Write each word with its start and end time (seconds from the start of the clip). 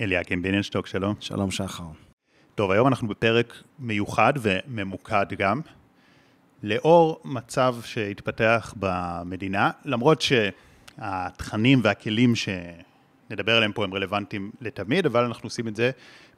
אליקים 0.00 0.42
ביננשטוק, 0.42 0.86
שלום. 0.86 1.14
שלום 1.20 1.50
שחר. 1.50 1.84
טוב, 2.54 2.70
היום 2.70 2.88
אנחנו 2.88 3.08
בפרק 3.08 3.62
מיוחד 3.78 4.32
וממוקד 4.42 5.26
גם. 5.38 5.60
לאור 6.62 7.20
מצב 7.24 7.76
שהתפתח 7.84 8.74
במדינה, 8.76 9.70
למרות 9.84 10.22
שהתכנים 10.22 11.80
והכלים 11.82 12.32
שנדבר 12.34 13.56
עליהם 13.56 13.72
פה 13.72 13.84
הם 13.84 13.94
רלוונטיים 13.94 14.50
לתמיד, 14.60 15.06
אבל 15.06 15.24
אנחנו 15.24 15.46
עושים 15.46 15.68
את 15.68 15.76
זה 15.76 15.90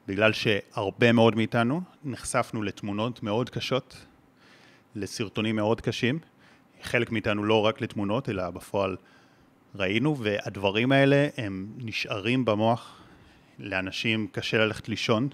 בגלל 0.07 0.33
שהרבה 0.33 1.11
מאוד 1.11 1.35
מאיתנו 1.35 1.81
נחשפנו 2.03 2.63
לתמונות 2.63 3.23
מאוד 3.23 3.49
קשות, 3.49 4.05
לסרטונים 4.95 5.55
מאוד 5.55 5.81
קשים. 5.81 6.19
חלק 6.81 7.11
מאיתנו 7.11 7.43
לא 7.43 7.65
רק 7.65 7.81
לתמונות, 7.81 8.29
אלא 8.29 8.49
בפועל 8.49 8.97
ראינו, 9.75 10.17
והדברים 10.17 10.91
האלה 10.91 11.27
הם 11.37 11.67
נשארים 11.77 12.45
במוח. 12.45 13.02
לאנשים 13.63 14.27
קשה 14.31 14.57
ללכת 14.57 14.89
לישון, 14.89 15.29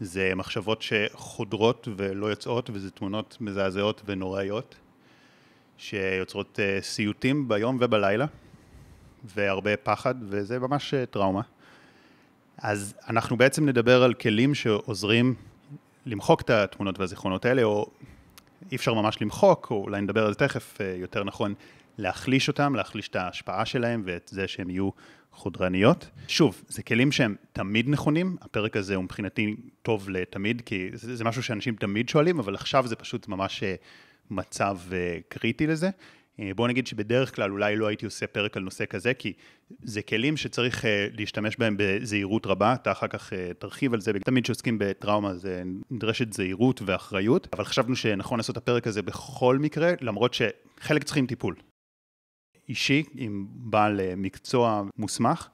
זה 0.00 0.32
מחשבות 0.36 0.82
שחודרות 0.82 1.88
ולא 1.96 2.26
יוצאות, 2.26 2.70
וזה 2.72 2.90
תמונות 2.90 3.36
מזעזעות 3.40 4.02
ונוראיות, 4.04 4.74
שיוצרות 5.78 6.58
uh, 6.58 6.84
סיוטים 6.84 7.48
ביום 7.48 7.78
ובלילה, 7.80 8.26
והרבה 9.24 9.76
פחד, 9.76 10.14
וזה 10.22 10.58
ממש 10.58 10.94
uh, 10.94 11.06
טראומה. 11.06 11.40
אז 12.58 12.94
אנחנו 13.08 13.36
בעצם 13.36 13.68
נדבר 13.68 14.02
על 14.02 14.14
כלים 14.14 14.54
שעוזרים 14.54 15.34
למחוק 16.06 16.40
את 16.40 16.50
התמונות 16.50 16.98
והזיכרונות 16.98 17.44
האלה, 17.44 17.62
או 17.62 17.90
אי 18.72 18.76
אפשר 18.76 18.94
ממש 18.94 19.22
למחוק, 19.22 19.68
או 19.70 19.82
אולי 19.82 20.00
נדבר 20.00 20.26
על 20.26 20.32
זה 20.32 20.38
תכף, 20.38 20.78
uh, 20.78 20.82
יותר 21.00 21.24
נכון, 21.24 21.54
להחליש 21.98 22.48
אותם, 22.48 22.74
להחליש 22.74 23.08
את 23.08 23.16
ההשפעה 23.16 23.64
שלהם 23.64 24.02
ואת 24.04 24.30
זה 24.32 24.48
שהם 24.48 24.70
יהיו 24.70 24.90
חודרניות. 25.36 26.10
שוב, 26.28 26.62
זה 26.68 26.82
כלים 26.82 27.12
שהם 27.12 27.34
תמיד 27.52 27.88
נכונים, 27.88 28.36
הפרק 28.40 28.76
הזה 28.76 28.94
הוא 28.94 29.04
מבחינתי 29.04 29.56
טוב 29.82 30.10
לתמיד, 30.10 30.62
כי 30.66 30.88
זה, 30.92 31.16
זה 31.16 31.24
משהו 31.24 31.42
שאנשים 31.42 31.76
תמיד 31.76 32.08
שואלים, 32.08 32.38
אבל 32.38 32.54
עכשיו 32.54 32.86
זה 32.86 32.96
פשוט 32.96 33.28
ממש 33.28 33.62
אה, 33.62 33.74
מצב 34.30 34.78
אה, 34.92 35.18
קריטי 35.28 35.66
לזה. 35.66 35.90
אה, 36.40 36.50
בואו 36.56 36.68
נגיד 36.68 36.86
שבדרך 36.86 37.34
כלל 37.34 37.50
אולי 37.50 37.76
לא 37.76 37.86
הייתי 37.86 38.04
עושה 38.04 38.26
פרק 38.26 38.56
על 38.56 38.62
נושא 38.62 38.84
כזה, 38.86 39.14
כי 39.14 39.32
זה 39.82 40.02
כלים 40.02 40.36
שצריך 40.36 40.84
להשתמש 41.12 41.56
בהם 41.56 41.74
בזהירות 41.78 42.46
רבה, 42.46 42.74
אתה 42.74 42.92
אחר 42.92 43.08
כך 43.08 43.32
תרחיב 43.58 43.94
על 43.94 44.00
זה, 44.00 44.12
תמיד 44.24 44.44
כשעוסקים 44.44 44.76
בטראומה 44.80 45.34
זה 45.34 45.62
נדרשת 45.90 46.32
זהירות 46.32 46.82
ואחריות, 46.86 47.48
אבל 47.52 47.64
חשבנו 47.64 47.96
שנכון 47.96 48.38
לעשות 48.38 48.58
את 48.58 48.62
הפרק 48.62 48.86
הזה 48.86 49.02
בכל 49.02 49.58
מקרה, 49.58 49.92
למרות 50.00 50.34
שחלק 50.34 51.04
צריכים 51.04 51.26
טיפול. 51.26 51.54
אישי 52.68 53.04
עם 53.14 53.46
בעל 53.48 54.00
אה, 54.00 54.14
מקצוע 54.16 54.82
מוסמך, 54.98 55.48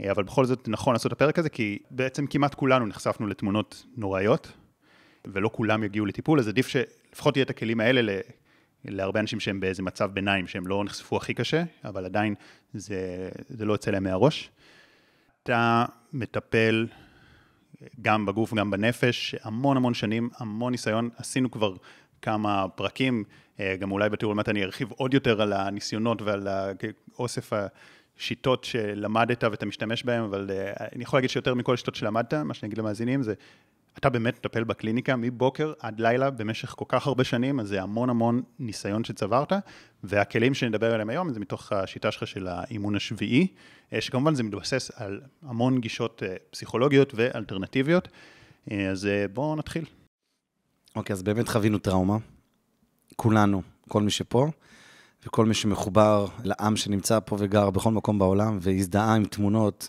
אה, 0.00 0.10
אבל 0.10 0.22
בכל 0.22 0.44
זאת 0.44 0.68
נכון 0.68 0.94
לעשות 0.94 1.06
את 1.06 1.16
הפרק 1.16 1.38
הזה, 1.38 1.48
כי 1.48 1.78
בעצם 1.90 2.26
כמעט 2.26 2.54
כולנו 2.54 2.86
נחשפנו 2.86 3.26
לתמונות 3.26 3.86
נוראיות, 3.96 4.52
ולא 5.24 5.50
כולם 5.52 5.82
יגיעו 5.84 6.06
לטיפול, 6.06 6.38
אז 6.38 6.48
עדיף 6.48 6.68
שלפחות 6.68 7.36
יהיה 7.36 7.44
את 7.44 7.50
הכלים 7.50 7.80
האלה 7.80 8.20
להרבה 8.84 9.20
אנשים 9.20 9.40
שהם 9.40 9.60
באיזה 9.60 9.82
מצב 9.82 10.10
ביניים, 10.14 10.46
שהם 10.46 10.66
לא 10.66 10.84
נחשפו 10.84 11.16
הכי 11.16 11.34
קשה, 11.34 11.64
אבל 11.84 12.04
עדיין 12.04 12.34
זה, 12.74 13.28
זה 13.48 13.64
לא 13.64 13.72
יוצא 13.72 13.90
להם 13.90 14.04
מהראש. 14.04 14.50
אתה 15.42 15.84
מטפל 16.12 16.86
גם 18.02 18.26
בגוף, 18.26 18.54
גם 18.54 18.70
בנפש, 18.70 19.34
המון 19.42 19.76
המון 19.76 19.94
שנים, 19.94 20.30
המון 20.38 20.72
ניסיון, 20.72 21.10
עשינו 21.16 21.50
כבר 21.50 21.74
כמה 22.22 22.68
פרקים, 22.68 23.24
אה, 23.28 23.43
גם 23.60 23.92
אולי 23.92 24.10
בתיאור 24.10 24.34
למטה 24.34 24.50
אני 24.50 24.64
ארחיב 24.64 24.90
עוד 24.90 25.14
יותר 25.14 25.42
על 25.42 25.52
הניסיונות 25.52 26.22
ועל 26.22 26.48
אוסף 27.18 27.52
השיטות 28.18 28.64
שלמדת 28.64 29.44
ואתה 29.44 29.66
משתמש 29.66 30.04
בהן, 30.04 30.22
אבל 30.22 30.50
אה, 30.50 30.86
אני 30.94 31.02
יכול 31.02 31.16
להגיד 31.16 31.30
שיותר 31.30 31.54
מכל 31.54 31.74
השיטות 31.74 31.94
שלמדת, 31.94 32.34
מה 32.34 32.54
שאני 32.54 32.68
אגיד 32.68 32.78
למאזינים 32.78 33.22
זה, 33.22 33.34
אתה 33.98 34.10
באמת 34.10 34.38
מטפל 34.38 34.64
בקליניקה 34.64 35.16
מבוקר 35.16 35.72
עד 35.80 36.00
לילה 36.00 36.30
במשך 36.30 36.68
כל 36.68 36.84
כך 36.88 37.06
הרבה 37.06 37.24
שנים, 37.24 37.60
אז 37.60 37.68
זה 37.68 37.82
המון 37.82 38.10
המון 38.10 38.42
ניסיון 38.58 39.04
שצברת, 39.04 39.52
והכלים 40.04 40.54
שנדבר 40.54 40.94
עליהם 40.94 41.10
היום 41.10 41.32
זה 41.32 41.40
מתוך 41.40 41.72
השיטה 41.72 42.10
שלך 42.10 42.26
של 42.26 42.46
האימון 42.46 42.96
השביעי, 42.96 43.46
אה, 43.92 44.00
שכמובן 44.00 44.34
זה 44.34 44.42
מתבסס 44.42 44.90
על 44.96 45.20
המון 45.42 45.80
גישות 45.80 46.22
פסיכולוגיות 46.50 47.12
ואלטרנטיביות, 47.16 48.08
אז 48.90 49.08
בואו 49.32 49.56
נתחיל. 49.56 49.84
אוקיי, 50.96 51.14
אז 51.14 51.22
באמת 51.22 51.48
חווינו 51.48 51.78
טראומה. 51.78 52.18
כולנו, 53.16 53.62
כל 53.88 54.02
מי 54.02 54.10
שפה, 54.10 54.48
וכל 55.26 55.46
מי 55.46 55.54
שמחובר 55.54 56.26
לעם 56.44 56.76
שנמצא 56.76 57.18
פה 57.24 57.36
וגר 57.38 57.70
בכל 57.70 57.90
מקום 57.90 58.18
בעולם, 58.18 58.58
והזדהה 58.60 59.14
עם 59.14 59.24
תמונות, 59.24 59.88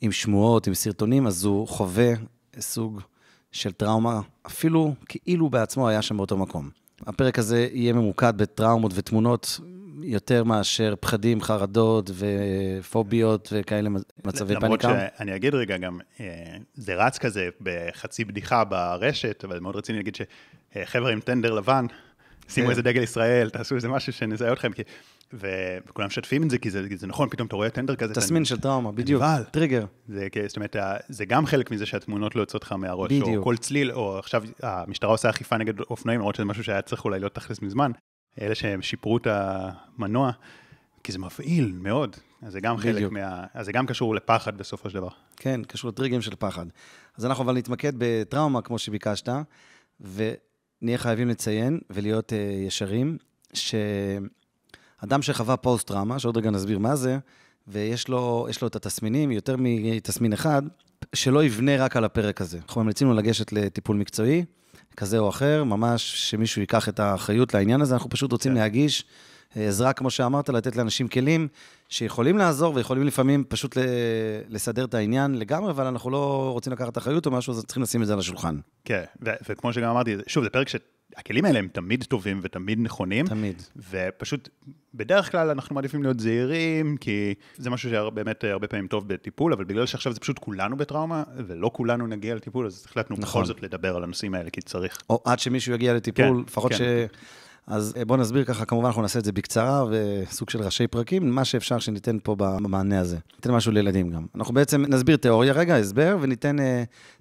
עם 0.00 0.12
שמועות, 0.12 0.66
עם 0.66 0.74
סרטונים, 0.74 1.26
אז 1.26 1.44
הוא 1.44 1.68
חווה 1.68 2.12
סוג 2.58 3.00
של 3.52 3.72
טראומה, 3.72 4.20
אפילו 4.46 4.94
כאילו 5.08 5.50
בעצמו 5.50 5.88
היה 5.88 6.02
שם 6.02 6.16
באותו 6.16 6.36
מקום. 6.36 6.70
הפרק 7.06 7.38
הזה 7.38 7.68
יהיה 7.72 7.92
ממוקד 7.92 8.32
בטראומות 8.36 8.92
ותמונות 8.94 9.60
יותר 10.02 10.44
מאשר 10.44 10.94
פחדים, 11.00 11.40
חרדות 11.40 12.10
ופוביות 12.14 13.48
וכאלה 13.52 13.90
מצבי 14.24 14.54
פניקה. 14.54 14.66
למרות 14.66 14.80
שאני 15.18 15.36
אגיד 15.36 15.54
רגע 15.54 15.76
גם, 15.76 15.98
אה, 16.20 16.56
זה 16.74 16.94
רץ 16.94 17.18
כזה 17.18 17.48
בחצי 17.60 18.24
בדיחה 18.24 18.64
ברשת, 18.64 19.44
אבל 19.44 19.60
מאוד 19.60 19.76
רציני 19.76 19.98
להגיד 19.98 20.16
שחבר'ה 20.16 21.12
עם 21.12 21.20
טנדר 21.20 21.54
לבן, 21.54 21.86
שימו 22.52 22.66
כן. 22.66 22.70
איזה 22.70 22.82
דגל 22.82 23.02
ישראל, 23.02 23.50
תעשו 23.50 23.74
איזה 23.74 23.88
משהו 23.88 24.12
שנזהה 24.12 24.52
אתכם, 24.52 24.72
כי... 24.72 24.82
וכולם 25.32 26.06
משתפים 26.06 26.42
את 26.42 26.50
זה, 26.50 26.58
כי 26.58 26.70
זה, 26.70 26.82
זה 26.96 27.06
נכון, 27.06 27.28
פתאום 27.30 27.46
אתה 27.46 27.56
רואה 27.56 27.70
טנדר 27.70 27.96
כזה. 27.96 28.14
תסמין 28.14 28.44
של 28.44 28.60
טראומה, 28.60 28.92
בדיוק, 28.92 29.22
טריגר. 29.50 29.84
זה, 30.08 30.28
זאת 30.46 30.56
אומרת, 30.56 30.76
זה 31.08 31.24
גם 31.24 31.46
חלק 31.46 31.70
מזה 31.70 31.86
שהתמונות 31.86 32.36
לא 32.36 32.40
יוצאות 32.40 32.62
לך 32.62 32.72
מהראש. 32.72 33.12
בדיוק. 33.12 33.28
או 33.36 33.44
כל 33.44 33.56
צליל, 33.56 33.92
או 33.92 34.18
עכשיו 34.18 34.42
המשטרה 34.62 35.10
עושה 35.10 35.30
אכיפה 35.30 35.56
נגד 35.56 35.80
אופנועים, 35.80 36.20
למרות 36.20 36.34
שזה 36.34 36.44
משהו 36.44 36.64
שהיה 36.64 36.82
צריך 36.82 37.04
אולי 37.04 37.20
להיות 37.20 37.34
תכלס 37.34 37.62
מזמן. 37.62 37.90
אלה 38.40 38.54
שהם 38.54 38.82
שיפרו 38.82 39.16
את 39.16 39.26
המנוע, 39.30 40.30
כי 41.04 41.12
זה 41.12 41.18
מפעיל 41.18 41.72
מאוד. 41.76 42.16
אז 42.42 42.52
זה 42.52 42.60
גם 42.60 42.76
בדיוק. 42.76 42.96
חלק 42.96 43.10
מה... 43.10 43.44
אז 43.54 43.66
זה 43.66 43.72
גם 43.72 43.86
קשור 43.86 44.14
לפחד 44.14 44.58
בסופו 44.58 44.90
של 44.90 44.94
דבר. 44.94 45.08
כן, 45.36 45.60
קשור 45.68 45.90
לטריגרים 45.90 46.22
של 46.22 46.34
פחד. 46.38 46.66
אז 47.18 47.26
אנחנו 47.26 47.44
אבל 47.44 47.56
נתמקד 47.56 47.92
בטראומה, 47.98 48.62
כמו 48.62 48.78
שביקשת, 48.78 49.28
ונהיה 50.82 50.98
חייבים 50.98 51.28
לציין 51.28 51.78
ולהיות 51.90 52.32
uh, 52.32 52.66
ישרים, 52.66 53.18
שאדם 53.52 55.22
שחווה 55.22 55.56
פוסט-טראומה, 55.56 56.18
שעוד 56.18 56.36
רגע 56.36 56.50
נסביר 56.50 56.78
מה 56.78 56.96
זה, 56.96 57.18
ויש 57.68 58.08
לו, 58.08 58.46
לו 58.62 58.68
את 58.68 58.76
התסמינים, 58.76 59.30
יותר 59.30 59.56
מתסמין 59.58 60.32
אחד, 60.32 60.62
שלא 61.14 61.44
יבנה 61.44 61.84
רק 61.84 61.96
על 61.96 62.04
הפרק 62.04 62.40
הזה. 62.40 62.58
אנחנו 62.66 62.80
ממליצים 62.80 63.08
לו 63.08 63.14
לגשת 63.14 63.52
לטיפול 63.52 63.96
מקצועי, 63.96 64.44
כזה 64.96 65.18
או 65.18 65.28
אחר, 65.28 65.64
ממש 65.64 66.30
שמישהו 66.30 66.60
ייקח 66.60 66.88
את 66.88 67.00
האחריות 67.00 67.54
לעניין 67.54 67.80
הזה, 67.80 67.94
אנחנו 67.94 68.10
פשוט 68.10 68.32
רוצים 68.32 68.52
כן. 68.52 68.58
להגיש 68.58 69.04
עזרה, 69.56 69.92
כמו 69.92 70.10
שאמרת, 70.10 70.48
לתת 70.48 70.76
לאנשים 70.76 71.08
כלים 71.08 71.48
שיכולים 71.88 72.38
לעזור 72.38 72.74
ויכולים 72.74 73.06
לפעמים 73.06 73.44
פשוט 73.48 73.76
לסדר 74.48 74.84
את 74.84 74.94
העניין 74.94 75.34
לגמרי, 75.34 75.70
אבל 75.70 75.86
אנחנו 75.86 76.10
לא 76.10 76.50
רוצים 76.52 76.72
לקחת 76.72 76.98
אחריות 76.98 77.26
או 77.26 77.30
משהו, 77.30 77.52
אז 77.52 77.64
צריכים 77.64 77.82
לשים 77.82 78.02
את 78.02 78.06
זה 78.06 78.12
על 78.12 78.18
השולחן. 78.18 78.56
כן, 78.84 79.02
וכמו 79.22 79.72
שגם 79.72 79.90
אמרתי, 79.90 80.16
שוב, 80.26 80.44
זה 80.44 80.50
פרק 80.50 80.68
ש... 80.68 80.76
הכלים 81.16 81.44
האלה 81.44 81.58
הם 81.58 81.68
תמיד 81.72 82.04
טובים 82.04 82.40
ותמיד 82.42 82.80
נכונים. 82.80 83.26
תמיד. 83.26 83.62
ופשוט, 83.90 84.48
בדרך 84.94 85.30
כלל 85.30 85.50
אנחנו 85.50 85.74
מעדיפים 85.74 86.02
להיות 86.02 86.20
זהירים, 86.20 86.96
כי 86.96 87.34
זה 87.56 87.70
משהו 87.70 87.90
שבאמת 87.90 88.44
הרבה 88.44 88.68
פעמים 88.68 88.86
טוב 88.86 89.08
בטיפול, 89.08 89.52
אבל 89.52 89.64
בגלל 89.64 89.86
שעכשיו 89.86 90.12
זה 90.12 90.20
פשוט 90.20 90.38
כולנו 90.38 90.76
בטראומה, 90.76 91.22
ולא 91.46 91.70
כולנו 91.74 92.06
נגיע 92.06 92.34
לטיפול, 92.34 92.66
אז 92.66 92.84
החלטנו 92.88 93.16
נכון. 93.18 93.42
בכל 93.42 93.44
זאת 93.44 93.62
לדבר 93.62 93.96
על 93.96 94.04
הנושאים 94.04 94.34
האלה, 94.34 94.50
כי 94.50 94.60
צריך. 94.60 94.98
או 95.10 95.22
עד 95.24 95.38
שמישהו 95.38 95.74
יגיע 95.74 95.94
לטיפול, 95.94 96.24
כן, 96.24 96.44
לפחות 96.46 96.72
כן. 96.72 96.78
ש... 96.78 96.82
אז 97.66 97.94
אה, 97.96 98.04
בואו 98.04 98.20
נסביר 98.20 98.44
ככה, 98.44 98.64
כמובן 98.64 98.86
אנחנו 98.86 99.02
נעשה 99.02 99.18
את 99.18 99.24
זה 99.24 99.32
בקצרה 99.32 99.84
וסוג 99.90 100.50
של 100.50 100.62
ראשי 100.62 100.86
פרקים, 100.86 101.30
מה 101.30 101.44
שאפשר 101.44 101.78
שניתן 101.78 102.18
פה 102.22 102.36
במענה 102.38 103.00
הזה. 103.00 103.18
ניתן 103.34 103.50
משהו 103.50 103.72
לילדים 103.72 104.10
גם. 104.10 104.26
אנחנו 104.34 104.54
בעצם 104.54 104.84
נסביר 104.88 105.16
תיאוריה 105.16 105.52
רגע, 105.52 105.76
הסבר, 105.76 106.16
וניתן 106.20 106.58
uh, 106.58 106.62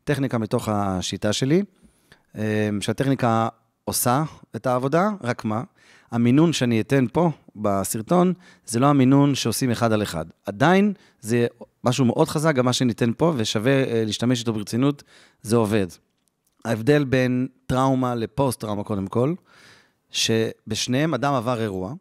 טכניקה 0.03 0.37
מתוך 0.37 0.69
השיטה 0.69 1.33
שלי, 1.33 1.63
uh, 2.35 2.37
שהטכניקה 2.79 3.47
עושה 3.85 4.23
את 4.55 4.67
העבודה, 4.67 5.09
רק 5.23 5.45
מה? 5.45 5.63
המינון 6.11 6.53
שאני 6.53 6.81
אתן 6.81 7.05
פה 7.13 7.31
בסרטון, 7.55 8.33
זה 8.65 8.79
לא 8.79 8.85
המינון 8.85 9.35
שעושים 9.35 9.71
אחד 9.71 9.93
על 9.93 10.03
אחד. 10.03 10.25
עדיין 10.45 10.93
זה 11.21 11.47
משהו 11.83 12.05
מאוד 12.05 12.29
חזק, 12.29 12.55
גם 12.55 12.65
מה 12.65 12.73
שניתן 12.73 13.11
פה, 13.17 13.33
ושווה 13.35 13.83
uh, 13.83 13.87
להשתמש 14.05 14.39
איתו 14.39 14.53
ברצינות, 14.53 15.03
זה 15.41 15.55
עובד. 15.55 15.87
ההבדל 16.65 17.03
בין 17.03 17.47
טראומה 17.67 18.15
לפוסט-טראומה 18.15 18.83
קודם 18.83 19.07
כל, 19.07 19.33
שבשניהם 20.11 21.13
אדם 21.13 21.33
עבר 21.33 21.61
אירוע, 21.61 21.93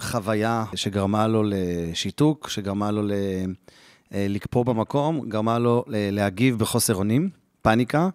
חוויה 0.00 0.64
שגרמה 0.74 1.26
לו 1.26 1.42
לשיתוק, 1.46 2.48
שגרמה 2.48 2.90
לו 2.90 3.02
אה, 3.10 4.26
לקפוא 4.28 4.64
במקום, 4.64 5.28
גרמה 5.28 5.58
לו 5.58 5.84
להגיב 5.88 6.58
בחוסר 6.58 6.94
אונים, 6.94 7.30
פאניקה, 7.62 8.08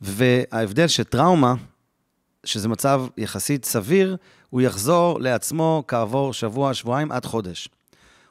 וההבדל 0.00 0.86
שטראומה, 0.86 1.54
שזה 2.44 2.68
מצב 2.68 3.04
יחסית 3.16 3.64
סביר, 3.64 4.16
הוא 4.50 4.60
יחזור 4.60 5.20
לעצמו 5.20 5.84
כעבור 5.88 6.32
שבוע, 6.32 6.74
שבועיים, 6.74 7.12
עד 7.12 7.24
חודש. 7.24 7.68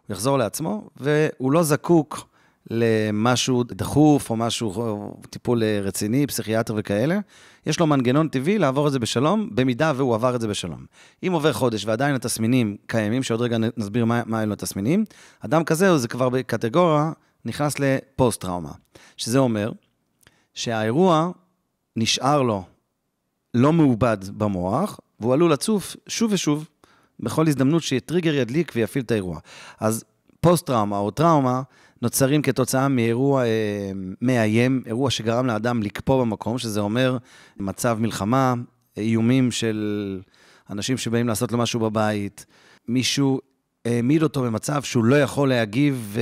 הוא 0.07 0.13
יחזור 0.13 0.37
לעצמו, 0.37 0.89
והוא 0.97 1.51
לא 1.51 1.63
זקוק 1.63 2.30
למשהו 2.69 3.63
דחוף 3.63 4.29
או 4.29 4.35
משהו, 4.35 4.73
או 4.75 5.17
טיפול 5.29 5.63
רציני, 5.63 6.27
פסיכיאטר 6.27 6.73
וכאלה, 6.77 7.19
יש 7.65 7.79
לו 7.79 7.87
מנגנון 7.87 8.27
טבעי 8.27 8.57
לעבור 8.57 8.87
את 8.87 8.91
זה 8.91 8.99
בשלום, 8.99 9.49
במידה 9.51 9.93
והוא 9.95 10.15
עבר 10.15 10.35
את 10.35 10.41
זה 10.41 10.47
בשלום. 10.47 10.85
אם 11.27 11.31
עובר 11.31 11.53
חודש 11.53 11.85
ועדיין 11.85 12.15
התסמינים 12.15 12.77
קיימים, 12.87 13.23
שעוד 13.23 13.41
רגע 13.41 13.57
נסביר 13.77 14.05
מה, 14.05 14.21
מה 14.25 14.43
אלו 14.43 14.53
התסמינים, 14.53 15.05
אדם 15.39 15.63
כזה, 15.63 15.97
זה 15.97 16.07
כבר 16.07 16.29
בקטגוריה, 16.29 17.11
נכנס 17.45 17.75
לפוסט-טראומה. 17.79 18.71
שזה 19.17 19.39
אומר 19.39 19.71
שהאירוע 20.53 21.31
נשאר 21.95 22.41
לו 22.41 22.63
לא 23.53 23.73
מעובד 23.73 24.17
במוח, 24.37 24.99
והוא 25.19 25.33
עלול 25.33 25.51
לצוף 25.51 25.95
שוב 26.07 26.31
ושוב, 26.33 26.67
בכל 27.19 27.47
הזדמנות 27.47 27.83
שטריגר 27.83 28.33
ידליק 28.33 28.71
ויפעיל 28.75 29.03
את 29.03 29.11
האירוע. 29.11 29.39
אז 29.79 30.03
פוסט-טראומה 30.41 30.97
או 30.97 31.11
טראומה 31.11 31.61
נוצרים 32.01 32.41
כתוצאה 32.41 32.87
מאירוע 32.87 33.43
אה, 33.43 33.91
מאיים, 34.21 34.83
אירוע 34.85 35.09
שגרם 35.09 35.45
לאדם 35.45 35.83
לקפוא 35.83 36.21
במקום, 36.21 36.57
שזה 36.57 36.79
אומר 36.79 37.17
מצב 37.57 37.97
מלחמה, 38.01 38.53
איומים 38.97 39.51
של 39.51 40.19
אנשים 40.69 40.97
שבאים 40.97 41.27
לעשות 41.27 41.51
לו 41.51 41.57
משהו 41.57 41.79
בבית, 41.79 42.45
מישהו 42.87 43.39
העמיד 43.85 44.23
אותו 44.23 44.41
במצב 44.41 44.83
שהוא 44.83 45.03
לא 45.03 45.21
יכול 45.21 45.49
להגיב, 45.49 46.17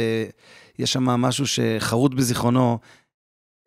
ויש 0.78 0.94
שם 0.94 1.04
משהו 1.04 1.46
שחרוט 1.48 2.14
בזיכרונו, 2.14 2.80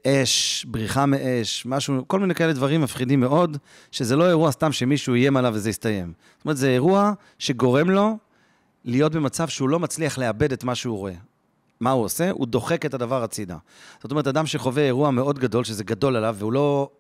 אש, 0.07 0.65
בריחה 0.69 1.07
מאש, 1.07 1.67
משהו, 1.67 2.09
כל 2.09 2.21
מיני 2.21 2.35
כאלה 2.35 2.53
דברים 2.53 2.81
מפחידים 2.81 3.21
מאוד, 3.21 3.57
שזה 3.91 4.17
לא 4.17 4.29
אירוע 4.29 4.53
סתם 4.53 4.73
שמישהו 4.73 5.15
איים 5.15 5.37
עליו 5.37 5.53
וזה 5.55 5.71
יסתיים. 5.71 6.13
זאת 6.37 6.45
אומרת, 6.45 6.57
זה 6.57 6.71
אירוע 6.71 7.13
שגורם 7.39 7.91
לו 7.91 8.19
להיות 8.85 9.13
במצב 9.13 9.49
שהוא 9.49 9.69
לא 9.69 9.79
מצליח 9.79 10.19
לאבד 10.19 10.53
את 10.53 10.65
מה 10.65 10.75
שהוא 10.75 10.99
רואה. 10.99 11.15
מה 11.83 11.91
הוא 11.91 12.05
עושה? 12.05 12.31
הוא 12.31 12.47
דוחק 12.47 12.87
את 12.87 12.95
הדבר 12.95 13.23
הצידה. 13.23 13.57
זאת 14.03 14.11
אומרת, 14.11 14.27
אדם 14.27 14.47
שחווה 14.47 14.83
אירוע 14.83 15.11
מאוד 15.11 15.39
גדול, 15.39 15.65
שזה 15.65 15.85
גדול 15.85 16.17
עליו, 16.17 16.37
והוא 16.39 16.53
לא... 16.53 16.91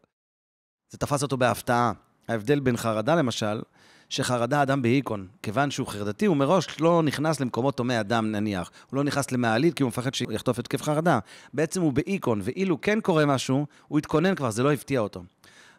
זה 0.90 0.98
תפס 0.98 1.22
אותו 1.22 1.36
בהפתעה. 1.36 1.92
ההבדל 2.28 2.60
בין 2.60 2.76
חרדה, 2.76 3.14
למשל, 3.14 3.62
שחרדה 4.08 4.62
אדם 4.62 4.82
בהיקון, 4.82 5.26
כיוון 5.42 5.70
שהוא 5.70 5.86
חרדתי, 5.86 6.26
הוא 6.26 6.36
מראש 6.36 6.80
לא 6.80 7.02
נכנס 7.02 7.40
למקומות 7.40 7.78
הומי 7.78 8.00
אדם, 8.00 8.32
נניח. 8.32 8.70
הוא 8.90 8.96
לא 8.96 9.04
נכנס 9.04 9.32
למעלית 9.32 9.74
כי 9.74 9.82
הוא 9.82 9.88
מפחד 9.88 10.14
שיחטוף 10.14 10.58
התקף 10.58 10.82
חרדה. 10.82 11.18
בעצם 11.54 11.82
הוא 11.82 11.92
בהיקון, 11.92 12.40
ואילו 12.44 12.80
כן 12.80 13.00
קורה 13.00 13.26
משהו, 13.26 13.66
הוא 13.88 13.98
התכונן 13.98 14.34
כבר, 14.34 14.50
זה 14.50 14.62
לא 14.62 14.72
הפתיע 14.72 15.00
אותו. 15.00 15.22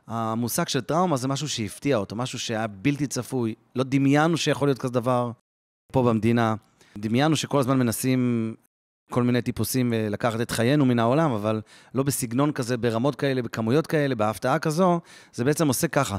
המושג 0.08 0.68
של 0.68 0.82
טראומה 0.82 1.18
זה 1.18 1.28
משהו 1.28 1.50
שהפתיע 1.50 1.98
אותו, 1.98 2.16
משהו 2.16 2.40
שהיה 2.40 2.68
בלתי 2.68 3.08
צפוי. 3.08 3.56
לא 3.76 3.84
דמיינו 3.84 4.38
שיכול 4.38 4.68
להיות 4.68 4.80
כזה 4.80 4.94
דבר 4.94 5.32
פה 5.94 6.04
במדינה. 6.04 6.56
דמיינו 6.98 7.36
שכל 7.36 7.60
הזמן 7.60 7.80
מנסים 7.80 8.54
כל 9.14 9.24
מיני 9.24 9.42
טיפוסים 9.42 9.94
אה, 9.94 10.08
לקחת 10.10 10.42
את 10.42 10.52
חיינו 10.52 10.86
מן 10.86 11.00
העולם, 11.00 11.32
אבל 11.32 11.62
לא 11.96 12.04
בסגנון 12.04 12.52
כזה, 12.52 12.78
ברמות 12.78 13.16
כאלה, 13.16 13.42
בכמויות 13.42 13.88
כאלה, 13.88 14.16
בהפתעה 14.16 14.60
כזו, 14.60 15.00
זה 15.34 15.44
בעצם 15.44 15.68
עושה 15.68 15.88
ככה. 15.88 16.18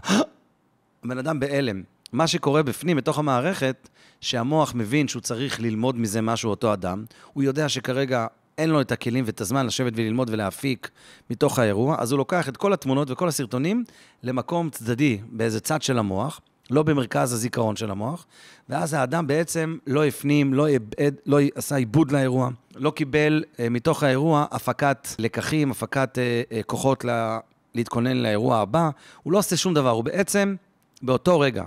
הבן 1.05 1.19
אדם 1.19 1.41
בהלם. 1.41 1.82
מה 2.12 2.26
שקורה 2.26 2.62
בפנים, 2.62 2.96
בתוך 2.96 3.19
המערכת, 3.19 3.88
שהמוח 4.20 4.75
מבין 4.75 5.08
שהוא 5.08 5.23
צריך 5.23 5.61
ללמוד 5.61 5.99
מזה 5.99 6.20
משהו, 6.20 6.50
אותו 6.50 6.73
אדם, 6.73 7.05
הוא 7.32 7.43
יודע 7.43 7.69
שכרגע 7.69 8.26
אין 8.58 8.70
לו 8.70 8.81
את 8.81 8.93
הכלים 8.93 9.25
ואת 9.26 9.41
הזמן 9.41 9.67
לשבת 9.67 9.93
וללמוד 9.96 10.31
ולהפיק 10.31 10.91
מתוך 11.31 11.58
האירוע, 11.58 11.96
אז 11.99 12.12
הוא 12.12 12.19
לוקח 12.19 12.49
את 12.49 12.56
כל 12.56 12.73
התמונות 12.73 13.11
וכל 13.11 13.29
הסרטונים 13.29 13.85
למקום 14.23 14.70
צדדי, 14.70 15.19
באיזה 15.31 15.61
צד 15.61 15.82
של 15.82 15.99
המוח, 15.99 16.41
לא 16.70 16.82
במרכז 16.82 17.32
הזיכרון 17.32 17.76
של 17.76 17.90
המוח, 17.90 18.26
ואז 18.69 18.94
האדם 18.94 19.26
בעצם 19.26 19.76
לא 19.87 20.05
הפנים, 20.05 20.55
לא, 20.55 20.66
איבד, 20.66 21.12
לא 21.26 21.38
עשה 21.55 21.76
עיבוד 21.76 22.12
לאירוע, 22.12 22.50
לא 22.75 22.90
קיבל 22.90 23.44
אה, 23.61 23.69
מתוך 23.69 24.02
האירוע 24.02 24.46
הפקת 24.50 25.08
לקחים, 25.19 25.70
הפקת 25.70 26.19
אה, 26.19 26.43
אה, 26.52 26.62
כוחות 26.62 27.05
לה, 27.05 27.38
להתכונן 27.75 28.16
לאירוע 28.16 28.58
הבא, 28.58 28.90
הוא 29.22 29.32
לא 29.32 29.38
עושה 29.38 29.56
שום 29.56 29.75
דבר, 29.75 29.90
הוא 29.90 30.05
בעצם, 30.05 30.55
באותו 31.02 31.40
רגע 31.40 31.64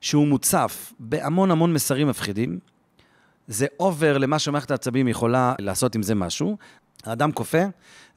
שהוא 0.00 0.26
מוצף 0.26 0.92
בהמון 0.98 1.50
המון 1.50 1.72
מסרים 1.72 2.08
מפחידים, 2.08 2.58
זה 3.48 3.66
אובר 3.80 4.18
למה 4.18 4.38
שמערכת 4.38 4.70
העצבים 4.70 5.08
יכולה 5.08 5.54
לעשות 5.58 5.94
עם 5.94 6.02
זה 6.02 6.14
משהו, 6.14 6.56
האדם 7.04 7.32
כופה, 7.32 7.62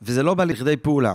וזה 0.01 0.23
לא 0.23 0.33
בא 0.33 0.43
לכדי 0.43 0.77
פעולה. 0.77 1.13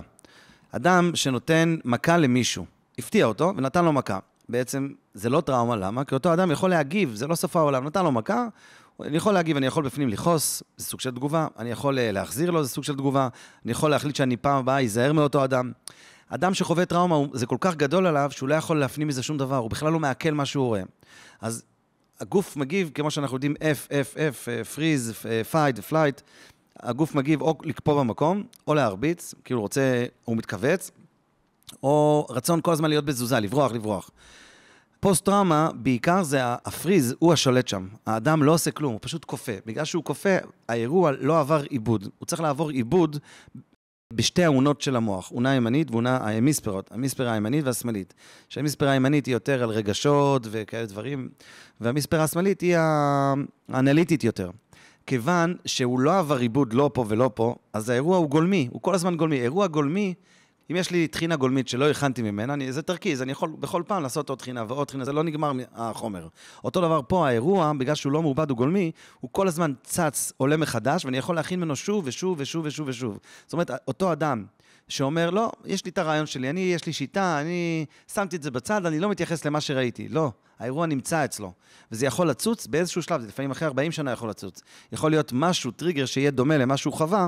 אדם 0.72 1.10
שנותן 1.14 1.76
מכה 1.84 2.16
למישהו, 2.16 2.66
הפתיע 2.98 3.26
אותו 3.26 3.52
ונתן 3.56 3.84
לו 3.84 3.92
מכה. 3.92 4.18
בעצם 4.48 4.88
זה 5.14 5.30
לא 5.30 5.40
טראומה, 5.40 5.76
למה? 5.76 6.04
כי 6.04 6.14
אותו 6.14 6.34
אדם 6.34 6.50
יכול 6.50 6.70
להגיב, 6.70 7.14
זה 7.14 7.26
לא 7.26 7.34
סוף 7.34 7.56
העולם, 7.56 7.84
נתן 7.84 8.04
לו 8.04 8.12
מכה, 8.12 8.46
אני 9.00 9.16
יכול 9.16 9.34
להגיב, 9.34 9.56
אני 9.56 9.66
יכול 9.66 9.84
בפנים 9.84 10.08
לכעוס, 10.08 10.62
זה 10.76 10.84
סוג 10.84 11.00
של 11.00 11.10
תגובה, 11.10 11.46
אני 11.58 11.70
יכול 11.70 11.98
אה, 11.98 12.12
להחזיר 12.12 12.50
לו, 12.50 12.64
זה 12.64 12.68
סוג 12.68 12.84
של 12.84 12.92
תגובה, 12.92 13.28
אני 13.64 13.72
יכול 13.72 13.90
להחליט 13.90 14.16
שאני 14.16 14.36
פעם 14.36 14.58
הבאה 14.58 14.82
אזהר 14.82 15.12
מאותו 15.12 15.44
אדם. 15.44 15.72
אדם 16.28 16.54
שחווה 16.54 16.86
טראומה, 16.86 17.16
זה 17.32 17.46
כל 17.46 17.56
כך 17.60 17.74
גדול 17.74 18.06
עליו, 18.06 18.30
שהוא 18.32 18.48
לא 18.48 18.54
יכול 18.54 18.80
להפנים 18.80 19.08
מזה 19.08 19.22
שום 19.22 19.38
דבר, 19.38 19.56
הוא 19.56 19.70
בכלל 19.70 19.92
לא 19.92 20.00
מעכל 20.00 20.30
מה 20.30 20.46
שהוא 20.46 20.66
רואה. 20.66 20.82
אז 21.40 21.62
הגוף 22.20 22.56
מגיב, 22.56 22.90
כמו 22.94 23.10
שאנחנו 23.10 23.36
יודעים, 23.36 23.54
F, 23.54 23.88
F, 23.88 24.16
F, 24.16 24.76
freeze, 24.76 25.24
fight, 25.52 25.92
flight, 25.92 26.22
הגוף 26.80 27.14
מגיב 27.14 27.40
או 27.40 27.58
לקפוא 27.62 28.00
במקום, 28.00 28.42
או 28.66 28.74
להרביץ, 28.74 29.34
כאילו 29.44 29.60
רוצה, 29.60 30.04
הוא 30.24 30.36
מתכווץ, 30.36 30.90
או 31.82 32.26
רצון 32.30 32.60
כל 32.62 32.72
הזמן 32.72 32.88
להיות 32.88 33.04
בתזוזה, 33.04 33.40
לברוח, 33.40 33.72
לברוח. 33.72 34.10
פוסט-טראומה, 35.00 35.70
בעיקר 35.74 36.22
זה 36.22 36.40
הפריז, 36.42 37.14
הוא 37.18 37.32
השולט 37.32 37.68
שם. 37.68 37.88
האדם 38.06 38.42
לא 38.42 38.52
עושה 38.54 38.70
כלום, 38.70 38.92
הוא 38.92 39.00
פשוט 39.02 39.24
כופה. 39.24 39.52
בגלל 39.66 39.84
שהוא 39.84 40.04
כופה, 40.04 40.36
האירוע 40.68 41.12
לא 41.20 41.40
עבר 41.40 41.62
עיבוד. 41.70 42.08
הוא 42.18 42.26
צריך 42.26 42.42
לעבור 42.42 42.70
עיבוד 42.70 43.18
בשתי 44.12 44.44
האונות 44.44 44.80
של 44.80 44.96
המוח, 44.96 45.32
אונה 45.32 45.50
הימנית 45.50 45.90
ואונה 45.90 46.16
ההמיספרות, 46.16 46.92
המספרה 46.92 47.32
הימנית 47.32 47.64
והשמאלית. 47.64 48.14
שהמספרה 48.48 48.90
הימנית 48.90 49.26
היא 49.26 49.34
יותר 49.34 49.62
על 49.62 49.70
רגשות 49.70 50.46
וכאלה 50.50 50.86
דברים, 50.86 51.28
והמספרה 51.80 52.24
השמאלית 52.24 52.60
היא 52.60 52.76
האנליטית 53.68 54.24
יותר. 54.24 54.50
כיוון 55.06 55.56
שהוא 55.64 56.00
לא 56.00 56.18
עבר 56.18 56.36
עיבוד 56.36 56.72
לא 56.72 56.90
פה 56.94 57.04
ולא 57.08 57.30
פה, 57.34 57.54
אז 57.72 57.88
האירוע 57.88 58.16
הוא 58.16 58.30
גולמי, 58.30 58.68
הוא 58.70 58.82
כל 58.82 58.94
הזמן 58.94 59.16
גולמי. 59.16 59.40
אירוע 59.40 59.66
גולמי 59.66 60.14
אם 60.70 60.76
יש 60.76 60.90
לי 60.90 61.08
טחינה 61.08 61.36
גולמית 61.36 61.68
שלא 61.68 61.90
הכנתי 61.90 62.22
ממנה, 62.22 62.54
אני, 62.54 62.72
זה 62.72 62.82
תרכיז, 62.82 63.22
אני 63.22 63.32
יכול 63.32 63.50
בכל 63.60 63.82
פעם 63.86 64.02
לעשות 64.02 64.28
עוד 64.28 64.38
טחינה 64.38 64.64
ועוד 64.68 64.88
טחינה, 64.88 65.04
זה 65.04 65.12
לא 65.12 65.22
נגמר 65.22 65.52
החומר. 65.74 66.28
אותו 66.64 66.80
דבר 66.80 67.00
פה, 67.08 67.28
האירוע, 67.28 67.72
בגלל 67.78 67.94
שהוא 67.94 68.12
לא 68.12 68.22
מעובד, 68.22 68.50
הוא 68.50 68.56
גולמי, 68.56 68.90
הוא 69.20 69.30
כל 69.32 69.48
הזמן 69.48 69.72
צץ, 69.82 70.32
עולה 70.36 70.56
מחדש, 70.56 71.04
ואני 71.04 71.18
יכול 71.18 71.36
להכין 71.36 71.60
ממנו 71.60 71.76
שוב 71.76 72.04
ושוב 72.06 72.36
ושוב 72.40 72.66
ושוב 72.66 72.88
ושוב. 72.88 73.18
זאת 73.46 73.52
אומרת, 73.52 73.70
אותו 73.88 74.12
אדם 74.12 74.44
שאומר, 74.88 75.30
לא, 75.30 75.50
יש 75.64 75.84
לי 75.84 75.90
את 75.90 75.98
הרעיון 75.98 76.26
שלי, 76.26 76.50
אני, 76.50 76.60
יש 76.60 76.86
לי 76.86 76.92
שיטה, 76.92 77.40
אני 77.40 77.86
שמתי 78.14 78.36
את 78.36 78.42
זה 78.42 78.50
בצד, 78.50 78.86
אני 78.86 79.00
לא 79.00 79.08
מתייחס 79.08 79.44
למה 79.44 79.60
שראיתי. 79.60 80.08
לא, 80.08 80.32
האירוע 80.58 80.86
נמצא 80.86 81.24
אצלו. 81.24 81.52
וזה 81.92 82.06
יכול 82.06 82.30
לצוץ 82.30 82.66
באיזשהו 82.66 83.02
שלב, 83.02 83.20
זה 83.20 83.28
לפעמים 83.28 83.50
אחרי 83.50 83.66
40 83.66 83.92
שנה 83.92 84.12
יכול 84.12 84.30
לצוץ. 84.30 84.62
יכול 84.92 85.10
להיות 85.10 85.32
משהו, 85.34 85.70
טריגר, 85.70 86.06
שיהיה 86.06 86.30
דומה 86.30 86.58
למה 86.58 86.76
שהוא 86.76 86.92
חווה, 86.92 87.26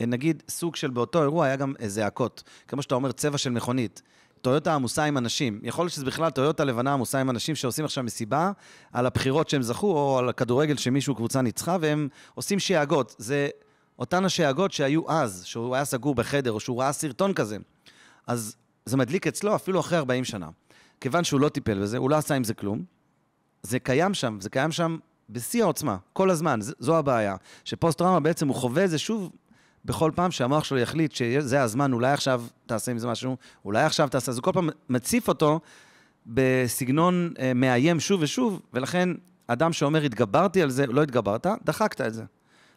נגיד, 0.00 0.42
סוג 0.48 0.76
של 0.76 0.90
באותו 0.90 1.22
אירוע 1.22 1.46
היה 1.46 1.56
גם 1.56 1.74
זעקות. 1.86 2.42
כמו 2.68 2.82
שאתה 2.82 2.94
אומר, 2.94 3.12
צבע 3.12 3.38
של 3.38 3.50
מכונית. 3.50 4.02
טויוטה 4.44 4.74
עמוסה 4.74 5.04
עם 5.04 5.18
אנשים. 5.18 5.60
יכול 5.62 5.84
להיות 5.84 5.92
שזה 5.92 6.04
בכלל 6.04 6.30
טויוטה 6.30 6.64
לבנה 6.64 6.92
עמוסה 6.92 7.20
עם 7.20 7.30
אנשים 7.30 7.54
שעושים 7.54 7.84
עכשיו 7.84 8.04
מסיבה 8.04 8.52
על 8.92 9.06
הבחירות 9.06 9.48
שהם 9.48 9.62
זכו, 9.62 9.86
או 9.86 10.18
על 10.18 10.28
הכדורגל 10.28 10.76
שמישהו, 10.76 11.14
קבוצה 11.14 11.42
ניצחה, 11.42 11.76
והם 11.80 12.08
עושים 12.34 12.58
שאגות. 12.58 13.14
זה 13.18 13.48
אותן 13.98 14.24
השאגות 14.24 14.72
שהיו 14.72 15.10
אז, 15.10 15.42
שהוא 15.44 15.74
היה 15.74 15.84
סגור 15.84 16.14
בחדר, 16.14 16.52
או 16.52 16.60
שהוא 16.60 16.80
ראה 16.80 16.92
סרטון 16.92 17.34
כזה. 17.34 17.56
אז 18.26 18.56
זה 18.86 18.96
מדליק 18.96 19.26
אצלו 19.26 19.54
אפילו 19.54 19.80
אחרי 19.80 19.98
40 19.98 20.24
שנה. 20.24 20.48
כיוון 21.00 21.24
שהוא 21.24 21.40
לא 21.40 21.48
טיפל 21.48 21.82
בזה, 21.82 21.98
הוא 21.98 22.10
לא 22.10 22.16
עשה 22.16 22.34
עם 22.34 22.44
זה 22.44 22.54
כלום. 22.54 22.84
זה 23.62 23.78
קיים 23.78 24.14
שם, 24.14 24.38
זה 24.40 24.50
קיים 24.50 24.72
שם 24.72 24.96
בשיא 25.30 25.62
העוצמה, 25.62 25.96
כל 26.12 26.30
הזמן, 26.30 26.58
זו 26.60 26.98
הבעיה. 26.98 27.36
שפוסט-טראומה 27.64 28.20
בעצם 28.20 28.48
הוא 28.48 28.56
חווה 28.56 28.84
את 28.84 28.90
זה 28.90 28.98
שוב 28.98 29.30
בכל 29.84 30.10
פעם 30.14 30.30
שהמוח 30.30 30.64
שלו 30.64 30.78
יחליט 30.78 31.12
שזה 31.12 31.62
הזמן, 31.62 31.92
אולי 31.92 32.12
עכשיו 32.12 32.42
תעשה 32.66 32.92
עם 32.92 32.98
זה 32.98 33.08
משהו, 33.08 33.36
אולי 33.64 33.82
עכשיו 33.82 34.08
תעשה, 34.08 34.30
אז 34.30 34.36
הוא 34.36 34.42
כל 34.42 34.52
פעם 34.52 34.68
מציף 34.88 35.28
אותו 35.28 35.60
בסגנון 36.26 37.32
אה, 37.38 37.54
מאיים 37.54 38.00
שוב 38.00 38.22
ושוב, 38.22 38.60
ולכן 38.72 39.08
אדם 39.46 39.72
שאומר, 39.72 40.02
התגברתי 40.02 40.62
על 40.62 40.70
זה, 40.70 40.86
לא 40.86 41.02
התגברת, 41.02 41.46
דחקת 41.64 42.00
את 42.00 42.14
זה. 42.14 42.24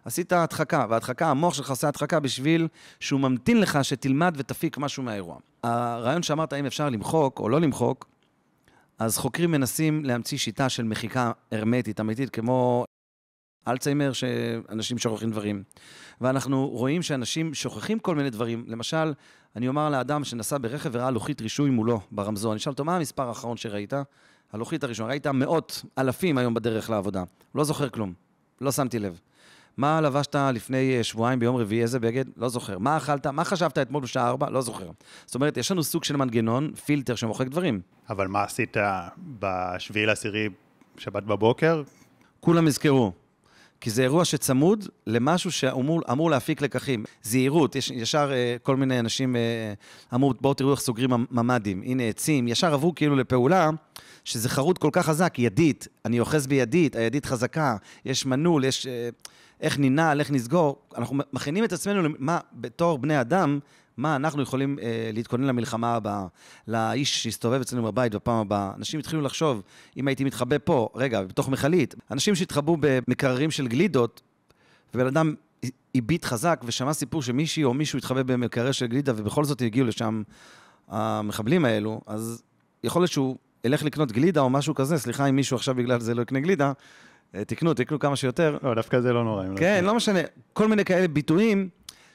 עשית 0.06 0.34
הדחקה, 0.34 0.86
והדחקה, 0.90 1.28
המוח 1.30 1.54
שלך 1.54 1.70
עושה 1.70 1.88
הדחקה 1.88 2.20
בשביל 2.20 2.68
שהוא 3.00 3.20
ממתין 3.20 3.62
לך 3.62 3.80
שתלמד 3.84 4.34
ותפיק 4.38 4.78
משהו 4.78 5.04
מהאירוע. 5.04 5.38
הרעיון 5.64 6.24
שאמרת, 6.24 6.54
האם 6.54 6.66
אפשר 6.66 6.90
למחוק 6.90 7.40
או 7.40 7.50
לא 7.50 7.62
למחוק, 7.62 8.06
אז 9.00 9.18
חוקרים 9.18 9.52
מנסים 9.52 10.06
להמציא 10.06 10.38
שיטה 10.38 10.70
של 10.70 10.84
מחיקה 10.84 11.32
הרמטית, 11.52 12.00
אמיתית, 12.00 12.30
כמו 12.30 12.86
אלצהיימר, 13.68 14.14
שאנשים 14.14 14.98
שוכחים 14.98 15.32
דברים. 15.32 15.64
ואנחנו 16.22 16.68
רואים 16.68 17.02
שאנשים 17.02 17.54
שוכחים 17.54 18.00
כל 18.00 18.16
מיני 18.16 18.30
דברים. 18.30 18.64
למשל, 18.68 19.14
אני 19.56 19.68
אומר 19.68 19.90
לאדם 19.90 20.24
שנסע 20.24 20.58
ברכב 20.62 20.90
וראה 20.94 21.12
לוחית 21.12 21.42
רישוי 21.42 21.70
מולו 21.70 22.00
ברמזור, 22.12 22.52
אני 22.52 22.58
אשאל 22.58 22.72
אותו, 22.72 22.86
מה 22.86 22.96
המספר 22.96 23.28
האחרון 23.28 23.58
שראית? 23.58 23.94
הלוחית 24.54 24.84
הראשונה, 24.84 25.10
ראית 25.10 25.28
מאות, 25.28 25.86
אלפים 25.98 26.38
היום 26.38 26.54
בדרך 26.54 26.90
לעבודה. 26.90 27.24
לא 27.56 27.64
זוכר 27.64 27.90
כלום, 27.90 28.14
לא 28.62 28.72
שמתי 28.72 29.00
לב. 29.00 29.20
מה 29.78 30.02
לבשת 30.02 30.36
לפני 30.36 31.04
שבועיים 31.04 31.40
ביום 31.40 31.56
רביעי, 31.56 31.82
איזה 31.82 32.00
בגד? 32.00 32.26
לא 32.38 32.50
זוכר. 32.50 32.78
מה 32.78 32.98
אכלת? 32.98 33.28
מה 33.28 33.44
חשבת 33.44 33.78
אתמול 33.78 34.04
בשעה 34.04 34.30
4? 34.30 34.50
לא 34.50 34.62
זוכר. 34.62 34.90
זאת 35.26 35.36
אומרת, 35.36 35.58
יש 35.58 35.72
לנו 35.72 35.84
סוג 35.84 36.04
של 36.04 36.16
מנגנון, 36.18 36.72
פילטר 36.86 37.16
שמוחק 37.16 37.48
דברים. 37.48 37.82
אבל 38.10 38.28
מה 38.28 38.44
עשית 38.44 38.78
בשביעי 39.40 40.06
לעשירי, 40.06 40.50
שבת 40.98 41.24
בבוקר? 41.24 41.84
כולם 42.40 42.68
יזכרו. 42.68 43.12
כי 43.82 43.90
זה 43.90 44.04
אירוע 44.04 44.26
שצמוד 44.26 44.88
למשהו 45.08 45.52
שאמור 45.52 46.32
להפיק 46.32 46.62
לקחים. 46.62 47.04
זהירות, 47.24 47.76
יש 47.76 47.92
ישר 47.92 48.32
uh, 48.32 48.60
כל 48.64 48.76
מיני 48.76 49.00
אנשים 49.00 49.36
uh, 49.36 50.16
אמרו, 50.16 50.34
בואו 50.42 50.54
תראו 50.54 50.72
איך 50.72 50.80
סוגרים 50.80 51.10
ממ"דים, 51.32 51.82
הנה 51.86 52.04
עצים, 52.04 52.48
ישר 52.48 52.74
עברו 52.74 52.96
כאילו 52.96 53.16
לפעולה, 53.16 53.70
שזה 54.24 54.50
חרוט 54.50 54.78
כל 54.78 54.90
כך 54.92 55.06
חזק, 55.06 55.40
ידית, 55.40 55.88
אני 56.06 56.20
אוחז 56.20 56.48
בידית, 56.48 56.96
הידית 56.96 57.26
חזקה, 57.26 57.76
יש 58.06 58.26
מנעול, 58.26 58.66
יש 58.66 58.86
uh, 58.86 58.90
איך 59.62 59.80
ננעל, 59.80 60.20
איך 60.20 60.32
נסגור. 60.32 60.82
אנחנו 60.98 61.18
מכינים 61.34 61.64
את 61.64 61.74
עצמנו, 61.74 62.10
מה, 62.20 62.40
בתור 62.54 62.98
בני 62.98 63.22
אדם, 63.22 63.60
מה 63.98 64.16
אנחנו 64.16 64.42
יכולים 64.42 64.80
אה, 64.82 65.10
להתכונן 65.14 65.44
למלחמה 65.44 65.96
הבאה, 65.96 66.26
לאיש 66.68 67.24
שיסתובב 67.24 67.62
אצלנו 67.62 67.84
בבית 67.84 68.16
בפעם 68.16 68.38
הבאה. 68.38 68.72
אנשים 68.78 69.00
התחילו 69.00 69.22
לחשוב, 69.22 69.62
אם 69.98 70.08
הייתי 70.08 70.24
מתחבא 70.24 70.56
פה, 70.64 70.90
רגע, 70.96 71.22
בתוך 71.22 71.50
מכלית, 71.50 71.96
אנשים 72.12 72.36
שהתחבאו 72.36 72.78
במקררים 72.80 73.52
של 73.52 73.68
גלידות, 73.68 74.22
ובן 74.94 75.08
אדם 75.08 75.34
הביט 75.96 76.26
חזק 76.26 76.62
ושמע 76.66 76.94
סיפור 76.94 77.22
שמישהי 77.22 77.64
או 77.64 77.74
מישהו 77.74 77.98
התחבא 77.98 78.24
במקרר 78.24 78.72
של 78.72 78.88
גלידה, 78.88 79.14
ובכל 79.16 79.44
זאת 79.44 79.62
הגיעו 79.62 79.88
לשם 79.88 80.24
המחבלים 80.88 81.66
האלו, 81.66 82.02
אז 82.08 82.44
יכול 82.84 83.02
להיות 83.02 83.12
שהוא 83.12 83.38
ילך 83.64 83.84
לקנות 83.84 84.12
גלידה 84.12 84.42
או 84.42 84.50
משהו 84.50 84.76
כזה, 84.76 84.98
סליחה 84.98 85.26
אם 85.26 85.36
מישהו 85.36 85.58
עכשיו 85.58 85.76
בגלל 85.76 86.00
זה 86.00 86.14
לא 86.14 86.22
יקנה 86.22 86.40
גלידה, 86.40 86.72
אה, 87.36 87.46
תקנו, 87.46 87.74
תקנו 87.74 88.00
כמה 88.00 88.16
שיותר. 88.16 88.58
לא, 88.64 88.76
דווקא 88.76 89.00
זה 89.00 89.14
לא 89.14 89.24
נורא. 89.24 89.46
לא 89.46 89.58
כן, 89.58 89.86
לא 89.86 89.96
משנה. 89.96 90.20
כל 90.54 90.68
מיני 90.68 90.86
כאלה 90.86 91.08
ביטויים. 91.08 91.70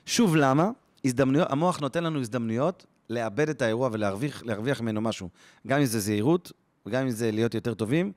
שוב, 0.06 0.36
למה? 0.36 0.70
הזדמנויות, 1.04 1.50
המוח 1.50 1.80
נותן 1.80 2.04
לנו 2.04 2.20
הזדמנויות 2.20 2.86
לאבד 3.10 3.48
את 3.48 3.62
האירוע 3.62 3.88
ולהרוויח 3.92 4.80
ממנו 4.80 5.00
משהו. 5.00 5.28
גם 5.66 5.78
אם 5.78 5.84
זה 5.84 6.00
זהירות, 6.00 6.52
וגם 6.86 7.02
אם 7.02 7.10
זה 7.10 7.30
להיות 7.30 7.54
יותר 7.54 7.74
טובים, 7.74 8.12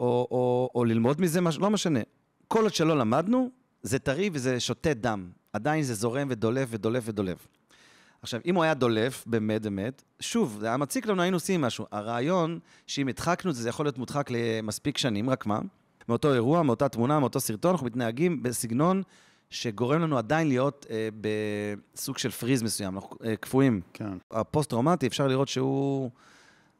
או, 0.00 0.28
או, 0.30 0.70
או 0.74 0.84
ללמוד 0.84 1.20
מזה, 1.20 1.40
מש, 1.40 1.58
לא 1.58 1.70
משנה. 1.70 2.00
כל 2.48 2.62
עוד 2.62 2.74
שלא 2.74 2.98
למדנו, 2.98 3.50
זה 3.82 3.98
טרי 3.98 4.30
וזה 4.32 4.60
שותה 4.60 4.94
דם. 4.94 5.30
עדיין 5.52 5.82
זה 5.82 5.94
זורם 5.94 6.26
ודולף 6.30 6.68
ודולף 6.70 7.04
ודולף. 7.06 7.48
עכשיו, 8.22 8.40
אם 8.46 8.54
הוא 8.54 8.64
היה 8.64 8.74
דולף, 8.74 9.24
באמת 9.26 9.62
באמת, 9.62 10.02
שוב, 10.20 10.56
זה 10.60 10.66
היה 10.66 10.76
מציק 10.76 11.06
לנו, 11.06 11.22
היינו 11.22 11.36
עושים 11.36 11.60
משהו. 11.60 11.86
הרעיון, 11.90 12.58
שאם 12.86 13.08
הדחקנו 13.08 13.50
את 13.50 13.56
זה, 13.56 13.62
זה 13.62 13.68
יכול 13.68 13.86
להיות 13.86 13.98
מודחק 13.98 14.30
למספיק 14.30 14.98
שנים, 14.98 15.30
רק 15.30 15.46
מה? 15.46 15.60
מאותו 16.08 16.34
אירוע, 16.34 16.62
מאותה 16.62 16.88
תמונה, 16.88 17.20
מאותו 17.20 17.40
סרטון, 17.40 17.70
אנחנו 17.70 17.86
מתנהגים 17.86 18.42
בסגנון 18.42 19.02
שגורם 19.50 20.02
לנו 20.02 20.18
עדיין 20.18 20.48
להיות 20.48 20.86
אה, 20.90 21.08
בסוג 21.20 22.18
של 22.18 22.30
freeze 22.30 22.62
מסוים, 22.62 22.94
אנחנו 22.94 23.16
אה, 23.24 23.36
קפואים. 23.36 23.80
כן. 23.92 24.18
הפוסט-טראומטי, 24.30 25.06
אפשר 25.06 25.26
לראות 25.26 25.48
שהוא 25.48 26.10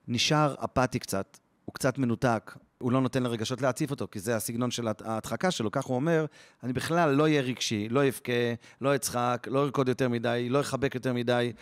נשאר 0.08 0.54
אפאתי 0.64 0.98
קצת, 0.98 1.38
הוא 1.64 1.74
קצת 1.74 1.98
מנותק, 1.98 2.56
הוא 2.78 2.92
לא 2.92 3.00
נותן 3.00 3.22
לרגשות 3.22 3.62
להציף 3.62 3.90
אותו, 3.90 4.06
כי 4.10 4.20
זה 4.20 4.36
הסגנון 4.36 4.70
של 4.70 4.88
ההדחקה 5.04 5.50
שלו, 5.50 5.70
כך 5.70 5.84
הוא 5.84 5.94
אומר, 5.96 6.26
אני 6.62 6.72
בכלל 6.72 7.10
לא 7.10 7.22
אהיה 7.22 7.40
רגשי, 7.40 7.88
לא 7.88 8.08
אבכה, 8.08 8.32
לא 8.80 8.94
אצחק, 8.94 9.46
לא 9.50 9.64
ארקוד 9.64 9.88
יותר 9.88 10.08
מדי, 10.08 10.46
לא 10.50 10.60
אחבק 10.60 10.94
יותר 10.94 11.12
מדי. 11.12 11.52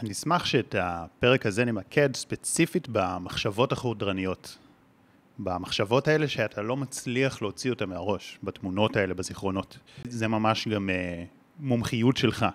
אני 0.00 0.12
אשמח 0.12 0.44
שאת 0.44 0.74
הפרק 0.78 1.46
הזה 1.46 1.64
נמקד 1.64 2.16
ספציפית 2.16 2.88
במחשבות 2.88 3.72
החודרניות. 3.72 4.58
במחשבות 5.38 6.08
האלה 6.08 6.28
שאתה 6.28 6.62
לא 6.62 6.76
מצליח 6.76 7.42
להוציא 7.42 7.70
אותן 7.70 7.88
מהראש, 7.88 8.38
בתמונות 8.42 8.96
האלה, 8.96 9.14
בזיכרונות. 9.14 9.78
זה 10.04 10.28
ממש 10.28 10.68
גם 10.68 10.88
uh, 10.88 11.26
מומחיות 11.60 12.16
שלך, 12.16 12.46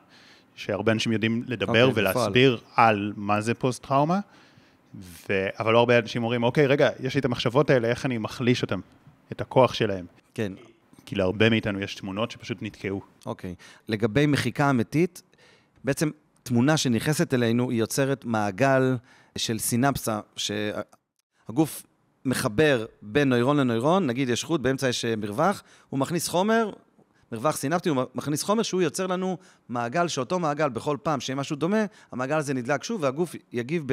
שהרבה 0.56 0.92
אנשים 0.92 1.12
יודעים 1.12 1.44
לדבר 1.48 1.86
okay, 1.86 1.90
אוקיי, 1.90 2.04
ולהסביר 2.04 2.56
בפועל. 2.56 2.88
על 2.88 3.14
מה 3.16 3.42
זה 3.42 3.54
פוסט-טראומה, 3.54 4.20
ו... 4.96 5.48
אבל 5.60 5.74
לא 5.74 5.80
הרבה 5.80 6.00
אנשים 6.00 6.24
אומרים, 6.24 6.44
אוקיי, 6.44 6.68
רגע, 6.68 6.90
יש 7.00 7.16
לי 7.16 7.20
את 7.20 7.26
המחשבות 7.26 7.70
האלה, 7.70 7.88
איך 7.88 8.06
אני 8.06 8.18
מחליש 8.18 8.62
אותן, 8.62 8.80
את 9.32 9.42
הכוח 9.42 9.74
שלהן. 9.74 10.06
כן. 10.34 10.54
כי 11.06 11.16
להרבה 11.16 11.50
מאיתנו 11.50 11.80
יש 11.80 11.96
תמונות 11.96 12.32
שפשוט 12.32 12.58
נתקעו. 12.62 13.02
אוקיי. 13.26 13.56
לגבי 13.88 14.26
מחיקה 14.26 14.70
אמיתית, 14.70 15.22
בעצם 15.84 16.10
תמונה 16.44 16.78
שנכנסת 16.78 17.34
אלינו, 17.34 17.70
היא 17.70 17.80
יוצרת 17.80 18.26
מעגל 18.26 18.98
של 19.38 19.60
סינפסה, 19.60 20.20
שהגוף 20.36 21.84
מחבר 22.28 22.86
בין 23.02 23.30
נוירון 23.30 23.58
לנוירון, 23.58 24.08
נגיד 24.08 24.30
יש 24.30 24.44
חוט, 24.44 24.62
באמצע 24.62 24.90
יש 24.90 25.06
אה, 25.06 25.16
מרווח, 25.16 25.64
הוא 25.90 26.00
מכניס 26.00 26.28
חומר, 26.28 26.72
מרווח 27.32 27.56
סינפטי, 27.56 27.90
הוא 27.90 28.04
מכניס 28.16 28.44
חומר 28.44 28.64
שהוא 28.64 28.82
יוצר 28.82 29.08
לנו 29.08 29.38
מעגל, 29.70 30.08
שאותו 30.08 30.40
מעגל, 30.40 30.70
בכל 30.70 30.98
פעם 31.04 31.20
שיהיה 31.20 31.36
משהו 31.36 31.56
דומה, 31.56 31.86
המעגל 32.12 32.38
הזה 32.38 32.54
נדלק 32.54 32.84
שוב, 32.84 33.04
והגוף 33.04 33.36
יגיב 33.52 33.84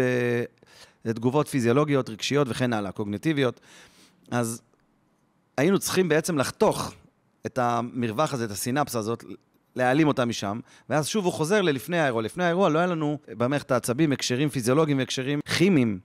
בתגובות 1.05 1.49
פיזיולוגיות, 1.49 2.11
רגשיות 2.11 2.47
וכן 2.51 2.73
הלאה, 2.73 2.93
קוגנטיביות. 2.93 3.61
אז 4.31 4.63
היינו 5.57 5.79
צריכים 5.79 6.09
בעצם 6.09 6.39
לחתוך 6.39 6.95
את 7.47 7.59
המרווח 7.59 8.35
הזה, 8.35 8.45
את 8.45 8.51
הסינפסה 8.51 8.99
הזאת, 8.99 9.25
להעלים 9.77 10.09
אותה 10.09 10.25
משם, 10.25 10.61
ואז 10.91 11.07
שוב 11.07 11.25
הוא 11.25 11.33
חוזר 11.33 11.63
ללפני 11.63 11.99
האירוע. 11.99 12.23
לפני 12.23 12.45
האירוע 12.45 12.69
לא 12.69 12.79
היה 12.79 12.87
לנו 12.87 13.19
במערכת 13.29 13.71
העצבים 13.71 14.13
הקשרים 14.13 14.49
פיזיולוגיים 14.49 14.99
והקשרים 14.99 15.41
כימיים 15.59 15.99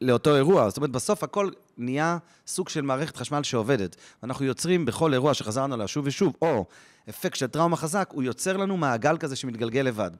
לאותו 0.00 0.36
אירוע. 0.36 0.68
זאת 0.68 0.76
אומרת, 0.76 0.90
בסוף 0.90 1.22
הכל 1.24 1.50
נהיה 1.78 2.18
סוג 2.46 2.68
של 2.68 2.80
מערכת 2.80 3.16
חשמל 3.16 3.42
שעובדת. 3.42 3.96
אנחנו 4.22 4.44
יוצרים 4.44 4.84
בכל 4.84 5.12
אירוע 5.12 5.34
שחזרנו 5.34 5.74
עליו 5.74 5.88
שוב 5.88 6.06
ושוב, 6.06 6.32
או 6.42 6.64
אפקט 7.08 7.36
של 7.36 7.46
טראומה 7.46 7.76
חזק, 7.76 8.10
הוא 8.12 8.22
יוצר 8.22 8.56
לנו 8.56 8.76
מעגל 8.76 9.16
כזה 9.16 9.36
שמתגלגל 9.36 9.80
לבד. 9.80 10.10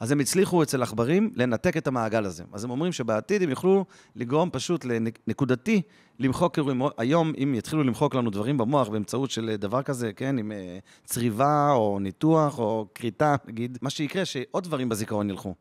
אז 0.00 0.10
הם 0.10 0.20
הצליחו 0.20 0.62
אצל 0.62 0.82
עכברים 0.82 1.30
לנתק 1.34 1.76
את 1.76 1.86
המעגל 1.86 2.24
הזה. 2.24 2.44
אז 2.52 2.64
הם 2.64 2.70
אומרים 2.70 2.92
שבעתיד 2.92 3.42
הם 3.42 3.50
יוכלו 3.50 3.84
לגרום 4.16 4.50
פשוט 4.52 4.84
לנקודתי 4.84 5.82
למחוק 6.18 6.58
אירועים. 6.58 6.82
היום, 6.98 7.32
אם 7.42 7.54
יתחילו 7.54 7.82
למחוק 7.82 8.14
לנו 8.14 8.30
דברים 8.30 8.58
במוח 8.58 8.88
באמצעות 8.88 9.30
של 9.30 9.56
דבר 9.58 9.82
כזה, 9.82 10.12
כן, 10.12 10.38
עם 10.38 10.52
אה, 10.52 10.78
צריבה 11.04 11.72
או 11.72 11.98
ניתוח 12.00 12.58
או 12.58 12.86
כריתה, 12.94 13.34
נגיד, 13.46 13.78
מה 13.82 13.90
שיקרה, 13.90 14.24
שעוד 14.24 14.64
דברים 14.64 14.88
בזיכרון 14.88 15.30
ילכו. 15.30 15.54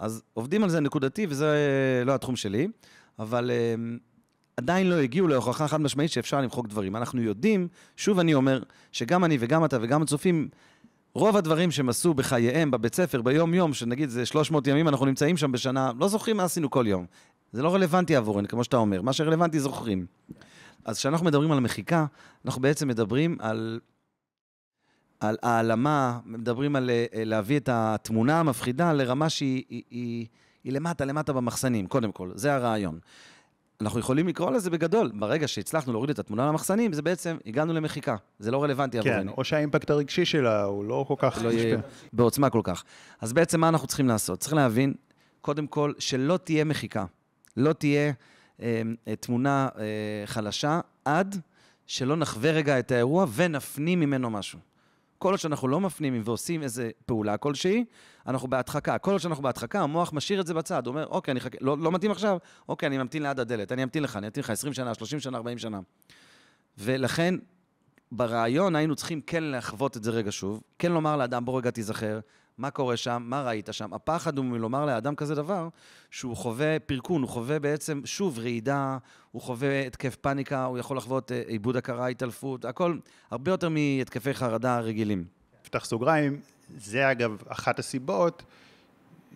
אז 0.00 0.22
עובדים 0.34 0.62
על 0.64 0.70
זה 0.70 0.80
נקודתי, 0.80 1.26
וזה 1.28 2.02
לא 2.06 2.14
התחום 2.14 2.36
שלי, 2.36 2.68
אבל 3.18 3.50
uh, 3.50 3.80
עדיין 4.56 4.90
לא 4.90 4.94
הגיעו 4.94 5.28
להוכחה 5.28 5.68
חד 5.68 5.80
משמעית 5.80 6.10
שאפשר 6.10 6.40
למחוק 6.40 6.66
דברים. 6.66 6.96
אנחנו 6.96 7.22
יודעים, 7.22 7.68
שוב 7.96 8.18
אני 8.18 8.34
אומר, 8.34 8.62
שגם 8.92 9.24
אני 9.24 9.36
וגם 9.40 9.64
אתה 9.64 9.78
וגם 9.80 10.02
הצופים, 10.02 10.48
רוב 11.14 11.36
הדברים 11.36 11.70
שהם 11.70 11.88
עשו 11.88 12.14
בחייהם, 12.14 12.70
בבית 12.70 12.94
ספר, 12.94 13.22
ביום-יום, 13.22 13.74
שנגיד 13.74 14.08
זה 14.08 14.26
300 14.26 14.66
ימים, 14.66 14.88
אנחנו 14.88 15.06
נמצאים 15.06 15.36
שם 15.36 15.52
בשנה, 15.52 15.92
לא 15.98 16.08
זוכרים 16.08 16.36
מה 16.36 16.44
עשינו 16.44 16.70
כל 16.70 16.84
יום. 16.88 17.06
זה 17.52 17.62
לא 17.62 17.74
רלוונטי 17.74 18.16
עבורנו, 18.16 18.48
כמו 18.48 18.64
שאתה 18.64 18.76
אומר. 18.76 19.02
מה 19.02 19.12
שרלוונטי 19.12 19.60
זוכרים. 19.60 20.06
אז 20.84 20.98
כשאנחנו 20.98 21.26
מדברים 21.26 21.52
על 21.52 21.60
מחיקה, 21.60 22.06
אנחנו 22.44 22.62
בעצם 22.62 22.88
מדברים 22.88 23.36
על 23.40 23.80
על 25.20 25.36
העלמה, 25.42 26.18
מדברים 26.24 26.76
על 26.76 26.90
אה, 26.90 27.06
להביא 27.14 27.56
את 27.56 27.68
התמונה 27.72 28.40
המפחידה 28.40 28.92
לרמה 28.92 29.28
שהיא 29.28 29.64
היא, 29.68 29.82
היא, 29.90 30.26
היא 30.64 30.72
למטה, 30.72 31.04
למטה 31.04 31.32
במחסנים, 31.32 31.86
קודם 31.86 32.12
כל, 32.12 32.30
זה 32.34 32.54
הרעיון. 32.54 32.98
אנחנו 33.80 34.00
יכולים 34.00 34.28
לקרוא 34.28 34.50
לזה 34.50 34.70
בגדול, 34.70 35.12
ברגע 35.14 35.48
שהצלחנו 35.48 35.92
להוריד 35.92 36.10
את 36.10 36.18
התמונה 36.18 36.46
למחסנים, 36.46 36.92
זה 36.92 37.02
בעצם, 37.02 37.36
הגענו 37.46 37.72
למחיקה, 37.72 38.16
זה 38.38 38.50
לא 38.50 38.62
רלוונטי 38.62 38.98
עבורנו. 38.98 39.22
כן, 39.22 39.28
או 39.28 39.44
שהאימפקט 39.44 39.90
הרגשי 39.90 40.24
שלה 40.24 40.62
הוא 40.62 40.84
לא 40.84 41.04
כל 41.08 41.14
כך... 41.18 41.38
לא 41.42 41.48
יהיה 41.48 41.78
בעוצמה 42.12 42.50
כל 42.50 42.60
כך. 42.64 42.84
אז 43.20 43.32
בעצם 43.32 43.60
מה 43.60 43.68
אנחנו 43.68 43.86
צריכים 43.86 44.08
לעשות? 44.08 44.40
צריך 44.40 44.54
להבין, 44.54 44.94
קודם 45.40 45.66
כל, 45.66 45.92
שלא 45.98 46.38
תהיה 46.44 46.64
מחיקה. 46.64 47.04
לא 47.56 47.72
תהיה 47.72 48.12
אה, 48.62 48.82
אה 49.08 49.16
תמונה 49.16 49.68
אה, 49.78 49.84
חלשה, 50.26 50.80
עד 51.04 51.36
שלא 51.86 52.16
נחווה 52.16 52.50
רגע 52.50 52.78
את 52.78 52.92
האירוע 52.92 53.26
ונפנים 53.34 54.00
ממנו 54.00 54.30
משהו. 54.30 54.69
כל 55.20 55.30
עוד 55.30 55.38
שאנחנו 55.38 55.68
לא 55.68 55.80
מפנימים 55.80 56.22
ועושים 56.24 56.62
איזה 56.62 56.90
פעולה 57.06 57.36
כלשהי, 57.36 57.84
אנחנו 58.26 58.48
בהדחקה. 58.48 58.98
כל 58.98 59.10
עוד 59.10 59.20
שאנחנו 59.20 59.42
בהדחקה, 59.42 59.80
המוח 59.80 60.12
משאיר 60.12 60.40
את 60.40 60.46
זה 60.46 60.54
בצד. 60.54 60.86
הוא 60.86 60.92
אומר, 60.92 61.06
אוקיי, 61.06 61.32
אני 61.32 61.40
חכה, 61.40 61.58
לא, 61.60 61.78
לא 61.78 61.92
מתאים 61.92 62.10
עכשיו? 62.10 62.38
אוקיי, 62.68 62.86
אני 62.86 62.98
ממתין 62.98 63.22
ליד 63.22 63.40
הדלת, 63.40 63.72
אני 63.72 63.82
אמתין 63.82 64.02
לך, 64.02 64.16
אני 64.16 64.26
אמתין 64.26 64.42
לך 64.42 64.50
20 64.50 64.72
שנה, 64.72 64.94
30 64.94 65.20
שנה, 65.20 65.36
40 65.36 65.58
שנה. 65.58 65.80
ולכן, 66.78 67.34
ברעיון 68.12 68.76
היינו 68.76 68.96
צריכים 68.96 69.20
כן 69.20 69.44
לחוות 69.44 69.96
את 69.96 70.04
זה 70.04 70.10
רגע 70.10 70.32
שוב, 70.32 70.62
כן 70.78 70.92
לומר 70.92 71.16
לאדם, 71.16 71.44
בוא 71.44 71.58
רגע 71.58 71.70
תיזכר, 71.70 72.20
מה 72.58 72.70
קורה 72.70 72.96
שם, 72.96 73.22
מה 73.26 73.42
ראית 73.42 73.68
שם. 73.72 73.94
הפחד 73.94 74.38
הוא 74.38 74.44
מלומר 74.44 74.86
לאדם 74.86 75.14
כזה 75.14 75.34
דבר, 75.34 75.68
שהוא 76.10 76.36
חווה 76.36 76.78
פרקון, 76.78 77.22
הוא 77.22 77.30
חווה 77.30 77.58
בעצם, 77.58 78.00
שוב, 78.04 78.38
רעידה, 78.38 78.98
הוא 79.32 79.42
חווה 79.42 79.86
התקף 79.86 80.16
פאניקה, 80.16 80.64
הוא 80.64 80.78
יכול 80.78 80.96
לחוות 80.96 81.32
אה, 81.32 81.42
עיבוד 81.46 81.76
הכרה, 81.76 82.06
התעלפות, 82.06 82.64
הכל 82.64 82.98
הרבה 83.30 83.50
יותר 83.50 83.68
מהתקפי 83.68 84.34
חרדה 84.34 84.80
רגילים. 84.80 85.24
פתח 85.62 85.84
סוגריים, 85.84 86.40
זה 86.78 87.10
אגב 87.10 87.42
אחת 87.48 87.78
הסיבות 87.78 88.42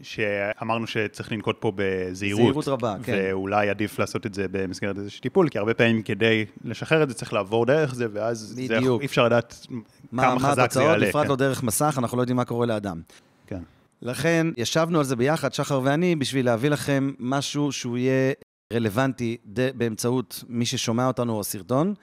שאמרנו 0.03 0.87
שצריך 0.87 1.33
לנקוט 1.33 1.57
פה 1.61 1.73
בזהירות. 1.77 2.43
זהירות 2.43 2.69
רבה, 2.69 2.97
כן. 3.03 3.13
ואולי 3.17 3.71
עדיף 3.71 3.99
לעשות 3.99 4.27
את 4.27 4.35
זה 4.35 4.47
במסגרת 4.51 4.99
איזשהו 4.99 5.21
טיפול, 5.21 5.49
כי 5.49 5.59
הרבה 5.59 5.75
פעמים 5.75 6.03
כדי 6.03 6.45
לשחרר 6.65 7.03
את 7.03 7.09
זה 7.09 7.15
צריך 7.15 7.33
לעבור 7.33 7.67
דרך 7.67 7.95
זה, 7.95 8.07
ואז 8.13 8.39
זה, 8.39 8.79
אי 9.01 9.07
אפשר 9.07 9.25
לדעת 9.25 9.67
מה, 10.13 10.23
כמה 10.23 10.35
מה 10.35 10.41
חזק 10.41 10.55
זה 10.55 10.63
התוצאות, 10.63 10.87
יעלה. 10.87 11.09
בפרט 11.09 11.23
כן. 11.23 11.29
לא 11.29 11.37
דרך 11.37 11.63
מסך, 11.63 11.95
אנחנו 11.99 12.17
לא 12.17 12.23
יודעים 12.23 12.37
מה 12.37 12.45
קורה 12.45 12.67
לאדם. 12.67 13.01
כן. 13.47 13.63
לכן, 14.03 14.47
ישבנו 14.57 14.99
על 14.99 15.05
זה 15.05 15.17
ביחד, 15.17 15.53
שחר 15.53 15.81
ואני, 15.85 16.17
בשביל 16.17 16.47
להביא 16.47 16.71
לכם 16.71 17.13
משהו 17.19 17.73
שהוא 17.73 17.99
יהיה 17.99 18.33
רלוונטי 18.73 19.37
ד... 19.47 19.79
באמצעות 19.79 20.45
מי 20.49 20.67
ששומע 20.67 21.07
אותנו 21.07 21.33
או 21.33 21.45
סרטון, 21.45 21.95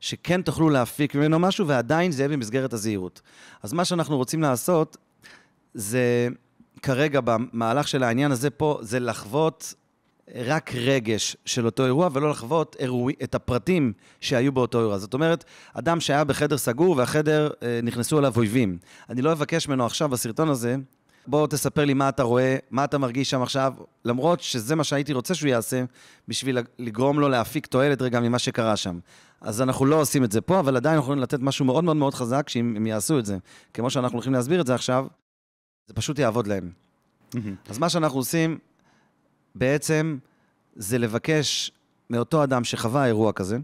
שכן 0.00 0.42
תוכלו 0.42 0.70
להפיק 0.70 1.14
ממנו 1.14 1.38
משהו, 1.38 1.66
ועדיין 1.66 2.10
זה 2.10 2.22
יהיה 2.22 2.28
במסגרת 2.28 2.72
הזהירות. 2.72 3.20
אז 3.62 3.72
מה 3.72 3.84
שאנחנו 3.84 4.16
רוצים 4.16 4.42
לעשות, 4.42 4.96
זה 5.74 6.28
כרגע, 6.82 7.20
במהלך 7.24 7.88
של 7.88 8.02
העניין 8.02 8.32
הזה 8.32 8.50
פה, 8.50 8.78
זה 8.82 9.00
לחוות 9.00 9.74
רק 10.34 10.74
רגש 10.74 11.36
של 11.44 11.66
אותו 11.66 11.84
אירוע, 11.86 12.08
ולא 12.12 12.30
לחוות 12.30 12.76
אירוע, 12.78 13.12
את 13.22 13.34
הפרטים 13.34 13.92
שהיו 14.20 14.52
באותו 14.52 14.80
אירוע. 14.80 14.98
זאת 14.98 15.14
אומרת, 15.14 15.44
אדם 15.74 16.00
שהיה 16.00 16.24
בחדר 16.24 16.58
סגור 16.58 16.96
והחדר, 16.96 17.50
אה, 17.62 17.80
נכנסו 17.82 18.18
אליו 18.18 18.32
אויבים. 18.36 18.78
אני 19.10 19.22
לא 19.22 19.32
אבקש 19.32 19.68
ממנו 19.68 19.86
עכשיו 19.86 20.08
בסרטון 20.08 20.48
הזה, 20.48 20.76
בוא 21.26 21.46
תספר 21.46 21.84
לי 21.84 21.94
מה 21.94 22.08
אתה 22.08 22.22
רואה, 22.22 22.56
מה 22.70 22.84
אתה 22.84 22.98
מרגיש 22.98 23.30
שם 23.30 23.42
עכשיו, 23.42 23.74
למרות 24.04 24.40
שזה 24.40 24.74
מה 24.74 24.84
שהייתי 24.84 25.12
רוצה 25.12 25.34
שהוא 25.34 25.48
יעשה, 25.48 25.84
בשביל 26.28 26.58
לגרום 26.78 27.20
לו 27.20 27.28
להפיק 27.28 27.66
תועלת 27.66 28.02
רגע 28.02 28.20
ממה 28.20 28.38
שקרה 28.38 28.76
שם. 28.76 28.98
אז 29.40 29.62
אנחנו 29.62 29.86
לא 29.86 30.00
עושים 30.00 30.24
את 30.24 30.32
זה 30.32 30.40
פה, 30.40 30.60
אבל 30.60 30.76
עדיין 30.76 30.94
אנחנו 30.94 31.04
יכולים 31.04 31.22
לתת 31.22 31.40
משהו 31.40 31.64
מאוד 31.64 31.84
מאוד 31.84 31.96
מאוד 31.96 32.14
חזק, 32.14 32.48
שאם 32.48 32.76
הם 32.76 32.86
יעשו 32.86 33.18
את 33.18 33.26
זה, 33.26 33.36
כמו 33.74 33.90
שאנחנו 33.90 34.16
הולכים 34.16 34.32
להסביר 34.32 34.60
את 34.60 34.66
זה 34.66 34.74
עכשיו, 34.74 35.06
זה 35.88 35.94
פשוט 35.94 36.18
יעבוד 36.18 36.46
להם. 36.46 36.70
מהמם. 37.34 37.54
אז 37.68 37.78
מה 37.78 37.88
שאנחנו 37.88 38.18
עושים 38.18 38.58
בעצם 39.54 40.18
זה 40.76 40.98
לבקש 40.98 41.72
מאותו 42.10 42.44
אדם 42.44 42.64
שחווה 42.64 43.06
אירוע 43.06 43.32
כזה, 43.32 43.58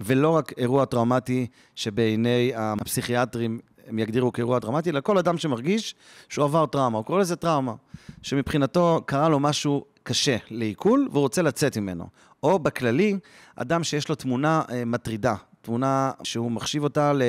ולא 0.00 0.30
רק 0.30 0.52
אירוע 0.58 0.84
טראומטי 0.84 1.46
שבעיני 1.74 2.52
הפסיכיאטרים 2.56 3.60
הם 3.86 3.98
יגדירו 3.98 4.32
כאירוע 4.32 4.60
טראומטי, 4.60 4.90
אלא 4.90 5.00
כל 5.00 5.18
אדם 5.18 5.38
שמרגיש 5.38 5.94
שהוא 6.28 6.44
עבר 6.44 6.66
טראומה, 6.66 6.98
הוא 6.98 7.04
קורא 7.04 7.20
לזה 7.20 7.36
טראומה, 7.36 7.74
שמבחינתו 8.22 9.00
קרה 9.06 9.28
לו 9.28 9.40
משהו 9.40 9.84
קשה 10.02 10.36
לעיכול 10.50 11.08
והוא 11.12 11.22
רוצה 11.22 11.42
לצאת 11.42 11.76
ממנו. 11.76 12.08
או 12.42 12.58
בכללי, 12.58 13.18
אדם 13.56 13.84
שיש 13.84 14.08
לו 14.08 14.14
תמונה 14.14 14.62
אה, 14.70 14.84
מטרידה, 14.84 15.34
תמונה 15.62 16.10
שהוא 16.22 16.50
מחשיב 16.50 16.82
אותה 16.82 17.12
ל... 17.12 17.22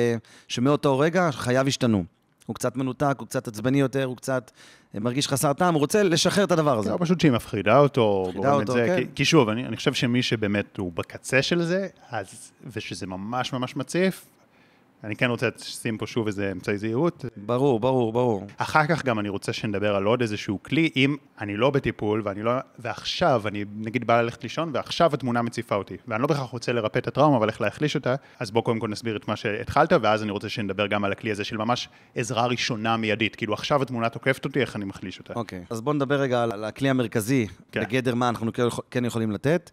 שמאותו 0.48 0.98
רגע 0.98 1.30
חייו 1.30 1.66
השתנו. 1.66 2.04
הוא 2.46 2.54
קצת 2.54 2.76
מנותק, 2.76 3.16
הוא 3.18 3.26
קצת 3.26 3.48
עצבני 3.48 3.80
יותר, 3.80 4.04
הוא 4.04 4.16
קצת 4.16 4.50
אה, 4.94 5.00
מרגיש 5.00 5.28
חסר 5.28 5.52
טעם, 5.52 5.74
הוא 5.74 5.80
רוצה 5.80 6.02
לשחרר 6.02 6.44
את 6.44 6.52
הדבר 6.52 6.78
הזה. 6.78 6.90
זה 6.90 6.98
פשוט 6.98 7.20
שהיא 7.20 7.32
מפחידה 7.32 7.78
אותו, 7.78 8.24
מפחידה 8.28 8.52
אותו, 8.52 8.72
זה, 8.72 8.84
כן. 8.86 8.96
כי, 8.96 9.06
כי 9.14 9.24
שוב, 9.24 9.48
אני, 9.48 9.66
אני 9.66 9.76
חושב 9.76 9.94
שמי 9.94 10.22
שבאמת 10.22 10.76
הוא 10.76 10.92
בקצה 10.92 11.42
של 11.42 11.62
זה, 11.62 11.88
אז, 12.10 12.52
ושזה 12.72 13.06
ממש 13.06 13.52
ממש 13.52 13.76
מציף, 13.76 14.26
אני 15.04 15.16
כן 15.16 15.30
רוצה 15.30 15.48
לשים 15.56 15.98
פה 15.98 16.06
שוב 16.06 16.26
איזה 16.26 16.52
אמצעי 16.52 16.78
זהירות. 16.78 17.24
ברור, 17.36 17.80
ברור, 17.80 18.12
ברור. 18.12 18.46
אחר 18.56 18.86
כך 18.86 19.04
גם 19.04 19.18
אני 19.18 19.28
רוצה 19.28 19.52
שנדבר 19.52 19.96
על 19.96 20.04
עוד 20.04 20.20
איזשהו 20.20 20.62
כלי, 20.62 20.90
אם 20.96 21.16
אני 21.40 21.56
לא 21.56 21.70
בטיפול, 21.70 22.22
ואני 22.24 22.42
לא, 22.42 22.52
ועכשיו, 22.78 23.42
אני 23.46 23.64
נגיד 23.76 24.06
בא 24.06 24.22
ללכת 24.22 24.42
לישון, 24.42 24.70
ועכשיו 24.74 25.14
התמונה 25.14 25.42
מציפה 25.42 25.74
אותי, 25.74 25.96
ואני 26.08 26.22
לא 26.22 26.28
בהכרח 26.28 26.50
רוצה 26.50 26.72
לרפא 26.72 26.98
את 26.98 27.06
הטראומה, 27.06 27.36
אבל 27.36 27.48
איך 27.48 27.60
להחליש 27.60 27.94
אותה, 27.94 28.14
אז 28.38 28.50
בוא 28.50 28.62
קודם 28.62 28.78
כל 28.78 28.88
נסביר 28.88 29.16
את 29.16 29.28
מה 29.28 29.36
שהתחלת, 29.36 29.92
ואז 30.02 30.22
אני 30.22 30.30
רוצה 30.30 30.48
שנדבר 30.48 30.86
גם 30.86 31.04
על 31.04 31.12
הכלי 31.12 31.30
הזה 31.30 31.44
של 31.44 31.56
ממש 31.56 31.88
עזרה 32.14 32.46
ראשונה 32.46 32.96
מיידית, 32.96 33.36
כאילו 33.36 33.54
עכשיו 33.54 33.82
התמונה 33.82 34.08
תוקפת 34.08 34.44
אותי, 34.44 34.60
איך 34.60 34.76
אני 34.76 34.84
מחליש 34.84 35.18
אותה. 35.18 35.32
אוקיי. 35.34 35.64
אז 35.70 35.80
בואו 35.80 35.94
נדבר 35.94 36.20
רגע 36.20 36.42
על 36.42 36.64
הכלי 36.64 36.90
המרכזי, 36.90 37.46
כן. 37.72 37.80
בגדר 37.80 38.14
מה 38.14 38.28
אנחנו 38.28 38.52
כן 38.52 38.62
כן 38.90 39.04
יכולים 39.04 39.30
לתת, 39.30 39.70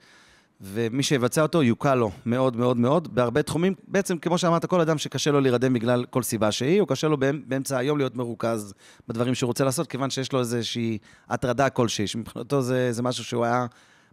ומי 0.66 1.04
שיבצע 1.04 1.42
אותו 1.42 1.64
יוקל 1.64 1.96
לו 1.96 2.12
מאוד 2.26 2.56
מאוד 2.58 2.78
מאוד, 2.78 3.16
בהרבה 3.16 3.42
תחומים. 3.44 3.74
בעצם, 3.88 4.18
כמו 4.18 4.38
שאמרת, 4.38 4.66
כל 4.66 4.82
אדם 4.82 4.98
שקשה 4.98 5.32
לו 5.32 5.40
להירדם 5.42 5.74
בגלל 5.74 6.06
כל 6.10 6.24
סיבה 6.24 6.52
שהיא, 6.52 6.82
או 6.82 6.86
קשה 6.86 7.08
לו 7.08 7.18
באמ- 7.18 7.44
באמצע 7.48 7.78
היום 7.78 7.98
להיות 7.98 8.16
מרוכז 8.16 8.74
בדברים 9.08 9.36
שהוא 9.36 9.48
רוצה 9.48 9.64
לעשות, 9.64 9.88
כיוון 9.88 10.10
שיש 10.10 10.32
לו 10.34 10.40
איזושהי 10.40 10.98
הטרדה 11.30 11.70
כלשהי, 11.70 12.08
שמבחינתו 12.08 12.62
זה, 12.62 12.92
זה 12.92 13.02
משהו 13.04 13.24
שהוא 13.24 13.46
היה 13.46 13.66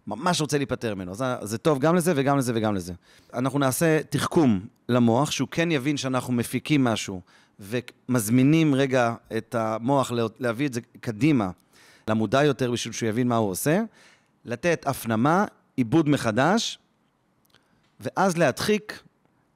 ממש 0.07 0.41
רוצה 0.41 0.57
להיפטר 0.57 0.95
ממנו. 0.95 1.15
זה, 1.15 1.25
זה 1.41 1.57
טוב 1.57 1.79
גם 1.79 1.95
לזה 1.95 2.13
וגם 2.15 2.37
לזה 2.37 2.51
וגם 2.55 2.75
לזה. 2.75 2.93
אנחנו 3.33 3.59
נעשה 3.59 3.99
תחכום 4.09 4.59
למוח, 4.89 5.31
שהוא 5.31 5.47
כן 5.51 5.71
יבין 5.71 5.97
שאנחנו 5.97 6.33
מפיקים 6.33 6.83
משהו, 6.83 7.21
ומזמינים 7.59 8.75
רגע 8.75 9.13
את 9.37 9.55
המוח 9.55 10.11
לה- 10.11 10.23
להביא 10.39 10.67
את 10.67 10.73
זה 10.73 10.81
קדימה, 11.01 11.49
למודע 12.07 12.43
יותר, 12.43 12.71
בשביל 12.71 12.93
שהוא 12.93 13.09
יבין 13.09 13.27
מה 13.27 13.35
הוא 13.35 13.49
עושה, 13.49 13.81
לתת 14.45 14.83
הפנמה, 14.87 15.45
עיבוד 15.81 16.09
מחדש, 16.09 16.79
ואז 17.99 18.37
להדחיק 18.37 19.03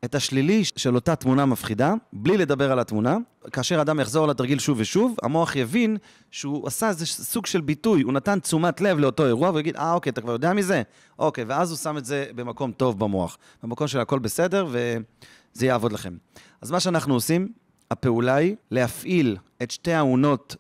את 0.05 0.15
השלילי 0.15 0.63
של 0.65 0.95
אותה 0.95 1.15
תמונה 1.15 1.45
מפחידה, 1.45 1.93
בלי 2.13 2.37
לדבר 2.37 2.71
על 2.71 2.79
התמונה. 2.79 3.17
כאשר 3.51 3.81
אדם 3.81 3.99
יחזור 3.99 4.23
על 4.23 4.29
התרגיל 4.29 4.59
שוב 4.59 4.77
ושוב, 4.79 5.15
המוח 5.23 5.55
יבין 5.55 5.97
שהוא 6.31 6.67
עשה 6.67 6.89
איזה 6.89 7.05
סוג 7.05 7.45
של 7.45 7.61
ביטוי, 7.61 8.01
הוא 8.01 8.13
נתן 8.13 8.39
תשומת 8.39 8.81
לב 8.81 8.99
לאותו 8.99 9.25
אירוע, 9.25 9.49
והוא 9.49 9.59
יגיד, 9.59 9.75
אה, 9.75 9.93
אוקיי, 9.93 10.09
אתה 10.09 10.21
כבר 10.21 10.31
יודע 10.31 10.53
מזה? 10.53 10.81
אוקיי, 11.19 11.43
ואז 11.43 11.69
הוא 11.69 11.77
שם 11.77 11.97
את 11.97 12.05
זה 12.05 12.25
במקום 12.35 12.71
טוב 12.71 12.99
במוח, 12.99 13.37
במקום 13.63 13.87
של 13.87 13.99
הכל 13.99 14.19
בסדר, 14.19 14.67
וזה 14.69 15.65
יעבוד 15.65 15.93
לכם. 15.93 16.17
אז 16.61 16.71
מה 16.71 16.79
שאנחנו 16.79 17.13
עושים, 17.13 17.47
הפעולה 17.91 18.35
היא 18.35 18.55
להפעיל 18.71 19.37
את 19.63 19.71
שתי 19.71 19.93
האונות 19.93 20.55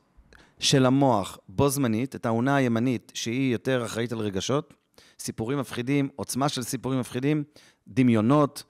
של 0.59 0.85
המוח 0.85 1.37
בו 1.49 1.69
זמנית, 1.69 2.15
את 2.15 2.25
האונה 2.25 2.55
הימנית, 2.55 3.11
שהיא 3.15 3.53
יותר 3.53 3.85
אחראית 3.85 4.11
על 4.11 4.19
רגשות, 4.19 4.73
סיפורים 5.19 5.59
מפחידים, 5.59 6.09
עוצמה 6.15 6.49
של 6.49 6.63
סיפורים 6.63 6.99
מפחידים, 6.99 7.43
דמיונות, 7.87 8.63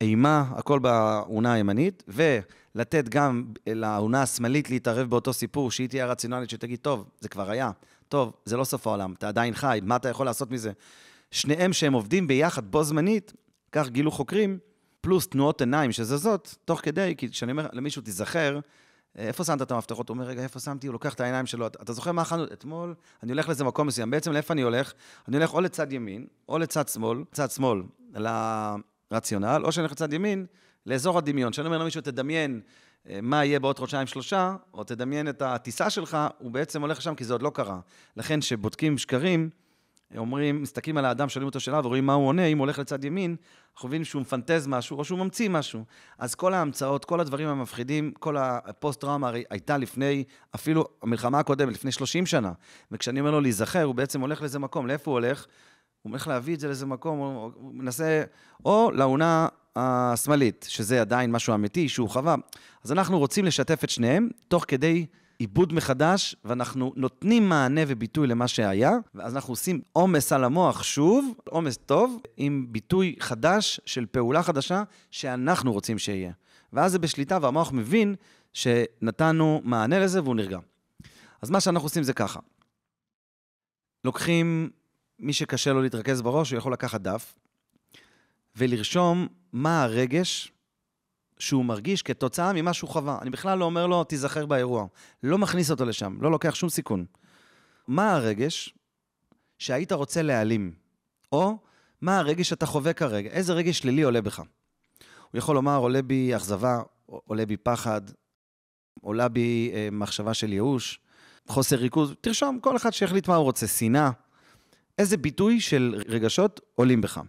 אימה, 0.00 0.44
הכל 0.56 0.78
באונה 0.78 1.52
הימנית, 1.52 2.02
ולתת 2.08 3.08
גם 3.08 3.44
לאונה 3.66 4.22
השמאלית 4.22 4.70
להתערב 4.70 5.10
באותו 5.10 5.32
סיפור, 5.32 5.70
שהיא 5.70 5.88
תהיה 5.88 6.06
רציונלית, 6.06 6.50
שתגיד, 6.50 6.78
טוב, 6.78 7.04
זה 7.20 7.28
כבר 7.28 7.50
היה, 7.50 7.70
טוב, 8.08 8.32
זה 8.44 8.56
לא 8.56 8.64
סוף 8.64 8.86
העולם, 8.86 9.12
אתה 9.12 9.28
עדיין 9.28 9.54
חי, 9.54 9.80
מה 9.82 9.96
אתה 9.96 10.08
יכול 10.08 10.26
לעשות 10.26 10.50
מזה? 10.50 10.72
שניהם 11.30 11.72
שהם 11.72 11.92
עובדים 11.92 12.26
ביחד 12.26 12.70
בו 12.70 12.84
זמנית, 12.84 13.32
כך 13.72 13.88
גילו 13.88 14.10
חוקרים, 14.10 14.58
פלוס 15.00 15.28
תנועות 15.28 15.60
עיניים 15.60 15.92
שזזות, 15.92 16.56
תוך 16.64 16.80
כדי, 16.80 17.14
כי 17.18 17.30
כשאני 17.30 17.52
אומר 17.52 17.66
למישהו, 17.72 18.02
תיזכר, 18.02 18.60
איפה 19.16 19.44
שמת 19.44 19.62
את 19.62 19.70
המפתחות? 19.70 20.08
הוא 20.08 20.14
אומר, 20.14 20.26
רגע, 20.26 20.42
איפה 20.42 20.60
שמתי? 20.60 20.86
הוא 20.86 20.92
לוקח 20.92 21.14
את 21.14 21.20
העיניים 21.20 21.46
שלו. 21.46 21.66
אתה 21.66 21.82
אתה 21.82 21.92
זוכר 21.92 22.12
מה 22.12 22.22
אכלנו? 22.22 22.44
אתמול, 22.44 22.94
אני 23.22 23.32
הולך 23.32 23.48
לאיזה 23.48 23.64
מקום 23.64 23.86
מסוים. 23.86 24.10
בעצם 24.10 24.32
לאיפה 24.32 24.54
אני 24.54 24.62
הולך? 24.62 24.92
אני 25.28 25.36
הולך 25.36 25.54
או 25.54 25.60
לצד 25.60 25.92
ימין, 25.92 26.26
או 26.48 26.58
לצד 26.58 26.88
שמאל, 26.88 27.24
צד 27.32 27.50
שמאל, 27.50 27.82
לרציונל, 29.10 29.62
או 29.64 29.72
שאני 29.72 29.82
הולך 29.82 29.92
לצד 29.92 30.12
ימין, 30.12 30.46
לאזור 30.86 31.18
הדמיון. 31.18 31.52
כשאני 31.52 31.66
אומר 31.66 31.78
למישהו, 31.78 32.00
תדמיין 32.00 32.60
אה, 33.08 33.18
מה 33.22 33.44
יהיה 33.44 33.60
בעוד 33.60 33.78
חודשיים-שלושה, 33.78 34.56
או 34.74 34.84
תדמיין 34.84 35.28
את 35.28 35.42
הטיסה 35.42 35.90
שלך, 35.90 36.18
הוא 36.38 36.50
בעצם 36.50 36.80
הולך 36.80 36.98
לשם 36.98 37.14
כי 37.14 37.24
זה 37.24 37.34
עוד 37.34 37.42
לא 37.42 37.50
קרה. 37.54 37.80
לכן, 38.16 38.40
כשבודקים 38.40 38.98
שקרים, 38.98 39.50
אומרים, 40.18 40.62
מסתכלים 40.62 40.96
על 40.96 41.04
האדם, 41.04 41.28
שואלים 41.28 41.46
אותו 41.46 41.60
שאלה 41.60 41.80
ורואים 41.84 42.06
מה 42.06 42.12
הוא 42.12 42.28
עונה, 42.28 42.46
אם 42.46 42.58
הוא 42.58 42.64
הולך 42.64 42.78
לצד 42.78 43.04
ימין, 43.04 43.36
אנחנו 43.74 43.88
מבינים 43.88 44.04
שהוא 44.04 44.22
מפנטז 44.22 44.66
משהו 44.66 44.98
או 44.98 45.04
שהוא 45.04 45.18
ממציא 45.18 45.48
משהו. 45.48 45.84
אז 46.18 46.34
כל 46.34 46.54
ההמצאות, 46.54 47.04
כל 47.04 47.20
הדברים 47.20 47.48
המפחידים, 47.48 48.12
כל 48.18 48.36
הפוסט-טראומה 48.38 49.28
הרי 49.28 49.44
הייתה 49.50 49.78
לפני, 49.78 50.24
אפילו 50.54 50.84
המלחמה 51.02 51.38
הקודמת, 51.38 51.74
לפני 51.74 51.92
30 51.92 52.26
שנה. 52.26 52.52
וכשאני 52.92 53.20
אומר 53.20 53.30
לו 53.30 53.40
להיזכר, 53.40 53.82
הוא 53.82 53.94
בעצם 53.94 54.20
הולך 54.20 54.40
לאיזה 54.40 54.58
מקום. 54.58 54.86
לאיפה 54.86 55.10
הוא 55.10 55.18
הולך? 55.18 55.46
הוא 56.02 56.10
הולך 56.10 56.28
להביא 56.28 56.54
את 56.54 56.60
זה 56.60 56.66
לאיזה 56.66 56.86
מקום, 56.86 57.18
הוא 57.54 57.74
מנסה, 57.74 58.22
או 58.64 58.90
לאונה 58.94 59.48
השמאלית, 59.76 60.66
שזה 60.68 61.00
עדיין 61.00 61.32
משהו 61.32 61.54
אמיתי 61.54 61.88
שהוא 61.88 62.08
חווה. 62.08 62.34
אז 62.84 62.92
אנחנו 62.92 63.18
רוצים 63.18 63.44
לשתף 63.44 63.84
את 63.84 63.90
שניהם, 63.90 64.28
תוך 64.48 64.64
כדי 64.68 65.06
עיבוד 65.40 65.72
מחדש, 65.72 66.36
ואנחנו 66.44 66.92
נותנים 66.96 67.48
מענה 67.48 67.80
וביטוי 67.86 68.26
למה 68.26 68.48
שהיה, 68.48 68.92
ואז 69.14 69.34
אנחנו 69.34 69.52
עושים 69.52 69.80
עומס 69.92 70.32
על 70.32 70.44
המוח 70.44 70.82
שוב, 70.82 71.34
עומס 71.48 71.76
טוב, 71.76 72.20
עם 72.36 72.66
ביטוי 72.68 73.16
חדש 73.20 73.80
של 73.86 74.06
פעולה 74.06 74.42
חדשה 74.42 74.82
שאנחנו 75.10 75.72
רוצים 75.72 75.98
שיהיה. 75.98 76.32
ואז 76.72 76.92
זה 76.92 76.98
בשליטה, 76.98 77.38
והמוח 77.42 77.72
מבין 77.72 78.14
שנתנו 78.52 79.60
מענה 79.64 79.98
לזה 79.98 80.22
והוא 80.22 80.36
נרגע. 80.36 80.58
אז 81.42 81.50
מה 81.50 81.60
שאנחנו 81.60 81.86
עושים 81.86 82.02
זה 82.02 82.12
ככה. 82.12 82.40
לוקחים, 84.04 84.70
מי 85.18 85.32
שקשה 85.32 85.72
לו 85.72 85.82
להתרכז 85.82 86.22
בראש, 86.22 86.50
הוא 86.50 86.58
יכול 86.58 86.72
לקחת 86.72 87.00
דף 87.00 87.34
ולרשום 88.56 89.26
מה 89.52 89.82
הרגש 89.82 90.52
שהוא 91.40 91.64
מרגיש 91.64 92.02
כתוצאה 92.02 92.52
ממה 92.52 92.72
שהוא 92.72 92.90
חווה. 92.90 93.18
אני 93.22 93.30
בכלל 93.30 93.58
לא 93.58 93.64
אומר 93.64 93.86
לו, 93.86 94.04
תיזכר 94.04 94.46
באירוע. 94.46 94.86
לא 95.22 95.38
מכניס 95.38 95.70
אותו 95.70 95.84
לשם, 95.84 96.16
לא 96.20 96.30
לוקח 96.30 96.54
שום 96.54 96.68
סיכון. 96.68 97.04
מה 97.88 98.14
הרגש 98.14 98.74
שהיית 99.58 99.92
רוצה 99.92 100.22
להעלים? 100.22 100.72
או 101.32 101.58
מה 102.00 102.18
הרגש 102.18 102.48
שאתה 102.48 102.66
חווה 102.66 102.92
כרגע? 102.92 103.30
איזה 103.30 103.52
רגש 103.52 103.78
שלילי 103.78 104.02
עולה 104.02 104.20
בך? 104.20 104.38
הוא 105.30 105.38
יכול 105.38 105.54
לומר, 105.54 105.76
עולה 105.76 106.02
בי 106.02 106.36
אכזבה, 106.36 106.82
עולה 107.06 107.46
בי 107.46 107.56
פחד, 107.56 108.00
עולה 109.00 109.28
בי 109.28 109.70
אה, 109.74 109.88
מחשבה 109.92 110.34
של 110.34 110.52
ייאוש, 110.52 111.00
חוסר 111.48 111.76
ריכוז, 111.76 112.14
תרשום, 112.20 112.60
כל 112.60 112.76
אחד 112.76 112.92
שיחליט 112.92 113.28
מה 113.28 113.34
הוא 113.34 113.44
רוצה, 113.44 113.66
שנאה. 113.66 114.10
איזה 114.98 115.16
ביטוי 115.16 115.60
של 115.60 116.02
רגשות 116.08 116.60
עולים 116.74 117.00
בך. 117.00 117.20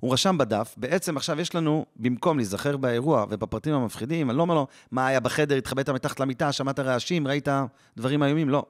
הוא 0.00 0.12
רשם 0.12 0.38
בדף, 0.38 0.74
בעצם 0.76 1.16
עכשיו 1.16 1.40
יש 1.40 1.54
לנו, 1.54 1.86
במקום 1.96 2.36
להיזכר 2.36 2.76
באירוע 2.76 3.26
ובפרטים 3.30 3.74
המפחידים, 3.74 4.30
אני 4.30 4.36
לא 4.36 4.42
אומר 4.42 4.54
לו, 4.54 4.66
מה 4.90 5.06
היה 5.06 5.20
בחדר, 5.20 5.56
התחבאת 5.56 5.88
מתחת 5.88 6.20
למיטה, 6.20 6.52
שמעת 6.52 6.78
רעשים, 6.78 7.28
ראית 7.28 7.48
דברים 7.96 8.22
איומים, 8.22 8.48
לא. 8.48 8.66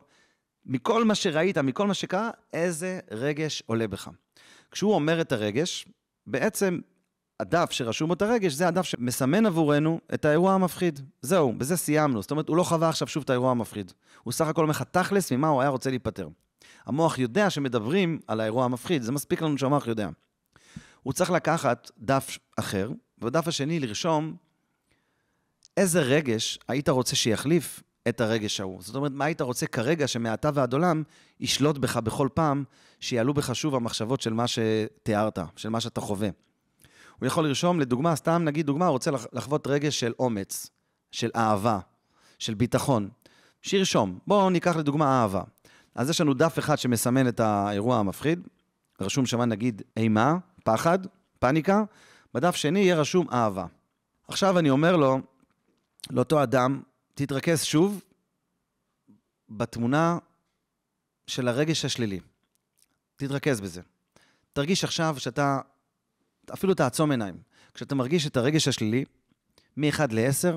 מכל 0.67 1.05
מה 1.05 1.15
שראית, 1.15 1.59
מכל 1.59 1.87
מה 1.87 1.95
שקרה, 1.95 2.31
איזה 2.53 3.01
רגש 3.11 3.63
עולה 3.67 3.89
בך. 3.89 4.09
כשהוא 4.71 4.95
אומר 4.95 5.21
את 5.21 5.33
הרגש, 5.33 5.87
בעצם 6.27 6.79
הדף 7.41 7.71
שרשום 7.71 8.13
את 8.13 8.23
הרגש, 8.23 8.53
זה 8.53 8.69
הדף 8.69 8.83
שמסמן 8.83 9.47
עבורנו 9.47 10.01
את 10.15 10.25
האירוע 10.25 10.53
המפחיד. 10.53 11.01
זהו, 11.23 11.53
בזה 11.53 11.77
סיימנו. 11.77 12.23
זאת 12.23 12.31
אומרת, 12.31 12.49
הוא 12.49 12.57
לא 12.57 12.63
חווה 12.63 12.89
עכשיו 12.89 13.09
שוב 13.09 13.23
את 13.23 13.31
האירוע 13.31 13.51
המפחיד. 13.51 13.93
הוא 14.23 14.33
סך 14.33 14.47
הכל 14.47 14.63
אומר 14.63 14.71
לך 14.71 14.83
תכלס 14.83 15.33
ממה 15.33 15.49
הוא 15.49 15.61
היה 15.61 15.71
רוצה 15.71 15.91
להיפטר. 15.91 16.29
המוח 16.87 17.19
יודע 17.19 17.51
שמדברים 17.51 18.19
על 18.27 18.41
האירוע 18.41 18.65
המפחיד, 18.65 19.03
זה 19.03 19.13
מספיק 19.13 19.43
לנו 19.43 19.59
שהמוח 19.59 19.87
יודע. 19.87 20.09
הוא 21.07 21.13
צריך 21.13 21.31
לקחת 21.31 21.91
דף 21.99 22.39
אחר, 22.57 22.91
ובדף 23.19 23.49
השני 23.49 23.81
לרשום 23.81 24.37
איזה 25.77 26.01
רגש 26.01 26.59
היית 26.69 26.89
רוצה 26.89 27.17
שיחליף 27.17 27.83
את 28.09 28.21
הרגש 28.21 28.61
ההוא. 28.61 28.83
זאת 28.83 28.95
אומרת, 28.95 29.13
מה 29.13 29.25
היית 29.25 29.41
רוצה 29.41 29.67
כרגע 29.67 30.09
שמעתה 30.09 30.51
ועד 30.55 30.73
עולם 30.73 31.03
ישלוט 31.41 31.79
בך 31.79 31.97
בכל 31.97 32.29
פעם 32.35 32.65
שיעלו 33.01 33.35
בך 33.35 33.55
שוב 33.55 33.75
המחשבות 33.75 34.21
של 34.21 34.33
מה 34.33 34.45
שתיארת, 34.47 35.39
של 35.57 35.69
מה 35.69 35.81
שאתה 35.81 36.01
חווה. 36.01 36.29
הוא 37.19 37.27
יכול 37.27 37.47
לרשום, 37.47 37.81
לדוגמה, 37.81 38.17
סתם 38.17 38.43
נגיד 38.45 38.67
דוגמה, 38.67 38.87
הוא 38.87 38.93
רוצה 38.93 39.11
לחוות 39.33 39.67
רגש 39.67 40.01
של 40.01 40.13
אומץ, 40.19 40.71
של 41.11 41.31
אהבה, 41.37 41.79
של 42.39 42.55
ביטחון. 42.55 43.09
שירשום. 43.63 44.19
בואו 44.27 44.51
ניקח 44.51 44.77
לדוגמה 44.77 45.23
אהבה. 45.23 45.43
אז 45.95 46.11
יש 46.11 46.21
לנו 46.21 46.35
דף 46.35 46.59
אחד 46.59 46.79
שמסמן 46.79 47.29
את 47.29 47.41
האירוע 47.41 47.99
המפחיד, 47.99 48.49
רשום 49.01 49.27
שם 49.27 49.43
נגיד 49.43 49.83
אימה, 49.97 50.37
פחד, 50.67 50.99
פניקה, 51.39 51.83
בדף 52.35 52.57
שני 52.57 52.81
יהיה 52.81 52.97
רשום 52.97 53.27
אהבה. 53.33 53.67
עכשיו 54.29 54.59
אני 54.59 54.71
אומר 54.71 54.97
לו, 54.97 55.19
לאותו 56.11 56.43
אדם, 56.43 56.83
תתרכז 57.15 57.63
שוב 57.63 58.03
בתמונה 59.49 60.19
של 61.27 61.49
הרגש 61.49 61.85
השלילי. 61.85 62.21
תתרכז 63.17 63.61
בזה. 63.61 63.81
תרגיש 64.53 64.85
עכשיו 64.85 65.17
שאתה, 65.19 65.59
אפילו 66.53 66.75
תעצום 66.75 67.11
עיניים. 67.11 67.37
כשאתה 67.75 67.95
מרגיש 67.95 68.27
את 68.27 68.37
הרגש 68.37 68.69
השלילי, 68.69 69.05
מ-1 69.77 70.01
ל-10, 70.11 70.57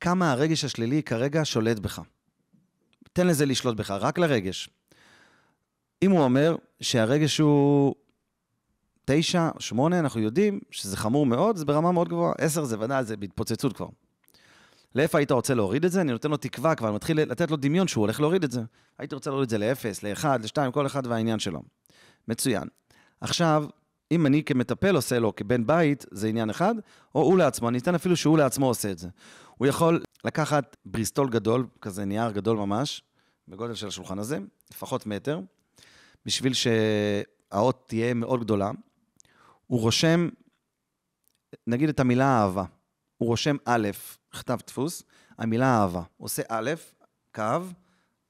כמה 0.00 0.32
הרגש 0.32 0.64
השלילי 0.64 1.02
כרגע 1.02 1.40
שולט 1.44 1.78
בך. 1.78 2.00
תן 3.12 3.26
לזה 3.26 3.46
לשלוט 3.46 3.76
בך, 3.76 3.90
רק 3.90 4.18
לרגש. 4.18 4.70
אם 6.02 6.10
הוא 6.10 6.20
אומר 6.20 6.56
שהרגש 6.80 7.38
הוא 7.38 7.94
9, 9.04 9.50
8, 9.58 9.98
אנחנו 9.98 10.20
יודעים 10.20 10.60
שזה 10.70 10.96
חמור 10.96 11.26
מאוד, 11.26 11.56
זה 11.56 11.64
ברמה 11.64 11.92
מאוד 11.92 12.08
גבוהה. 12.08 12.34
10 12.38 12.64
זה 12.64 12.80
ודאי, 12.80 13.04
זה 13.04 13.16
בהתפוצצות 13.16 13.72
כבר. 13.72 13.88
לאיפה 14.94 15.18
היית 15.18 15.32
רוצה 15.32 15.54
להוריד 15.54 15.84
את 15.84 15.92
זה? 15.92 16.00
אני 16.00 16.12
נותן 16.12 16.30
לו 16.30 16.36
תקווה 16.36 16.74
כבר, 16.74 16.88
אני 16.88 16.94
מתחיל 16.94 17.20
לתת 17.20 17.50
לו 17.50 17.56
דמיון 17.56 17.88
שהוא 17.88 18.02
הולך 18.02 18.20
להוריד 18.20 18.44
את 18.44 18.50
זה. 18.50 18.62
הייתי 18.98 19.14
רוצה 19.14 19.30
להוריד 19.30 19.44
את 19.44 19.50
זה 19.50 19.58
ל-0, 19.58 19.84
ל-1, 20.02 20.26
ל-2, 20.26 20.70
כל 20.70 20.86
אחד 20.86 21.06
והעניין 21.06 21.38
שלו. 21.38 21.62
מצוין. 22.28 22.68
עכשיו, 23.20 23.64
אם 24.10 24.26
אני 24.26 24.44
כמטפל 24.44 24.96
עושה 24.96 25.18
לו 25.18 25.36
כבן 25.36 25.66
בית, 25.66 26.06
זה 26.10 26.28
עניין 26.28 26.50
אחד, 26.50 26.74
או 27.14 27.22
הוא 27.22 27.38
לעצמו, 27.38 27.68
אני 27.68 27.78
אתן 27.78 27.94
אפילו 27.94 28.16
שהוא 28.16 28.38
לעצמו 28.38 28.66
עושה 28.66 28.90
את 28.90 28.98
זה. 28.98 29.08
הוא 29.56 29.66
יכול 29.66 30.02
לקחת 30.24 30.76
בריסטול 30.86 31.28
גדול, 31.28 31.66
כזה 31.80 32.04
נייר 32.04 32.30
גדול 32.30 32.56
ממש, 32.56 33.02
בגודל 33.48 33.74
של 33.74 33.86
השולחן 33.86 34.18
הזה, 34.18 34.38
לפחות 34.70 35.06
מטר, 35.06 35.40
בשביל 36.26 36.52
שהאות 36.54 37.84
תהיה 37.86 38.14
מאוד 38.14 38.40
גדולה. 38.40 38.70
הוא 39.66 39.80
רושם, 39.80 40.28
נגיד 41.66 41.88
את 41.88 42.00
המילה 42.00 42.42
אהבה. 42.42 42.64
הוא 43.16 43.28
רושם 43.28 43.56
א', 43.64 43.88
כתב 44.30 44.58
דפוס, 44.66 45.02
המילה 45.38 45.80
אהבה. 45.80 46.02
עושה 46.16 46.42
א', 46.48 46.70
קו, 47.34 47.42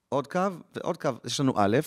עוד 0.08 0.26
קו 0.26 0.40
ועוד 0.74 0.96
קו, 0.96 1.10
יש 1.24 1.40
לנו 1.40 1.52
א', 1.56 1.78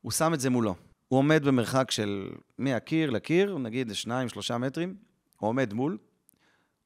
הוא 0.00 0.12
שם 0.12 0.34
את 0.34 0.40
זה 0.40 0.50
מולו. 0.50 0.74
הוא 1.08 1.18
עומד 1.18 1.44
במרחק 1.44 1.90
של 1.90 2.30
מהקיר 2.58 3.10
לקיר, 3.10 3.58
נגיד 3.58 3.94
שניים, 3.94 4.28
שלושה 4.28 4.58
מטרים, 4.58 4.96
הוא 5.36 5.48
עומד 5.48 5.72
מול. 5.72 5.98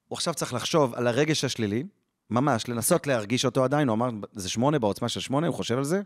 הוא 0.09 0.16
עכשיו 0.16 0.35
צריך 0.35 0.55
לחשוב 0.55 0.94
על 0.94 1.07
הרגש 1.07 1.44
השלילי, 1.44 1.85
ממש, 2.31 2.68
לנסות 2.68 3.07
להרגיש 3.07 3.44
אותו 3.44 3.64
עדיין, 3.64 3.88
הוא 3.88 3.94
אמר, 3.94 4.11
זה 4.33 4.48
שמונה 4.48 4.78
בעוצמה 4.78 5.09
של 5.09 5.20
שמונה, 5.20 5.46
הוא 5.46 5.55
חושב 5.55 5.78
על 5.78 5.85
זה. 5.85 6.02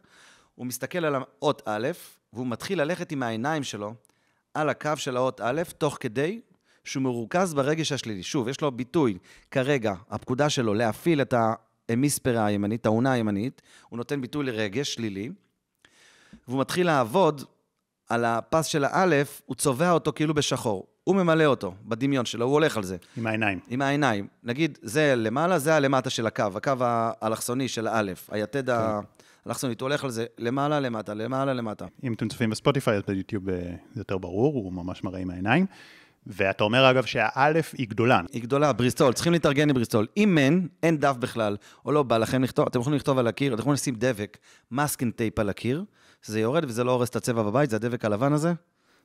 הוא 0.55 0.67
מסתכל 0.67 1.05
על 1.05 1.15
האות 1.15 1.63
א', 1.65 1.89
והוא 2.33 2.47
מתחיל 2.47 2.83
ללכת 2.83 3.13
עם 3.13 3.23
העיניים 3.23 3.63
שלו 3.63 3.95
על 4.57 4.69
הקו 4.69 4.93
של 4.97 5.17
האות 5.17 5.41
א', 5.41 5.63
תוך 5.79 5.97
כדי 6.01 6.41
שהוא 6.85 7.03
מרוכז 7.03 7.55
ברגש 7.55 7.93
השלילי. 7.93 8.23
שוב, 8.23 8.49
יש 8.49 8.61
לו 8.61 8.71
ביטוי, 8.73 9.19
כרגע, 9.51 9.95
הפקודה 10.11 10.51
שלו 10.51 10.75
להפעיל 10.75 11.23
את 11.23 11.35
האמיספרה 11.89 12.47
הימנית, 12.47 12.87
האונה 12.87 13.13
הימנית, 13.13 13.63
הוא 13.89 13.97
נותן 13.97 14.21
ביטוי 14.21 14.45
לרגש 14.45 14.95
שלילי, 14.95 15.31
והוא 16.49 16.61
מתחיל 16.61 16.87
לעבוד 16.87 17.43
על 18.09 18.25
הפס 18.25 18.67
של 18.67 18.85
האלף, 18.85 19.43
הוא 19.47 19.57
צובע 19.57 19.91
אותו 19.91 20.13
כאילו 20.13 20.35
בשחור. 20.35 20.87
הוא 21.05 21.17
ממלא 21.17 21.45
אותו 21.45 21.75
בדמיון 21.85 22.25
שלו, 22.25 22.45
הוא 22.45 22.53
הולך 22.53 22.77
על 22.77 22.83
זה. 22.83 22.97
עם 23.17 23.27
העיניים. 23.27 23.61
עם 23.69 23.83
העיניים. 23.83 24.27
נגיד, 24.43 24.79
זה 24.83 25.15
למעלה, 25.17 25.59
זה 25.59 25.75
הלמטה 25.75 26.11
של 26.11 26.27
הקו, 26.27 26.45
הקו 26.55 26.73
האלכסוני 26.81 27.69
של 27.69 27.87
האלף, 27.87 28.31
היתד 28.31 28.67
כן. 28.67 28.73
האלכסונית, 28.73 29.16
הוא 29.63 29.75
הולך 29.81 30.05
על 30.05 30.11
זה 30.11 30.27
למעלה, 30.39 30.81
למטה, 30.81 31.15
למעלה, 31.15 31.53
למטה. 31.53 31.87
אם 32.05 32.13
אתם 32.13 32.29
צופים 32.29 32.51
בספוטיפיי, 32.51 32.97
אז 32.97 33.03
ביוטיוב 33.09 33.49
אה, 33.49 33.55
זה 33.95 34.01
יותר 34.01 34.19
ברור, 34.19 34.55
הוא 34.55 34.73
ממש 34.73 35.05
מראה 35.05 35.21
עם 35.21 35.31
העיניים. 35.31 35.67
ואתה 36.27 36.65
אומר, 36.65 36.91
אגב, 36.91 37.05
שהאלף 37.05 37.75
היא 37.79 37.89
גדולה. 37.89 38.21
היא 38.33 38.43
גדולה, 38.43 38.73
בריסטול, 38.73 39.13
צריכים 39.13 39.33
להתארגן 39.33 39.69
עם 39.69 39.75
בריסטול. 39.75 40.07
אם 40.17 40.39
אין, 40.39 40.69
אין 40.83 40.97
דף 40.97 41.17
בכלל, 41.17 41.57
או 41.85 41.93
לא 41.93 42.03
בא 42.03 42.19
לכם 42.19 42.43
לכתוב, 42.43 42.67
אתם 42.67 42.81
יכולים 42.81 42.97
לכתוב 42.97 43.19
על 43.19 43.27
הקיר, 43.27 43.53
אתם 43.53 43.61
יכולים 43.61 43.75
לשים 43.75 43.95
דבק, 43.99 44.39
masking 44.71 45.13
tape 45.13 45.39
על 45.39 45.49
הקיר, 45.49 45.85
שזה 46.23 46.41
יורד 46.41 46.65
וזה 46.65 46.85
לא 46.85 46.93
הורס 46.93 47.09
את 47.09 47.17
הצבע 47.17 47.43
בבית, 47.43 47.71
זה 47.71 47.77
הדבק 47.77 48.05
הלבן 48.05 48.33
הזה. 48.33 48.53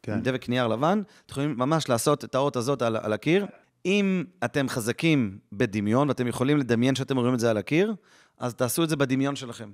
כן. 0.04 0.14
עם 0.14 0.22
דבק 0.22 0.50
נייר 0.50 0.68
לבן, 0.68 1.02
אתם 1.26 1.32
יכולים 1.32 1.56
ממש 1.58 1.90
לעשות 1.90 2.24
את 2.24 2.36
האות 2.36 2.56
הזאת 2.56 2.82
על, 2.82 2.98
על 3.02 3.14
הקיר. 3.14 3.46
אם 3.86 4.24
אתם 4.46 4.70
חזקים 4.70 5.38
בדמיון, 5.54 6.08
ואתם 6.08 6.28
יכולים 6.28 6.58
לדמיין 6.58 6.96
שאתם 6.96 7.18
רואים 7.18 7.34
את 7.34 7.40
זה 7.40 7.50
על 7.50 7.58
הקיר, 7.58 7.96
אז 8.38 8.56
תעשו 8.56 8.84
את 8.84 8.90
זה 8.90 8.96
בדמיון 8.96 9.36
שלכם. 9.36 9.72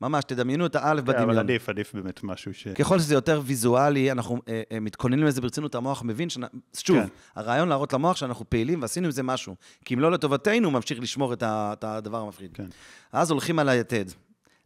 ממש, 0.00 0.24
תדמיינו 0.24 0.66
את 0.66 0.76
האלף 0.76 1.00
כן, 1.00 1.06
בדמיון. 1.06 1.30
אבל 1.30 1.38
עדיף, 1.38 1.68
עדיף 1.68 1.94
באמת 1.94 2.22
משהו 2.22 2.54
ש... 2.54 2.68
ככל 2.68 2.98
שזה 2.98 3.14
יותר 3.14 3.40
ויזואלי, 3.44 4.12
אנחנו 4.12 4.38
אה, 4.48 4.62
אה, 4.72 4.80
מתכוננים 4.80 5.26
לזה 5.26 5.40
ברצינות, 5.40 5.74
המוח 5.74 6.02
מבין, 6.02 6.30
ש... 6.30 6.38
שוב, 6.76 6.98
כן. 6.98 7.06
הרעיון 7.36 7.68
להראות 7.68 7.92
למוח 7.92 8.16
שאנחנו 8.16 8.50
פעילים 8.50 8.82
ועשינו 8.82 9.06
עם 9.06 9.10
זה 9.12 9.22
משהו. 9.22 9.56
כי 9.84 9.94
אם 9.94 10.00
לא 10.00 10.12
לטובתנו, 10.12 10.64
הוא 10.64 10.72
ממשיך 10.72 11.00
לשמור 11.00 11.32
את, 11.32 11.42
ה, 11.42 11.72
את 11.72 11.84
הדבר 11.84 12.20
המפחיד. 12.20 12.50
כן. 12.54 12.66
אז 13.12 13.30
הולכים 13.30 13.58
על 13.58 13.68
היתד. 13.68 14.04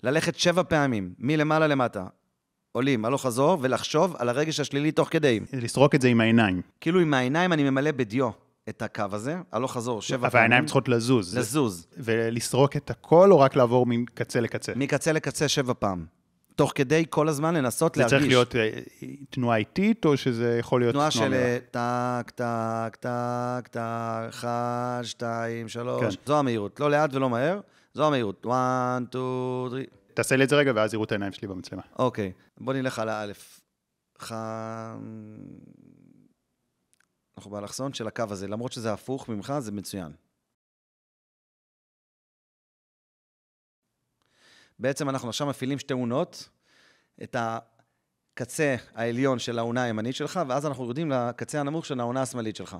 ללכת 0.02 0.38
שבע 0.38 0.62
פעמים, 0.62 1.14
מלמעלה 1.18 1.66
למטה, 1.66 2.06
עולים, 2.72 3.04
הלוך 3.04 3.22
חזור, 3.22 3.58
ולחשוב 3.60 4.16
על 4.18 4.28
הרגש 4.28 4.60
השלילי 4.60 4.92
תוך 4.92 5.08
כדי. 5.10 5.40
לסרוק 5.52 5.94
את 5.94 6.00
זה 6.00 6.08
עם 6.08 6.20
העיניים. 6.20 6.62
כאילו 6.80 7.00
עם 7.00 7.14
העיניים 7.14 7.52
אני 7.52 7.70
ממלא 7.70 7.90
בדיו. 7.90 8.30
את 8.68 8.82
הקו 8.82 9.04
הזה, 9.12 9.36
הלוך 9.52 9.72
חזור, 9.72 10.02
שבע 10.02 10.16
פעמים. 10.16 10.30
אבל 10.30 10.38
העיניים 10.38 10.64
צריכות 10.64 10.88
לזוז. 10.88 11.38
לזוז. 11.38 11.86
ולסרוק 11.96 12.76
את 12.76 12.90
הכל, 12.90 13.32
או 13.32 13.40
רק 13.40 13.56
לעבור 13.56 13.86
מקצה 13.86 14.40
לקצה? 14.40 14.72
מקצה 14.76 15.12
לקצה 15.12 15.48
שבע 15.48 15.72
פעם. 15.78 16.06
תוך 16.56 16.72
כדי 16.74 17.04
כל 17.10 17.28
הזמן 17.28 17.54
לנסות 17.54 17.96
להרגיש. 17.96 18.12
זה 18.12 18.18
צריך 18.18 18.28
להיות 18.28 18.56
אה, 18.56 18.70
תנועה 19.30 19.56
איטית, 19.56 20.04
או 20.04 20.16
שזה 20.16 20.56
יכול 20.58 20.80
להיות 20.80 20.92
תנועה 20.92 21.10
של 21.10 21.34
אה, 21.34 21.58
טק, 21.70 22.30
טק, 22.30 22.96
טק, 22.96 23.66
טק, 23.66 23.80
אחד, 24.28 25.00
שתיים, 25.02 25.68
שלוש. 25.68 26.16
כן. 26.16 26.22
זו 26.26 26.38
המהירות. 26.38 26.80
לא 26.80 26.90
לאט 26.90 27.14
ולא 27.14 27.30
מהר, 27.30 27.60
זו 27.94 28.06
המהירות. 28.06 28.46
1, 28.46 29.02
2, 29.10 29.72
3. 29.72 29.82
תעשה 30.14 30.36
לי 30.36 30.44
את 30.44 30.48
זה 30.48 30.56
רגע, 30.56 30.72
ואז 30.74 30.94
יראו 30.94 31.04
את 31.04 31.12
העיניים 31.12 31.32
שלי 31.32 31.48
במצלמה. 31.48 31.82
אוקיי, 31.98 32.32
בוא 32.58 32.72
נלך 32.72 32.98
על 32.98 33.08
האלף. 33.08 33.60
ח... 34.22 34.32
אנחנו 37.36 37.50
באלכסון 37.50 37.92
של 37.92 38.06
הקו 38.06 38.24
הזה, 38.30 38.48
למרות 38.48 38.72
שזה 38.72 38.92
הפוך 38.92 39.28
ממך, 39.28 39.54
זה 39.58 39.72
מצוין. 39.72 40.12
בעצם 44.78 45.08
אנחנו 45.08 45.28
עכשיו 45.28 45.46
מפעילים 45.46 45.78
שתי 45.78 45.94
אונות, 45.94 46.48
את 47.22 47.36
הקצה 47.38 48.76
העליון 48.94 49.38
של 49.38 49.58
האונה 49.58 49.82
הימנית 49.82 50.16
שלך, 50.16 50.40
ואז 50.48 50.66
אנחנו 50.66 50.84
יורדים 50.84 51.10
לקצה 51.10 51.60
הנמוך 51.60 51.86
של 51.86 52.00
האונה 52.00 52.22
השמאלית 52.22 52.56
שלך, 52.56 52.76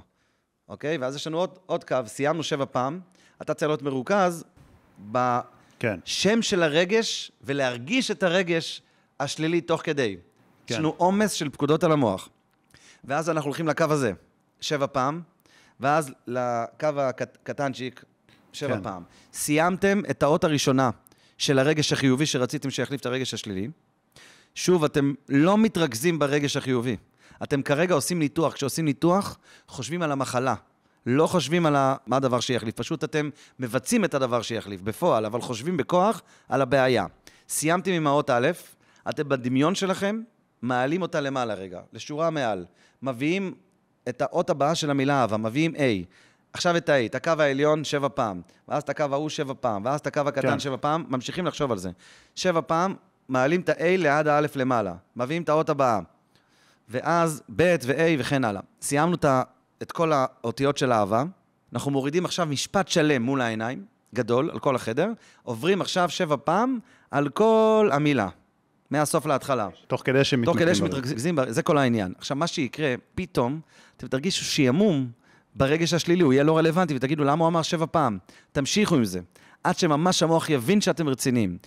אוקיי? 0.69 0.99
ואז 0.99 1.17
יש 1.17 1.27
לנו 1.27 1.39
עוד, 1.39 1.59
עוד 1.67 1.85
קו, 1.85 1.97
סיימנו 2.07 2.43
שבע 2.43 2.65
פעם, 2.71 3.01
אתה 3.43 3.55
צריך 3.55 3.69
להיות 3.69 3.83
מרוכז 3.83 4.45
בשם 4.99 5.55
כן. 5.79 6.43
של 6.43 6.63
הרגש, 6.63 7.33
ולהרגיש 7.41 8.11
את 8.11 8.23
הרגש 8.23 8.83
השלילי 9.21 9.61
תוך 9.61 9.81
כדי. 9.85 10.17
כן. 10.67 10.75
יש 10.75 10.81
לנו 10.81 10.95
עומס 10.97 11.33
של 11.33 11.51
פקודות 11.51 11.85
על 11.85 11.93
המוח. 11.93 12.29
ואז 13.05 13.31
אנחנו 13.31 13.49
הולכים 13.49 13.69
לקו 13.69 13.85
הזה. 13.91 14.13
שבע 14.65 14.87
פעם, 14.93 15.21
ואז 15.81 16.13
לקו 16.27 16.89
הקטנצ'יק, 16.97 18.05
שבע 18.53 18.77
כן. 18.77 18.83
פעם. 18.83 19.03
סיימתם 19.33 20.03
את 20.11 20.23
האות 20.23 20.45
הראשונה 20.45 20.91
של 21.39 21.59
הרגש 21.59 21.93
החיובי 21.93 22.27
שרציתם 22.27 22.71
שיחליף 22.71 23.01
את 23.01 23.07
הרגש 23.07 23.35
השלילי. 23.35 23.69
שוב, 24.55 24.85
אתם 24.85 25.13
לא 25.29 25.59
מתרכזים 25.59 26.19
ברגש 26.19 26.57
החיובי. 26.57 26.97
אתם 27.43 27.63
כרגע 27.63 27.95
עושים 27.95 28.19
ניתוח. 28.19 28.53
כשעושים 28.53 28.85
ניתוח, 28.85 29.39
חושבים 29.69 30.03
על 30.03 30.13
המחלה. 30.13 30.55
לא 31.07 31.27
חושבים 31.27 31.67
על 31.67 31.77
ה... 31.77 31.97
מה 32.07 32.17
הדבר 32.17 32.41
שיחליף. 32.41 32.75
פשוט 32.75 33.05
אתם 33.05 33.31
מבצעים 33.59 34.05
את 34.05 34.15
הדבר 34.15 34.43
שיחליף 34.43 34.81
בפועל, 34.81 35.27
אבל 35.27 35.41
חושבים 35.41 35.77
בכוח 35.77 36.23
על 36.49 36.63
הבעיה. 36.63 37.07
סיימתם 37.49 37.91
עם 37.91 38.07
האות 38.07 38.31
א', 38.31 38.51
אתם 39.09 39.29
בדמיון 39.29 39.75
שלכם 39.75 40.21
מעלים 40.63 41.03
אותה 41.03 41.21
למעלה 41.21 41.55
רגע, 41.55 41.81
לשורה 41.93 42.31
מעל. 42.31 42.65
מביאים 43.03 43.55
את 44.09 44.23
האות 44.23 44.51
הבאה 44.51 44.75
של 44.75 44.91
המילה 44.91 45.21
אהבה, 45.21 45.37
מביאים 45.37 45.75
A. 45.75 45.79
עכשיו 46.53 46.77
את 46.77 46.89
ה-A, 46.89 47.07
את 47.07 47.15
הקו 47.15 47.33
העליון 47.39 47.85
שבע 47.85 48.09
פעם, 48.15 48.41
ואז 48.69 48.83
את 48.83 48.89
הקו 48.89 49.05
ההוא 49.13 49.29
שבע 49.29 49.55
פעם, 49.61 49.85
ואז 49.85 50.01
את 50.01 50.07
הקו 50.07 50.21
הקטן 50.21 50.51
כן. 50.51 50.59
שבע 50.59 50.77
פעם, 50.81 51.05
ממשיכים 51.09 51.47
לחשוב 51.47 51.73
על 51.73 51.79
זה. 51.79 51.91
שבע 52.35 52.61
פעם, 52.67 52.95
מעלים 53.29 53.61
את 53.61 53.69
ה-A 53.69 53.83
ליד 53.83 54.29
ה-א' 54.29 54.47
למעלה, 54.57 54.95
מביאים 55.17 55.43
את 55.43 55.49
האות 55.49 55.69
הבאה, 55.69 56.01
ואז 56.89 57.43
ב' 57.57 57.77
ו-A 57.85 58.01
וכן 58.19 58.45
הלאה. 58.45 58.61
סיימנו 58.83 59.17
את 59.83 59.93
כל 59.93 60.13
האותיות 60.13 60.79
של 60.79 60.93
אהבה, 60.93 61.25
אנחנו 61.73 61.91
מורידים 61.91 62.25
עכשיו 62.25 62.47
משפט 62.47 62.89
שלם 62.89 63.23
מול 63.23 63.41
העיניים, 63.41 63.85
גדול, 64.15 64.51
על 64.51 64.59
כל 64.59 64.77
החדר, 64.77 65.09
עוברים 65.43 65.81
עכשיו 65.81 66.11
שבע 66.11 66.37
פעם 66.45 66.79
על 67.11 67.29
כל 67.29 67.91
המילה. 67.93 68.29
מהסוף 68.99 69.27
להתחלה. 69.27 69.69
תוך 69.87 70.03
כדי 70.05 70.25
שמתרכזים. 70.25 70.45
תוך 70.45 70.63
כדי 70.63 70.75
שמתרכזים, 70.75 71.39
זה 71.49 71.63
כל 71.63 71.79
העניין. 71.79 72.13
עכשיו, 72.19 72.37
מה 72.37 72.47
שיקרה, 72.47 72.95
פתאום, 73.15 73.61
אתם 73.97 74.07
תרגישו 74.07 74.45
שעמום 74.45 75.11
ברגש 75.55 75.95
השלילי, 75.95 76.23
הוא 76.23 76.33
יהיה 76.33 76.45
לא 76.45 76.59
רלוונטי, 76.59 76.97
ותגידו, 76.97 77.25
למה 77.25 77.45
הוא 77.45 77.49
אמר 77.49 77.63
שבע 77.63 77.87
פעם? 77.91 78.19
תמשיכו 78.53 78.95
עם 78.97 79.05
זה. 79.05 79.21
עד 79.65 79.79
שממש 79.79 80.23
המוח 80.23 80.51
יבין 80.51 80.81
שאתם 80.81 81.09
רציניים. 81.09 81.59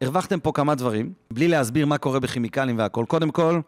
הרווחתם 0.00 0.40
פה 0.40 0.52
כמה 0.52 0.74
דברים, 0.74 1.12
בלי 1.30 1.48
להסביר 1.48 1.86
מה 1.86 1.98
קורה 1.98 2.20
בכימיקלים 2.20 2.78
והכול. 2.78 3.06
קודם 3.06 3.30
כל, 3.30 3.60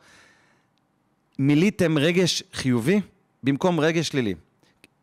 מילאתם 1.38 1.98
רגש 1.98 2.42
חיובי 2.52 3.00
במקום 3.42 3.80
רגש 3.80 4.08
שלילי. 4.08 4.34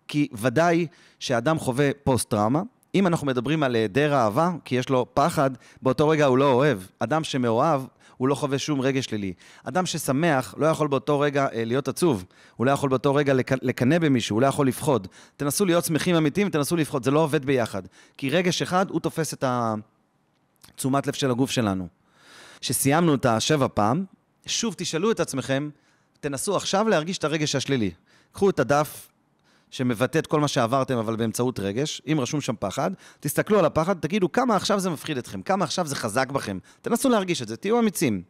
כי 0.08 0.28
ודאי 0.34 0.88
שאדם 1.20 1.60
חווה 1.60 1.90
פוסט-טראומה, 2.04 2.62
אם 2.96 3.08
אנחנו 3.08 3.28
מדברים 3.28 3.64
על 3.64 3.76
היעדר 3.76 4.14
אהבה, 4.14 4.52
כי 4.66 4.76
יש 4.76 4.90
לו 4.90 5.06
פחד, 5.14 5.52
באותו 5.82 6.10
רגע 6.10 6.26
הוא 6.26 6.38
לא 6.38 6.52
אוהב. 6.52 6.80
אדם 7.00 7.24
שמאוהב, 7.24 7.82
הוא 8.20 8.28
לא 8.28 8.36
חווה 8.36 8.60
שום 8.60 8.82
רגש 8.82 9.06
שלילי. 9.06 9.34
אדם 9.64 9.86
ששמח 9.86 10.56
לא 10.58 10.66
יכול 10.66 10.88
באותו 10.88 11.20
רגע 11.20 11.48
אה, 11.54 11.66
להיות 11.66 11.88
עצוב, 11.88 12.26
הוא 12.56 12.66
לא 12.66 12.72
יכול 12.72 12.90
באותו 12.90 13.16
רגע 13.16 13.34
לק... 13.34 13.52
לקנא 13.52 13.98
במישהו, 14.00 14.36
הוא 14.36 14.42
לא 14.42 14.48
יכול 14.48 14.68
לפחוד. 14.68 15.08
תנסו 15.38 15.66
להיות 15.66 15.86
שמחים 15.86 16.16
אמיתיים, 16.16 16.50
תנסו 16.50 16.76
לפחוד, 16.76 17.04
זה 17.04 17.12
לא 17.12 17.20
עובד 17.20 17.46
ביחד. 17.46 17.84
כי 18.18 18.30
רגש 18.30 18.62
אחד, 18.62 18.90
הוא 18.90 19.00
תופס 19.00 19.34
את 19.34 19.44
התשומת 20.68 21.08
לב 21.08 21.14
של 21.14 21.32
הגוף 21.32 21.52
שלנו. 21.52 21.88
כשסיימנו 22.60 23.16
את 23.16 23.26
השבע 23.26 23.68
פעם, 23.74 24.06
שוב 24.46 24.76
תשאלו 24.78 25.12
את 25.12 25.20
עצמכם, 25.20 25.70
תנסו 26.20 26.56
עכשיו 26.56 26.90
להרגיש 26.90 27.18
את 27.18 27.24
הרגש 27.24 27.56
השלילי. 27.56 27.92
קחו 28.32 28.50
את 28.50 28.60
הדף 28.60 29.08
שמבטא 29.72 30.20
את 30.20 30.28
כל 30.28 30.40
מה 30.40 30.48
שעברתם, 30.48 30.98
אבל 30.98 31.16
באמצעות 31.16 31.60
רגש, 31.60 32.02
אם 32.12 32.18
רשום 32.20 32.42
שם 32.42 32.54
פחד, 32.60 32.92
תסתכלו 33.20 33.60
על 33.60 33.66
הפחד, 33.66 33.98
תגידו 34.00 34.32
כמה 34.32 34.56
עכשיו 34.56 34.80
זה 34.80 34.90
מפחיד 34.90 35.18
אתכם, 35.18 35.42
כמה 35.42 35.66
עכשיו 35.66 35.88
זה 35.88 35.96
חזק 35.96 36.32
בכם. 36.32 36.58
תנסו 36.82 37.10
להרגיש 37.10 37.42
את 37.42 37.48
זה, 37.48 37.58
תהיו 37.58 37.80
אמיצים. 37.80 38.22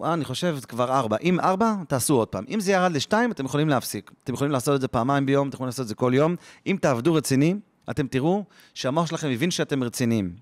וואו, 0.00 0.14
אני 0.14 0.24
חושב 0.24 0.58
כבר 0.68 0.92
ארבע. 0.92 1.16
אם 1.22 1.40
ארבע, 1.40 1.74
תעשו 1.88 2.14
עוד 2.14 2.28
פעם. 2.28 2.44
אם 2.48 2.60
זה 2.60 2.72
ירד 2.72 2.92
לשתיים, 2.92 3.32
אתם 3.32 3.44
יכולים 3.44 3.68
להפסיק. 3.68 4.10
אתם 4.24 4.34
יכולים 4.34 4.52
לעשות 4.52 4.74
את 4.74 4.80
זה 4.80 4.88
פעמיים 4.88 5.26
ביום, 5.26 5.48
אתם 5.48 5.54
יכולים 5.54 5.68
לעשות 5.68 5.82
את 5.82 5.88
זה 5.88 5.94
כל 5.94 6.12
יום. 6.14 6.36
אם 6.66 6.76
תעבדו 6.80 7.14
רציני, 7.14 7.54
אתם 7.90 8.06
תראו 8.06 8.44
שהמוח 8.74 9.06
שלכם 9.06 9.30
מבין 9.30 9.50
שאתם 9.50 9.82
רציניים. 9.82 10.34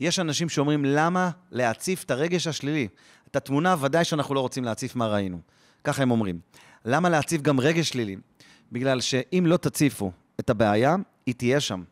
יש 0.00 0.18
אנשים 0.18 0.48
שאומרים, 0.48 0.84
למה 0.84 1.30
להציף 1.50 2.04
את 2.04 2.10
הרגש 2.10 2.46
השלילי? 2.46 2.88
את 3.30 3.36
התמונה 3.36 3.76
ודאי 3.80 4.04
שאנחנו 4.04 4.34
לא 4.34 4.40
רוצים 4.40 4.64
להציף 4.64 4.96
מה 4.96 5.06
ראינו. 5.06 5.38
ככה 5.84 6.02
הם 6.02 6.10
אומרים. 6.10 6.40
למה 6.84 7.08
להציף 7.08 7.42
גם 7.42 7.60
רגש 7.60 7.88
שלילי? 7.88 8.16
בגלל 8.72 9.00
שאם 9.00 9.44
לא 9.46 9.56
תציפו 9.56 10.12
את 10.40 10.50
הבעיה, 10.50 10.96
היא 11.26 11.34
תהיה 11.34 11.60
שם. 11.60 11.82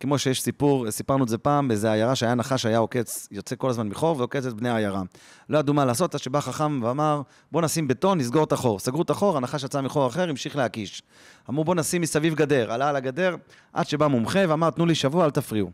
כמו 0.00 0.18
שיש 0.18 0.42
סיפור, 0.42 0.90
סיפרנו 0.90 1.24
את 1.24 1.28
זה 1.28 1.38
פעם, 1.38 1.68
באיזה 1.68 1.92
עיירה 1.92 2.14
שהיה 2.14 2.34
נחש 2.34 2.62
שהיה 2.62 2.78
עוקץ, 2.78 3.28
יוצא 3.30 3.56
כל 3.58 3.70
הזמן 3.70 3.88
מחור 3.88 4.18
ועוקץ 4.18 4.46
את 4.46 4.54
בני 4.54 4.68
העיירה. 4.68 5.02
לא 5.48 5.58
ידעו 5.58 5.74
מה 5.74 5.84
לעשות, 5.84 6.14
עד 6.14 6.20
שבא 6.20 6.40
חכם 6.40 6.82
ואמר, 6.82 7.22
בוא 7.52 7.62
נשים 7.62 7.88
בטון, 7.88 8.18
נסגור 8.18 8.44
את 8.44 8.52
החור. 8.52 8.78
סגרו 8.78 9.02
את 9.02 9.10
החור, 9.10 9.36
הנחש 9.36 9.64
יצא 9.64 9.80
מחור 9.80 10.06
אחר, 10.06 10.30
המשיך 10.30 10.56
להקיש. 10.56 11.02
אמרו, 11.50 11.64
בוא 11.64 11.74
נשים 11.74 12.02
מסביב 12.02 12.34
גדר. 12.34 12.72
עלה 12.72 12.88
על 12.88 12.96
הגדר, 12.96 13.36
עד 13.72 13.88
שבא 13.88 14.06
מומחה 14.06 14.38
ואמר, 14.48 14.70
תנו 14.70 14.86
לי 14.86 14.94
שבוע, 14.94 15.24
אל 15.24 15.30
תפריעו. 15.30 15.70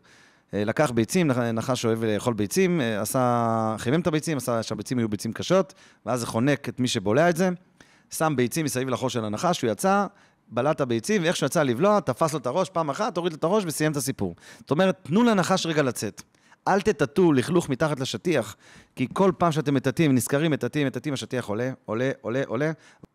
אה, 0.55 0.65
לקח 0.65 0.91
ביצים, 0.91 1.31
נחש 1.31 1.85
אוהב 1.85 2.05
לאכול 2.05 2.35
ביצים, 2.35 2.81
אה, 2.81 3.01
עשה, 3.01 3.75
חימם 3.79 4.01
את 4.01 4.07
הביצים, 4.07 4.37
עשה 4.37 4.63
שהביצים 4.63 4.99
היו 4.99 5.09
ביצים 5.09 5.33
קשות, 5.33 5.75
ואז 6.07 6.21
זה 6.21 6.27
חונק 6.27 6.69
את 6.69 6.81
מי 6.81 6.89
שבולע 6.89 7.31
את 7.31 7.37
זה. 7.37 7.51
שם 8.11 8.33
ביצים 8.37 8.65
מסביב 8.65 8.89
לחור 8.89 9.11
של 9.11 9.25
הנחש, 9.25 9.63
הוא 9.63 9.71
יצא, 9.71 10.07
את 10.57 10.81
הביצים, 10.81 11.23
ואיך 11.23 11.37
שהוא 11.37 11.47
יצא 11.47 11.63
לבלוע, 11.63 12.01
תפס 12.01 12.33
לו 12.33 12.39
את 12.39 12.47
הראש 12.47 12.69
פעם 12.69 12.91
אחת, 12.91 13.17
הוריד 13.17 13.33
לו 13.33 13.39
את 13.39 13.45
הראש 13.45 13.65
וסיים 13.67 13.93
את 13.93 13.97
הסיפור. 13.97 14.35
זאת 14.59 14.71
אומרת, 14.71 14.99
תנו 15.03 15.23
לנחש 15.23 15.67
רגע 15.67 15.83
לצאת. 15.83 16.23
אל 16.69 16.81
תטאטאו 16.81 17.33
לכלוך 17.33 17.69
מתחת 17.69 18.01
לשטיח, 18.01 18.57
כי 18.97 19.07
כל 19.13 19.33
פעם 19.39 19.53
שאתם 19.53 19.75
מטאטאים, 19.75 20.15
נזכרים, 20.15 20.51
מטאטאים, 20.51 20.87
מטאטאים, 20.87 21.15
השטיח 21.15 21.47
עולה, 21.47 21.71
עולה, 21.85 22.11
עולה, 22.21 22.43
עולה. 22.47 22.73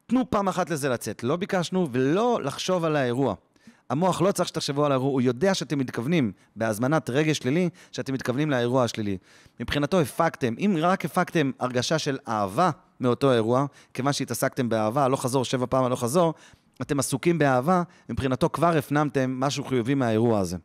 תנו 0.08 0.30
פעם 0.30 0.48
אחת 0.48 0.70
לזה 0.70 0.90
לצאת. 0.90 1.24
לא 1.24 1.36
ביקשנו, 1.36 1.88
ולא 1.92 2.40
לחשוב 2.44 2.86
על 2.86 2.96
האירוע. 2.96 3.36
המוח 3.90 4.22
לא 4.22 4.32
צריך 4.32 4.50
שתחשבו 4.50 4.86
על 4.86 4.92
האירוע, 4.92 5.12
הוא 5.12 5.22
יודע 5.22 5.54
שאתם 5.54 5.80
מתכוונים, 5.80 6.32
בהזמנת 6.56 7.10
רגש 7.10 7.38
שלילי, 7.38 7.70
שאתם 7.92 8.14
מתכוונים 8.14 8.52
לאירוע 8.52 8.84
השלילי. 8.84 9.18
מבחינתו 9.60 10.00
הפקתם, 10.00 10.54
אם 10.60 10.76
רק 10.80 11.06
הפקתם 11.06 11.52
הרגשה 11.60 12.00
של 12.00 12.18
אהבה 12.28 12.70
מאותו 13.00 13.32
אירוע, 13.32 13.66
כיוון 13.94 14.14
שהתעסקתם 14.14 14.70
באהבה, 14.70 15.08
לא 15.08 15.16
חזור 15.16 15.46
שבע 15.46 15.66
פעם, 15.70 15.90
לא 15.90 15.96
חזור, 15.96 16.34
אתם 16.82 17.00
עסוקים 17.00 17.38
באהבה, 17.38 17.84
מבחינתו 18.10 18.50
כבר 18.50 18.78
הפנמתם 18.78 19.40
משהו 19.40 19.64
חיובי 19.64 19.94
מהאירוע 19.94 20.40
הזה. 20.40 20.58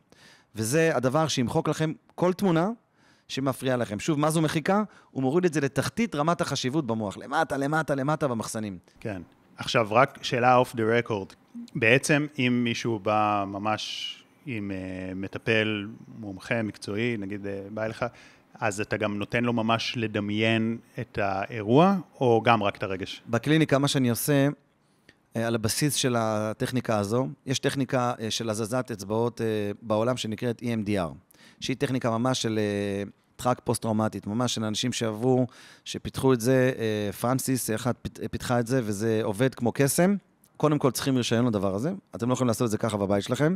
וזה 0.55 0.95
הדבר 0.95 1.27
שימחוק 1.27 1.69
לכם 1.69 1.93
כל 2.15 2.33
תמונה 2.33 2.69
שמפריעה 3.27 3.77
לכם. 3.77 3.99
שוב, 3.99 4.19
מה 4.19 4.29
זו 4.29 4.41
מחיקה? 4.41 4.83
הוא 5.11 5.23
מוריד 5.23 5.45
את 5.45 5.53
זה 5.53 5.61
לתחתית 5.61 6.15
רמת 6.15 6.41
החשיבות 6.41 6.87
במוח, 6.87 7.17
למטה, 7.17 7.57
למטה, 7.57 7.95
למטה 7.95 8.27
במחסנים. 8.27 8.77
כן. 8.99 9.21
עכשיו, 9.57 9.87
רק 9.91 10.19
שאלה 10.21 10.55
אוף 10.55 10.75
דה 10.75 10.83
רקורד. 10.83 11.27
בעצם, 11.75 12.25
אם 12.39 12.61
מישהו 12.63 12.99
בא 12.99 13.43
ממש 13.47 14.15
עם 14.45 14.71
uh, 14.71 15.15
מטפל 15.15 15.87
מומחה, 16.19 16.61
מקצועי, 16.63 17.17
נגיד 17.17 17.45
uh, 17.45 17.73
בא 17.73 17.85
אליך, 17.85 18.05
אז 18.59 18.81
אתה 18.81 18.97
גם 18.97 19.17
נותן 19.17 19.43
לו 19.43 19.53
ממש 19.53 19.93
לדמיין 19.97 20.77
את 20.99 21.17
האירוע, 21.21 21.95
או 22.21 22.41
גם 22.45 22.63
רק 22.63 22.75
את 22.75 22.83
הרגש? 22.83 23.21
בקליניקה, 23.27 23.77
מה 23.77 23.87
שאני 23.87 24.09
עושה, 24.09 24.47
על 25.33 25.55
הבסיס 25.55 25.95
של 25.95 26.15
הטכניקה 26.17 26.97
הזו, 26.97 27.27
יש 27.45 27.59
טכניקה 27.59 28.13
אה, 28.19 28.31
של 28.31 28.49
הזזת 28.49 28.91
אצבעות 28.91 29.41
אה, 29.41 29.45
בעולם 29.81 30.17
שנקראת 30.17 30.61
EMDR, 30.61 31.37
שהיא 31.59 31.77
טכניקה 31.77 32.09
ממש 32.09 32.41
של 32.41 32.59
דחק 33.37 33.61
פוסט-טראומטית, 33.63 34.27
ממש 34.27 34.55
של 34.55 34.63
אנשים 34.63 34.93
שעברו, 34.93 35.47
שפיתחו 35.85 36.33
את 36.33 36.41
זה, 36.41 36.71
פרנסיס, 37.19 37.69
אחת 37.69 38.07
פיתחה 38.31 38.59
את 38.59 38.67
זה, 38.67 38.81
וזה 38.83 39.19
עובד 39.23 39.55
כמו 39.55 39.71
קסם. 39.71 40.15
קודם 40.57 40.79
כל 40.79 40.91
צריכים 40.91 41.17
רישיון 41.17 41.45
לדבר 41.45 41.75
הזה, 41.75 41.91
אתם 42.15 42.29
לא 42.29 42.33
יכולים 42.33 42.47
לעשות 42.47 42.65
את 42.65 42.71
זה 42.71 42.77
ככה 42.77 42.97
בבית 42.97 43.23
שלכם. 43.23 43.55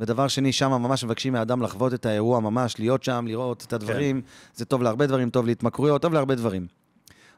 ודבר 0.00 0.28
שני, 0.28 0.52
שם 0.52 0.70
ממש 0.70 1.04
מבקשים 1.04 1.32
מהאדם 1.32 1.62
לחוות 1.62 1.94
את 1.94 2.06
האירוע 2.06 2.40
ממש, 2.40 2.78
להיות 2.78 3.02
שם, 3.02 3.24
לראות 3.28 3.64
את 3.68 3.72
הדברים. 3.72 4.20
כן. 4.20 4.26
זה 4.54 4.64
טוב 4.64 4.82
להרבה 4.82 5.06
דברים, 5.06 5.30
טוב 5.30 5.46
להתמכרויות, 5.46 6.02
טוב 6.02 6.12
להרבה 6.12 6.34
דברים. 6.34 6.66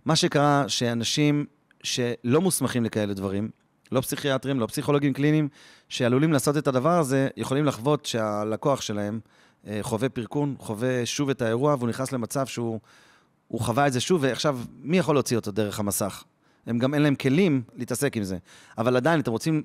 מה 0.05 0.17
שקרה, 0.17 0.65
שאנשים 0.69 1.47
שלא 1.83 2.41
מוסמכים 2.41 2.85
לכאלה 2.85 3.15
דברים, 3.15 3.51
לא 3.93 4.01
פסיכיאטרים, 4.01 4.61
לא 4.61 4.67
פסיכולוגים 4.67 5.13
קליניים, 5.13 5.49
שעלולים 5.89 6.33
לעשות 6.33 6.57
את 6.57 6.69
הדבר 6.69 6.99
הזה, 6.99 7.29
יכולים 7.37 7.65
לחוות 7.65 8.07
שהלקוח 8.07 8.81
שלהם 8.81 9.21
אה, 9.67 9.79
חווה 9.83 10.09
פרקון, 10.09 10.55
חווה 10.59 11.07
שוב 11.07 11.31
את 11.31 11.43
האירוע, 11.43 11.75
והוא 11.75 11.89
נכנס 11.89 12.13
למצב 12.13 12.47
שהוא 12.47 12.81
חווה 13.53 13.87
את 13.87 13.93
זה 13.93 14.01
שוב, 14.01 14.23
ועכשיו, 14.23 14.59
מי 14.83 14.99
יכול 14.99 15.15
להוציא 15.15 15.37
אותו 15.37 15.51
דרך 15.51 15.81
המסך? 15.81 16.25
הם 16.67 16.79
גם 16.79 16.95
אין 16.95 17.03
להם 17.03 17.15
כלים 17.15 17.63
להתעסק 17.77 18.17
עם 18.17 18.23
זה. 18.23 18.39
אבל 18.79 18.97
עדיין, 18.97 19.21
אתם 19.21 19.31
רוצים 19.31 19.63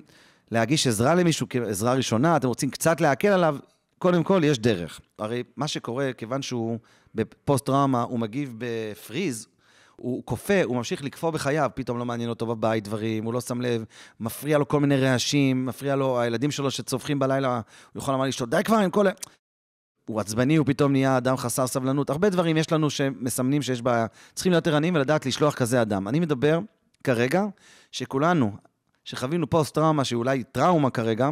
להגיש 0.50 0.86
עזרה 0.86 1.14
למישהו, 1.14 1.46
עזרה 1.66 1.94
ראשונה, 1.94 2.36
אתם 2.36 2.48
רוצים 2.48 2.70
קצת 2.70 3.00
להקל 3.00 3.28
עליו, 3.28 3.56
קודם 3.98 4.22
כל, 4.22 4.40
יש 4.44 4.58
דרך. 4.58 5.00
הרי 5.18 5.42
מה 5.56 5.68
שקורה, 5.68 6.10
כיוון 6.12 6.42
שהוא 6.42 6.78
בפוסט-טראומה, 7.14 8.02
הוא 8.02 8.18
מגיב 8.18 8.54
בפריז, 8.58 9.46
הוא 10.00 10.22
כופה, 10.24 10.62
הוא 10.64 10.76
ממשיך 10.76 11.04
לקפוא 11.04 11.30
בחייו, 11.30 11.70
פתאום 11.74 11.98
לא 11.98 12.04
מעניין 12.04 12.30
אותו 12.30 12.46
בבית 12.46 12.84
דברים, 12.84 13.24
הוא 13.24 13.34
לא 13.34 13.40
שם 13.40 13.60
לב, 13.60 13.84
מפריע 14.20 14.58
לו 14.58 14.68
כל 14.68 14.80
מיני 14.80 14.96
רעשים, 14.96 15.66
מפריע 15.66 15.96
לו, 15.96 16.20
הילדים 16.20 16.50
שלו 16.50 16.70
שצווחים 16.70 17.18
בלילה, 17.18 17.60
הוא 17.92 18.02
יכול 18.02 18.14
לומר 18.14 18.26
לאשתו, 18.26 18.46
די 18.46 18.60
כבר 18.64 18.76
עם 18.76 18.90
כל... 18.90 19.06
הוא 20.06 20.20
עצבני, 20.20 20.56
הוא 20.56 20.66
פתאום 20.66 20.92
נהיה 20.92 21.16
אדם 21.16 21.36
חסר 21.36 21.66
סבלנות. 21.66 22.10
הרבה 22.10 22.30
דברים 22.30 22.56
יש 22.56 22.72
לנו 22.72 22.90
שמסמנים 22.90 23.62
שיש 23.62 23.82
בעיה. 23.82 24.06
צריכים 24.34 24.52
להיות 24.52 24.66
ערניים 24.66 24.94
ולדעת 24.94 25.26
לשלוח 25.26 25.54
כזה 25.54 25.82
אדם. 25.82 26.08
אני 26.08 26.20
מדבר 26.20 26.58
כרגע, 27.04 27.44
שכולנו, 27.92 28.52
שחווינו 29.04 29.50
פוסט-טראומה, 29.50 30.04
שאולי 30.04 30.42
טראומה 30.42 30.90
כרגע, 30.90 31.28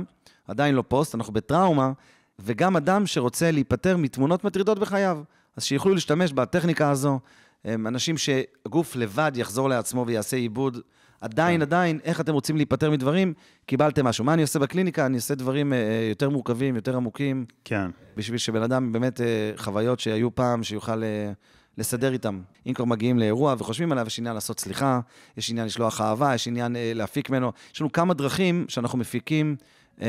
עדיין 0.49 0.75
לא 0.75 0.85
פוסט, 0.89 1.15
אנחנו 1.15 1.33
בטראומה, 1.33 1.93
וגם 2.39 2.77
אדם 2.77 3.07
שרוצה 3.07 3.51
להיפטר 3.51 3.97
מתמונות 3.97 4.45
מטרידות 4.45 4.79
בחייו. 4.79 5.19
אז 5.57 5.65
שיוכלו 5.65 5.95
להשתמש 5.95 6.33
בטכניקה 6.33 6.91
הזו. 6.91 7.21
אנשים 7.67 8.19
שהגוף 8.19 8.97
לבד 8.97 9.33
יחזור 9.35 9.69
לעצמו 9.69 10.05
ויעשה 10.07 10.37
עיבוד. 10.37 10.79
עדיין, 11.21 11.57
כן. 11.57 11.63
עדיין, 11.63 11.99
איך 12.05 12.21
אתם 12.21 12.33
רוצים 12.33 12.57
להיפטר 12.57 12.91
מדברים? 12.91 13.35
קיבלתם 13.67 14.07
משהו. 14.07 14.25
מה 14.25 14.35
אני 14.35 14.43
עושה 14.43 14.59
בקליניקה? 14.59 15.07
אני 15.07 15.17
עושה 15.17 15.35
דברים 15.35 15.73
אה, 15.73 16.07
יותר 16.09 16.31
מורכבים, 16.31 16.77
יותר 16.77 16.97
עמוקים, 16.97 17.47
כן. 17.65 17.91
בשביל 18.17 18.39
שבן 18.39 18.63
אדם 18.63 18.93
באמת 18.93 19.21
אה, 19.21 19.53
חוויות 19.57 20.01
שהיו 20.01 20.35
פעם, 20.35 20.63
שיוכל 20.63 21.03
אה, 21.03 21.33
לסדר 21.79 22.13
איתם. 22.13 22.41
אם 22.67 22.73
כבר 22.73 22.85
מגיעים 22.85 23.19
לאירוע 23.19 23.55
וחושבים 23.59 23.93
עליו, 23.93 24.07
יש 24.07 24.19
עניין 24.19 24.35
לעשות 24.35 24.61
סליחה, 24.61 25.01
יש 25.37 25.51
עניין 25.51 25.67
לשלוח 25.67 26.01
אהבה, 26.01 26.35
יש 26.35 26.49
עניין 26.49 26.77
להפיק 26.95 27.31
ממנו. 27.31 27.53
יש 27.75 27.81
לנו 27.81 27.93
כמה 27.93 28.15
דרכים 28.15 28.65
שאנחנו 28.69 28.99
מפיקים 28.99 29.57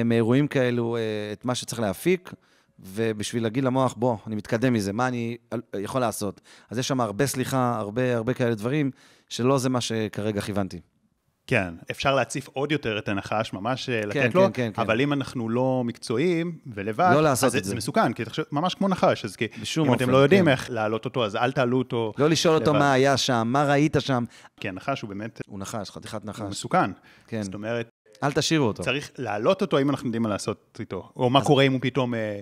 מאירועים 0.06 0.48
כאלו 0.48 0.98
את 1.34 1.46
מה 1.46 1.56
שצריך 1.56 1.82
להפיק, 1.82 2.34
ובשביל 2.84 3.44
להגיד 3.44 3.64
למוח, 3.64 3.94
בוא, 3.98 4.18
אני 4.28 4.36
מתקדם 4.36 4.74
מזה, 4.74 4.94
מה 4.94 5.08
אני 5.08 5.38
יכול 5.80 6.02
לעשות? 6.02 6.42
אז 6.70 6.78
יש 6.78 6.88
שם 6.88 7.02
הרבה 7.02 7.26
סליחה, 7.28 7.76
הרבה, 7.78 8.16
הרבה 8.16 8.34
כאלה 8.34 8.56
דברים, 8.56 8.92
שלא 9.30 9.58
זה 9.58 9.70
מה 9.70 9.82
שכרגע 9.82 10.42
כיוונתי. 10.42 10.80
כן, 11.48 11.74
אפשר 11.92 12.16
להציף 12.16 12.48
עוד 12.54 12.72
יותר 12.72 12.98
את 13.00 13.10
הנחש, 13.10 13.54
ממש 13.54 13.90
אה, 13.90 14.02
לתת 14.06 14.14
כן, 14.14 14.30
לו, 14.34 14.46
כן, 14.46 14.52
כן, 14.54 14.72
כן. 14.74 14.82
אבל 14.82 15.02
אם 15.02 15.14
אנחנו 15.14 15.50
לא 15.50 15.82
מקצועיים 15.86 16.58
ולבד, 16.74 17.12
לא 17.14 17.22
לעשות 17.22 17.48
אז 17.48 17.56
את 17.56 17.64
זה. 17.64 17.70
זה 17.70 17.76
מסוכן, 17.76 18.14
כי 18.14 18.26
תחשוב, 18.26 18.46
ממש 18.52 18.76
כמו 18.76 18.88
נחש, 18.88 19.26
אז 19.26 19.36
כי 19.36 19.46
אם 19.46 19.84
אתם 19.84 19.90
אופן, 19.90 20.10
לא 20.10 20.18
יודעים 20.18 20.46
כן. 20.46 20.52
איך 20.52 20.70
להעלות 20.70 21.06
אותו, 21.06 21.26
אז 21.26 21.36
אל 21.36 21.52
תעלו 21.52 21.78
אותו. 21.78 22.14
לא 22.18 22.30
לשאול 22.30 22.56
אותו 22.56 22.72
לבד. 22.72 22.80
מה 22.80 22.94
היה 22.94 23.18
שם, 23.18 23.48
מה 23.52 23.64
ראית 23.64 23.96
שם. 24.00 24.24
כי 24.60 24.70
הנחש 24.70 25.02
הוא 25.02 25.10
באמת 25.10 25.42
הוא 25.48 25.60
נחש, 25.60 25.90
חתיכת 25.90 26.24
הוא 26.24 26.30
נחש. 26.30 26.42
מסוכן. 26.42 26.92
כן. 27.28 27.44
זאת 27.44 27.54
אומרת, 27.54 27.90
אל 28.24 28.32
תשאירו 28.32 28.68
אותו. 28.68 28.84
צריך 28.84 29.12
להעלות 29.18 29.62
אותו 29.62 29.80
אם 29.80 29.90
אנחנו 29.90 30.08
יודעים 30.08 30.24
מה 30.24 30.30
לעשות 30.30 30.78
איתו. 30.80 31.12
או 31.16 31.30
מה 31.30 31.42
קורה 31.46 31.64
אם 31.64 31.72
הוא 31.72 31.80
פתאום, 31.84 32.16
אה, 32.16 32.40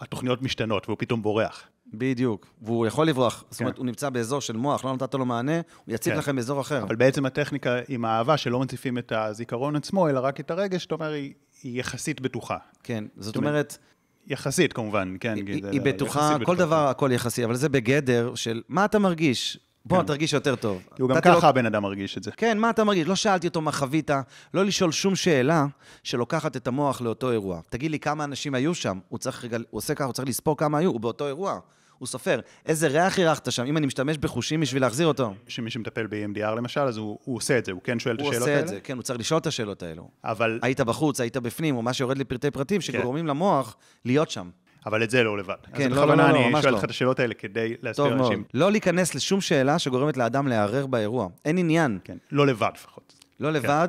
התוכניות 0.00 0.42
משתנות 0.42 0.88
והוא 0.88 0.96
פתאום 0.98 1.22
בורח. 1.22 1.62
בדיוק. 1.94 2.46
והוא 2.62 2.86
יכול 2.86 3.06
לברוח. 3.06 3.44
זאת 3.50 3.58
כן. 3.58 3.64
אומרת, 3.64 3.78
הוא 3.78 3.86
נמצא 3.86 4.10
באזור 4.10 4.40
של 4.40 4.56
מוח, 4.56 4.84
לא 4.84 4.94
נתת 4.94 5.14
לו 5.14 5.24
מענה, 5.26 5.56
הוא 5.56 5.94
יציג 5.94 6.12
כן. 6.12 6.18
לכם 6.18 6.36
באזור 6.36 6.60
אחר. 6.60 6.82
אבל 6.82 6.96
בעצם 6.96 7.26
הטכניקה 7.26 7.78
עם 7.88 8.04
האהבה, 8.04 8.36
שלא 8.36 8.60
מציפים 8.60 8.98
את 8.98 9.12
הזיכרון 9.12 9.76
עצמו, 9.76 10.08
אלא 10.08 10.20
רק 10.20 10.40
את 10.40 10.50
הרגש, 10.50 10.82
זאת 10.82 10.92
אומרת, 10.92 11.12
היא 11.12 11.32
היא 11.62 11.80
יחסית 11.80 12.20
בטוחה. 12.20 12.56
כן, 12.82 13.04
זאת 13.16 13.36
אומרת, 13.36 13.50
אומרת, 13.50 13.78
יחסית 14.26 14.72
כמובן, 14.72 15.16
כן. 15.20 15.36
היא, 15.36 15.62
זה 15.62 15.70
היא 15.70 15.80
בטוחה, 15.80 16.20
יחסית 16.20 16.46
כל 16.46 16.54
בטוחה. 16.54 16.66
דבר 16.66 16.88
הכל 16.88 17.10
יחסי, 17.12 17.44
אבל 17.44 17.54
זה 17.54 17.68
בגדר 17.68 18.34
של 18.34 18.62
מה 18.68 18.84
אתה 18.84 18.98
מרגיש? 18.98 19.58
בוא, 19.84 20.00
כן. 20.00 20.06
תרגיש 20.06 20.32
יותר 20.32 20.56
טוב. 20.56 20.82
כי 20.96 21.02
הוא 21.02 21.10
גם 21.10 21.20
ככה 21.20 21.48
הבן 21.48 21.66
אדם 21.66 21.82
מרגיש 21.82 22.18
את 22.18 22.22
זה. 22.22 22.30
כן, 22.30 22.58
מה 22.58 22.70
אתה 22.70 22.84
מרגיש? 22.84 23.06
לא 23.06 23.16
שאלתי 23.16 23.46
אותו 23.46 23.60
מה 23.60 23.72
חווית, 23.72 24.10
לא 24.54 24.64
לשאול 24.64 24.92
שום 24.92 25.16
שאלה 25.16 25.66
שלוקחת 26.02 26.56
את 26.56 26.66
המוח 26.66 27.00
לאותו 27.00 27.30
אירוע. 27.30 27.60
תגיד 27.70 27.90
לי 27.90 27.98
כמה 27.98 28.24
אנשים 28.24 28.54
היו 28.54 28.74
שם, 28.74 28.98
הוא 29.08 29.18
צריך 29.18 29.44
רגע, 29.44 29.56
הוא 29.56 29.78
עושה 29.78 29.94
ככה, 29.94 30.04
הוא 30.04 30.12
צריך 30.12 30.28
לספור 30.28 30.56
כמה 30.56 30.78
היו, 30.78 30.90
הוא 30.90 31.00
באותו 31.00 31.26
אירוע, 31.26 31.58
הוא 31.98 32.06
סופר. 32.06 32.40
איזה 32.66 32.88
ריח 32.88 33.18
אירחת 33.18 33.52
שם, 33.52 33.64
אם 33.66 33.76
אני 33.76 33.86
משתמש 33.86 34.18
בחושים 34.18 34.60
בשביל 34.60 34.82
להחזיר 34.82 35.06
אותו. 35.06 35.34
שמי 35.48 35.70
שמטפל 35.70 36.06
ב-EMDR 36.06 36.54
למשל, 36.56 36.80
אז 36.80 36.96
הוא, 36.96 37.18
הוא 37.24 37.36
עושה 37.36 37.58
את 37.58 37.64
זה, 37.64 37.72
הוא 37.72 37.80
כן 37.84 37.98
שואל 37.98 38.14
את 38.14 38.20
הוא 38.20 38.28
השאלות 38.28 38.42
עושה 38.42 38.54
האלה. 38.54 38.62
את 38.62 38.68
זה, 38.68 38.80
כן, 38.80 38.96
הוא 38.96 39.02
צריך 39.02 39.20
לשאול 39.20 39.38
את 39.40 39.46
השאלות 39.46 39.82
האלו. 39.82 40.08
אבל, 40.24 40.58
היית 40.62 40.80
בחוץ, 40.80 41.20
היית 41.20 41.36
בפנים, 41.36 41.76
או 41.76 41.82
מה 41.82 41.92
שיורד 41.92 42.18
לפרטי 42.18 42.50
פרטים, 42.50 42.80
שגורמים 42.80 43.26
למוח 43.26 43.76
להיות 44.04 44.30
שם. 44.30 44.50
אבל 44.86 45.02
את 45.02 45.10
זה 45.10 45.22
לא 45.22 45.38
לבד. 45.38 45.54
כן, 45.74 45.92
לא, 45.92 46.08
לא, 46.08 46.16
לא, 46.16 46.26
אני 46.30 46.62
שואל 46.62 46.72
לא. 46.72 46.78
לך 46.78 46.84
את 46.84 46.90
השאלות 46.90 47.20
האלה 47.20 47.34
כדי 47.34 47.74
טוב 47.74 47.84
להסביר 47.84 48.08
מאוד. 48.08 48.18
לאנשים. 48.20 48.44
לא 48.54 48.70
להיכנס 48.70 49.14
לשום 49.14 49.40
שאלה 49.40 49.78
שגורמת 49.78 50.16
לאדם 50.16 50.48
לערער 50.48 50.86
באירוע. 50.86 51.28
אין 51.44 51.58
עניין. 51.58 51.98
כן, 52.04 52.16
לא 52.32 52.46
לבד 52.46 52.70
לפחות. 52.74 53.14
לא 53.40 53.52
לבד, 53.52 53.88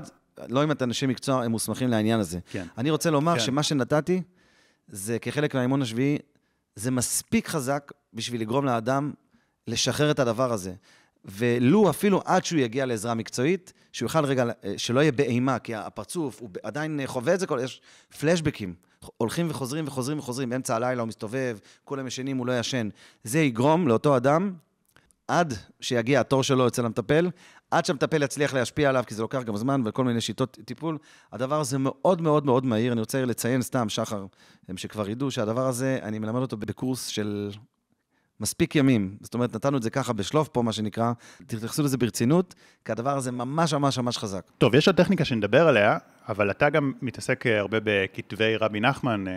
לא 0.49 0.63
אם 0.63 0.71
אתה 0.71 0.86
אנשי 0.86 1.06
מקצוע, 1.06 1.43
הם 1.43 1.51
מוסמכים 1.51 1.89
לעניין 1.89 2.19
הזה. 2.19 2.39
כן. 2.51 2.65
אני 2.77 2.89
רוצה 2.89 3.10
לומר 3.10 3.34
כן. 3.34 3.39
שמה 3.39 3.63
שנתתי, 3.63 4.21
זה 4.88 5.19
כחלק 5.19 5.56
מהאימון 5.56 5.82
השביעי, 5.82 6.17
זה 6.75 6.91
מספיק 6.91 7.47
חזק 7.47 7.91
בשביל 8.13 8.41
לגרום 8.41 8.65
לאדם 8.65 9.12
לשחרר 9.67 10.12
את 10.12 10.19
הדבר 10.19 10.54
הזה. 10.54 10.73
ולו 11.25 11.89
אפילו 11.89 12.21
עד 12.25 12.45
שהוא 12.45 12.60
יגיע 12.60 12.86
לעזרה 12.86 13.13
מקצועית, 13.13 13.73
שהוא 13.91 14.05
יוכל 14.05 14.25
רגע, 14.25 14.45
אה, 14.65 14.73
שלא 14.77 14.99
יהיה 14.99 15.12
באימה, 15.12 15.60
כי 15.60 15.75
הפרצוף, 15.75 16.41
הוא 16.41 16.49
עדיין 16.63 16.99
חווה 17.05 17.34
את 17.34 17.39
זה, 17.39 17.45
יש 17.63 17.81
פלשבקים, 18.19 18.73
הולכים 19.17 19.49
וחוזרים 19.49 19.88
וחוזרים 19.88 20.17
וחוזרים, 20.19 20.49
באמצע 20.49 20.75
הלילה 20.75 21.01
הוא 21.01 21.07
מסתובב, 21.07 21.57
כולם 21.84 22.07
ישנים, 22.07 22.38
הוא 22.38 22.47
לא 22.47 22.60
ישן. 22.60 22.89
זה 23.23 23.39
יגרום 23.39 23.88
לאותו 23.88 24.17
אדם, 24.17 24.53
עד 25.27 25.53
שיגיע 25.79 26.19
התור 26.19 26.43
שלו 26.43 26.67
אצל 26.67 26.86
המטפל, 26.86 27.29
עד 27.71 27.86
שהמטפל 27.86 28.23
יצליח 28.23 28.53
להשפיע 28.53 28.89
עליו, 28.89 29.03
כי 29.07 29.15
זה 29.15 29.21
לוקח 29.21 29.43
גם 29.43 29.57
זמן 29.57 29.81
וכל 29.86 30.03
מיני 30.03 30.21
שיטות 30.21 30.57
טיפול. 30.65 30.97
הדבר 31.31 31.60
הזה 31.60 31.77
מאוד 31.77 32.21
מאוד 32.21 32.45
מאוד 32.45 32.65
מהיר. 32.65 32.91
אני 32.91 32.99
רוצה 32.99 33.25
לציין 33.25 33.62
סתם, 33.62 33.89
שחר, 33.89 34.25
שכבר 34.75 35.10
ידעו 35.10 35.31
שהדבר 35.31 35.67
הזה, 35.67 35.99
אני 36.01 36.19
מלמד 36.19 36.41
אותו 36.41 36.57
בקורס 36.57 37.05
של 37.05 37.51
מספיק 38.41 38.75
ימים. 38.75 39.15
זאת 39.21 39.34
אומרת, 39.34 39.56
נתנו 39.56 39.77
את 39.77 39.84
זה 39.84 39.89
ככה 39.89 40.13
בשלוף 40.13 40.47
פה, 40.47 40.62
מה 40.62 40.73
שנקרא. 40.73 41.12
תתייחסו 41.47 41.84
לזה 41.84 41.97
ברצינות, 41.97 42.56
כי 42.86 42.91
הדבר 42.91 43.17
הזה 43.17 43.32
ממש 43.32 43.73
ממש 43.73 43.97
ממש 43.97 44.17
חזק. 44.17 44.41
טוב, 44.58 44.75
יש 44.75 44.88
עוד 44.88 44.95
טכניקה 44.95 45.25
שנדבר 45.25 45.67
עליה, 45.67 45.97
אבל 46.30 46.51
אתה 46.51 46.69
גם 46.69 46.93
מתעסק 47.01 47.47
אה, 47.47 47.60
הרבה 47.60 47.77
בכתבי 47.84 48.56
רבי 48.58 48.80
נחמן, 48.80 49.27
אה, 49.27 49.34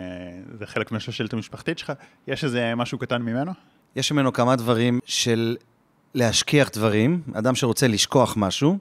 זה 0.59 0.65
חלק 0.65 0.91
מהשושלת 0.91 1.33
המשפחתית 1.33 1.77
שלך. 1.77 1.93
יש 2.27 2.43
איזה 2.43 2.75
משהו 2.75 2.97
קטן 2.97 3.21
ממנו? 3.21 3.51
יש 3.95 4.11
ממנו 4.11 4.33
כמה 4.33 4.55
דברים 4.55 4.99
של 5.05 5.57
להשכיח 6.13 6.69
דברים, 6.73 7.21
אדם 7.33 7.55
שרוצה 7.55 7.87
לשכוח 7.87 8.33
משהו, 8.37 8.77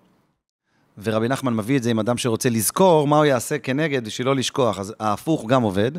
ורבי 1.03 1.29
נחמן 1.29 1.55
מביא 1.55 1.77
את 1.77 1.83
זה 1.83 1.91
עם 1.91 1.99
אדם 1.99 2.19
שרוצה 2.19 2.49
לזכור 2.49 3.07
מה 3.07 3.17
הוא 3.17 3.25
יעשה 3.25 3.59
כנגד 3.59 4.05
בשביל 4.05 4.27
לא 4.27 4.37
לשכוח, 4.37 4.79
אז 4.79 4.95
ההפוך 5.01 5.47
גם 5.47 5.63
עובד. 5.63 5.91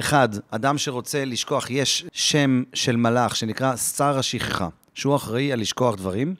אחד, 0.00 0.28
אדם 0.50 0.78
שרוצה 0.78 1.24
לשכוח, 1.24 1.70
יש 1.70 2.04
שם 2.12 2.62
של 2.74 2.96
מלאך 2.96 3.36
שנקרא 3.36 3.76
שר 3.76 4.18
השכחה, 4.18 4.68
שהוא 4.94 5.16
אחראי 5.16 5.52
על 5.52 5.60
לשכוח 5.60 5.94
דברים, 5.94 6.34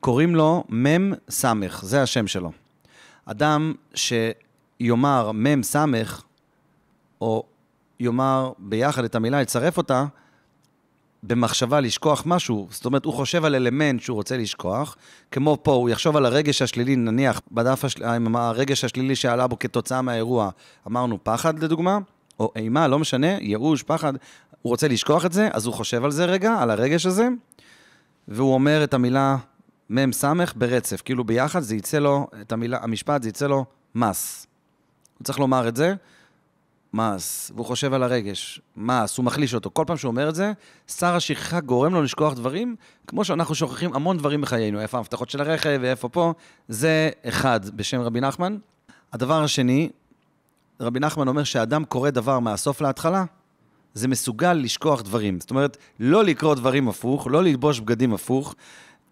קוראים 0.00 0.34
לו 0.34 0.64
מם 0.68 1.12
סמך, 1.30 1.80
זה 1.84 2.02
השם 2.02 2.26
שלו. 2.26 2.52
אדם 3.26 3.74
שיאמר 3.94 5.30
מם 5.34 5.62
סמך, 5.62 6.22
או 7.20 7.44
יאמר 8.00 8.52
ביחד 8.58 9.04
את 9.04 9.14
המילה, 9.14 9.42
יצרף 9.42 9.76
אותה, 9.76 10.04
במחשבה 11.22 11.80
לשכוח 11.80 12.22
משהו, 12.26 12.68
זאת 12.70 12.84
אומרת, 12.84 13.04
הוא 13.04 13.14
חושב 13.14 13.44
על 13.44 13.54
אלמנט 13.54 14.00
שהוא 14.00 14.14
רוצה 14.14 14.36
לשכוח, 14.36 14.96
כמו 15.30 15.58
פה, 15.62 15.72
הוא 15.72 15.88
יחשוב 15.88 16.16
על 16.16 16.26
הרגש 16.26 16.62
השלילי, 16.62 16.96
נניח, 16.96 17.40
בדף 17.52 17.84
השל... 17.84 18.04
עם 18.04 18.36
הרגש 18.36 18.84
השלילי 18.84 19.16
שעלה 19.16 19.46
בו 19.46 19.58
כתוצאה 19.58 20.02
מהאירוע, 20.02 20.50
אמרנו 20.86 21.18
פחד 21.22 21.58
לדוגמה, 21.58 21.98
או 22.40 22.52
אימה, 22.56 22.88
לא 22.88 22.98
משנה, 22.98 23.26
ייאוש, 23.40 23.82
פחד, 23.82 24.12
הוא 24.62 24.70
רוצה 24.70 24.88
לשכוח 24.88 25.26
את 25.26 25.32
זה, 25.32 25.48
אז 25.52 25.66
הוא 25.66 25.74
חושב 25.74 26.04
על 26.04 26.10
זה 26.10 26.24
רגע, 26.24 26.54
על 26.58 26.70
הרגש 26.70 27.06
הזה, 27.06 27.28
והוא 28.28 28.54
אומר 28.54 28.84
את 28.84 28.94
המילה 28.94 29.36
מ' 29.90 30.12
ס' 30.12 30.24
ברצף, 30.56 31.00
כאילו 31.00 31.24
ביחד 31.24 31.60
זה 31.60 31.76
יצא 31.76 31.98
לו, 31.98 32.26
את 32.40 32.52
המילה, 32.52 32.78
המשפט 32.82 33.22
זה 33.22 33.28
יצא 33.28 33.46
לו 33.46 33.64
מס. 33.94 34.46
הוא 35.18 35.24
צריך 35.24 35.38
לומר 35.38 35.68
את 35.68 35.76
זה, 35.76 35.94
מס, 36.94 37.52
והוא 37.54 37.66
חושב 37.66 37.92
על 37.92 38.02
הרגש, 38.02 38.60
מס, 38.76 39.16
הוא 39.16 39.24
מחליש 39.24 39.54
אותו. 39.54 39.70
כל 39.72 39.84
פעם 39.86 39.96
שהוא 39.96 40.10
אומר 40.10 40.28
את 40.28 40.34
זה, 40.34 40.52
שר 40.86 41.14
השכחה 41.14 41.60
גורם 41.60 41.94
לו 41.94 42.02
לשכוח 42.02 42.34
דברים, 42.34 42.76
כמו 43.06 43.24
שאנחנו 43.24 43.54
שוכחים 43.54 43.94
המון 43.94 44.18
דברים 44.18 44.40
בחיינו, 44.40 44.80
איפה 44.80 44.96
ההבטחות 44.96 45.30
של 45.30 45.40
הרכב 45.40 45.78
ואיפה 45.82 46.08
פה, 46.08 46.32
זה 46.68 47.10
אחד 47.28 47.60
בשם 47.76 48.00
רבי 48.00 48.20
נחמן. 48.20 48.56
הדבר 49.12 49.44
השני, 49.44 49.90
רבי 50.80 51.00
נחמן 51.00 51.28
אומר 51.28 51.44
שהאדם 51.44 51.84
קורא 51.84 52.10
דבר 52.10 52.38
מהסוף 52.38 52.80
להתחלה, 52.80 53.24
זה 53.94 54.08
מסוגל 54.08 54.52
לשכוח 54.52 55.02
דברים. 55.02 55.40
זאת 55.40 55.50
אומרת, 55.50 55.76
לא 56.00 56.24
לקרוא 56.24 56.54
דברים 56.54 56.88
הפוך, 56.88 57.26
לא 57.30 57.44
ללבוש 57.44 57.80
בגדים 57.80 58.14
הפוך, 58.14 58.54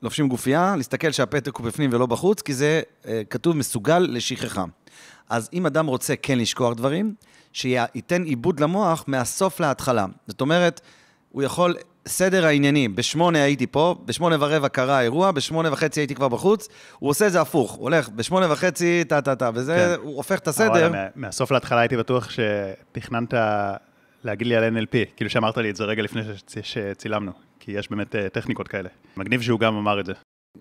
לובשים 0.03 0.29
גופייה, 0.29 0.77
להסתכל 0.77 1.13
שהפתק 1.13 1.57
הוא 1.57 1.67
בפנים 1.67 1.91
ולא 1.93 2.07
בחוץ, 2.07 2.43
כי 2.43 2.55
זה 2.55 2.83
אה, 3.07 3.23
כתוב 3.31 3.57
מסוגל 3.57 3.99
לשכחה. 3.99 4.65
אז 5.29 5.49
אם 5.53 5.67
אדם 5.67 5.87
רוצה 5.87 6.17
כן 6.17 6.39
לשכוח 6.39 6.75
דברים, 6.75 7.15
שייתן 7.55 8.23
עיבוד 8.23 8.61
למוח 8.61 9.05
מהסוף 9.07 9.61
להתחלה. 9.61 10.07
זאת 10.27 10.41
אומרת, 10.41 10.81
הוא 11.33 11.43
יכול, 11.43 11.75
סדר 12.09 12.47
העניינים, 12.47 12.97
בשמונה 12.97 13.43
הייתי 13.43 13.67
פה, 13.67 13.95
בשמונה 14.05 14.37
ורבע 14.41 14.69
קרה 14.69 14.99
האירוע, 14.99 15.31
בשמונה 15.31 15.73
וחצי 15.73 16.01
הייתי 16.01 16.15
כבר 16.15 16.29
בחוץ, 16.29 16.69
הוא 16.99 17.11
עושה 17.11 17.27
את 17.27 17.33
זה 17.33 17.41
הפוך, 17.41 17.73
הוא 17.73 17.83
הולך 17.83 18.09
בשמונה 18.09 18.53
וחצי, 18.53 19.05
טה-טה-טה, 19.09 19.51
וזה, 19.55 19.95
כן. 19.97 20.03
הוא 20.03 20.17
הופך 20.17 20.39
את 20.39 20.49
הסדר. 20.49 20.93
מה- 20.93 21.07
מהסוף 21.17 21.51
להתחלה 21.53 21.81
הייתי 21.81 21.97
בטוח 21.97 22.29
שתכננת 22.31 23.35
להגיד 24.25 24.47
לי 24.47 24.57
על 24.57 24.77
NLP, 24.79 24.97
כאילו 25.17 25.31
שאמרת 25.31 25.57
לי 25.59 25.71
את 25.71 25.77
זה 25.77 25.85
רגע 25.85 26.03
לפני 26.03 26.23
שצ- 26.23 26.59
שצילמנו, 26.63 27.33
כי 27.61 27.73
יש 27.73 27.91
באמת 27.91 28.17
אה, 28.17 28.29
טכניקות 28.29 28.69
כאלה. 28.69 28.89
מגניב 29.17 29.41
שהוא 29.43 29.61
גם 29.61 29.77
אמר 29.77 30.01
את 30.01 30.07
זה. 30.07 30.13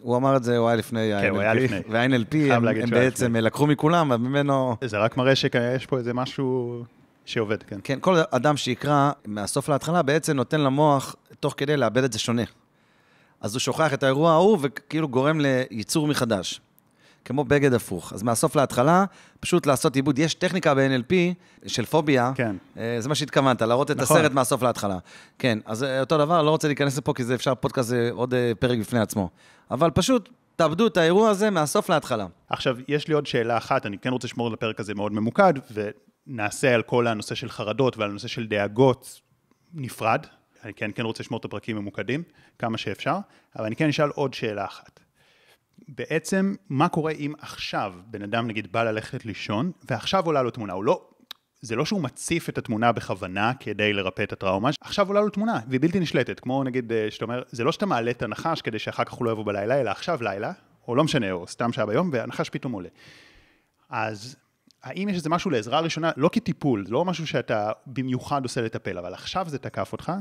הוא 0.02 0.18
אמר 0.18 0.36
את 0.36 0.44
זה, 0.44 0.58
הוא 0.58 0.68
היה 0.68 0.76
לפני 0.76 1.12
כן, 1.22 1.30
הוא 1.30 1.40
היה 1.40 1.52
ה-NLP, 1.52 1.58
לפני. 1.58 1.80
וה-NLP, 1.90 2.54
הם, 2.54 2.68
הם 2.68 2.90
בעצם 2.90 3.26
לפני. 3.26 3.42
לקחו 3.42 3.68
מכולם, 3.68 4.12
וממנו... 4.12 4.76
זה 4.86 4.98
רק 4.98 5.18
מראה 5.18 5.36
שיש 5.36 5.86
פה 5.86 5.98
איזה 5.98 6.14
משהו 6.14 6.84
שעובד, 7.26 7.64
כן. 7.64 7.80
כן, 7.84 8.00
כל 8.02 8.16
אדם 8.32 8.58
שיקרא 8.58 9.12
מהסוף 9.26 9.70
להתחלה 9.70 10.02
בעצם 10.02 10.34
נותן 10.34 10.62
למוח, 10.62 11.16
תוך 11.40 11.54
כדי 11.58 11.78
לאבד 11.78 12.04
את 12.04 12.14
זה 12.14 12.20
שונה. 12.20 12.44
אז 13.42 13.54
הוא 13.54 13.60
שוכח 13.60 13.94
את 13.94 14.04
האירוע 14.04 14.32
ההוא 14.32 14.58
וכאילו 14.62 15.08
גורם 15.08 15.40
לייצור 15.40 16.08
מחדש. 16.08 16.62
כמו 17.26 17.44
בגד 17.44 17.74
הפוך. 17.74 18.14
אז 18.14 18.24
מהסוף 18.24 18.56
להתחלה, 18.56 19.06
פשוט 19.40 19.66
לעשות 19.66 19.96
עיבוד. 19.96 20.20
יש 20.20 20.34
טכניקה 20.34 20.76
ב-NLP 20.76 21.14
של 21.68 21.86
פוביה, 21.86 22.32
כן. 22.36 22.56
אה, 22.78 22.96
זה 23.00 23.10
מה 23.10 23.16
שהתכוונת, 23.16 23.62
להראות 23.62 23.92
את 23.92 23.98
נכון. 23.98 24.18
הסרט 24.18 24.32
מהסוף 24.32 24.64
להתחלה. 24.64 24.98
כן, 25.40 25.60
אז 25.66 25.84
אה, 25.84 26.00
אותו 26.00 26.18
דבר, 26.18 26.42
לא 26.42 26.50
רוצה 26.50 26.68
להיכנס 26.68 26.98
לפה, 26.98 27.14
כי 27.14 27.24
זה 27.24 27.36
אפשר 27.36 27.56
פודקאסט 27.56 27.90
זה 27.90 28.10
עוד 28.14 28.34
אה, 28.34 28.52
פרק 28.60 28.80
בפני 28.80 29.00
עצמו. 29.00 29.30
אבל 29.72 29.92
פשוט, 29.92 30.30
תאבדו 30.56 30.88
את 30.88 30.98
האירוע 30.98 31.30
הזה 31.30 31.50
מהסוף 31.50 31.90
להתחלה. 31.90 32.28
עכשיו, 32.50 32.78
יש 32.88 33.08
לי 33.08 33.14
עוד 33.14 33.26
שאלה 33.26 33.58
אחת, 33.58 33.86
אני 33.86 33.98
כן 33.98 34.10
רוצה 34.10 34.28
לשמור 34.28 34.48
על 34.48 34.54
הפרק 34.54 34.80
הזה 34.80 34.94
מאוד 34.94 35.14
ממוקד, 35.14 35.54
ונעשה 36.28 36.74
על 36.74 36.82
כל 36.82 37.08
הנושא 37.08 37.36
של 37.36 37.50
חרדות 37.50 37.98
ועל 37.98 38.10
הנושא 38.10 38.28
של 38.28 38.48
דאגות 38.48 39.22
נפרד. 39.74 40.26
אני 40.64 40.74
כן, 40.74 40.92
כן 40.96 41.04
רוצה 41.04 41.24
לשמור 41.24 41.40
את 41.40 41.46
הפרקים 41.46 41.76
ממוקדים, 41.78 42.24
כמה 42.60 42.78
שאפשר, 42.78 43.18
אבל 43.56 43.66
אני 43.66 43.76
כן 43.76 43.90
אשאל 43.90 44.10
עוד 44.10 44.34
שאלה 44.34 44.66
אחת. 44.66 45.00
בעצם, 45.88 46.56
מה 46.70 46.90
קורה 46.90 47.12
אם 47.12 47.34
עכשיו 47.40 47.94
בן 48.08 48.22
אדם 48.22 48.48
נגיד 48.48 48.72
בא 48.72 48.84
ללכת 48.84 49.26
לישון, 49.26 49.72
ועכשיו 49.90 50.26
עולה 50.26 50.42
לו 50.42 50.52
תמונה, 50.52 50.74
הוא 50.74 50.84
לא... 50.84 51.10
זה 51.64 51.76
לא 51.76 51.86
שהוא 51.86 52.02
מציף 52.02 52.50
את 52.50 52.58
התמונה 52.58 52.92
בכוונה 52.92 53.52
כדי 53.60 53.94
לרפא 53.94 54.24
את 54.24 54.34
הטראומה, 54.34 54.70
עכשיו 54.82 55.08
עולה 55.08 55.22
לו 55.22 55.30
תמונה, 55.30 55.60
והיא 55.68 55.80
בלתי 55.82 56.00
נשלטת, 56.00 56.40
כמו 56.40 56.64
נגיד, 56.64 56.92
אה, 56.92 57.08
שאתה 57.12 57.26
אומר, 57.26 57.44
זה 57.52 57.64
לא 57.64 57.72
שאתה 57.72 57.86
מעלה 57.86 58.12
את 58.12 58.22
הנחש 58.22 58.62
כדי 58.62 58.80
שאחר 58.80 59.04
כך 59.04 59.12
הוא 59.12 59.26
לא 59.26 59.32
יבוא 59.32 59.46
בלילה, 59.46 59.82
אלא 59.82 59.90
עכשיו 59.90 60.20
לילה, 60.22 60.52
או 60.88 60.96
לא 60.96 61.04
משנה, 61.04 61.32
או 61.32 61.48
סתם 61.48 61.74
שעה 61.74 61.86
ביום, 61.86 62.10
והנחש 62.14 62.50
פתאום 62.50 62.74
עולה. 62.74 62.90
אז 63.90 64.36
האם 64.84 65.10
יש 65.10 65.16
איזה 65.16 65.30
משהו 65.30 65.52
לעזרה 65.52 65.80
ראשונה, 65.80 66.12
לא 66.18 66.30
כטיפול, 66.34 66.86
לא 66.88 67.06
משהו 67.06 67.28
שאתה 67.28 67.72
במיוחד 67.88 68.44
עושה 68.44 68.62
לטפל, 68.62 68.98
אבל 68.98 69.14
עכשיו 69.14 69.46
זה 69.50 69.60
תקף 69.60 69.92
אותך. 69.92 70.12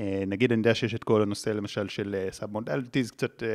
אה, 0.00 0.24
נגיד, 0.26 0.52
אני 0.52 0.60
יודע 0.60 0.74
שיש 0.74 0.94
את 0.94 1.04
כל 1.04 1.22
הנושא 1.22 1.50
למשל 1.50 1.88
של 1.88 2.26
sub 2.30 2.50
modalities, 2.50 3.10
קצת 3.10 3.42
אה, 3.42 3.48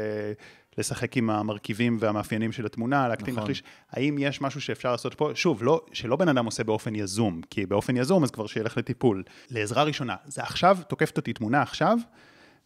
לשחק 0.79 1.17
עם 1.17 1.29
המרכיבים 1.29 1.97
והמאפיינים 1.99 2.51
של 2.51 2.65
התמונה, 2.65 3.07
להקטין, 3.07 3.33
נכון. 3.33 3.41
להחליש. 3.41 3.63
האם 3.91 4.15
יש 4.19 4.41
משהו 4.41 4.61
שאפשר 4.61 4.91
לעשות 4.91 5.13
פה? 5.13 5.31
שוב, 5.35 5.63
לא, 5.63 5.81
שלא 5.93 6.15
בן 6.15 6.27
אדם 6.27 6.45
עושה 6.45 6.63
באופן 6.63 6.95
יזום, 6.95 7.41
כי 7.49 7.65
באופן 7.65 7.97
יזום 7.97 8.23
אז 8.23 8.31
כבר 8.31 8.47
שילך 8.47 8.77
לטיפול. 8.77 9.23
לעזרה 9.51 9.83
ראשונה, 9.83 10.15
זה 10.25 10.41
עכשיו, 10.41 10.77
תוקפת 10.87 11.17
אותי 11.17 11.33
תמונה 11.33 11.61
עכשיו, 11.61 11.97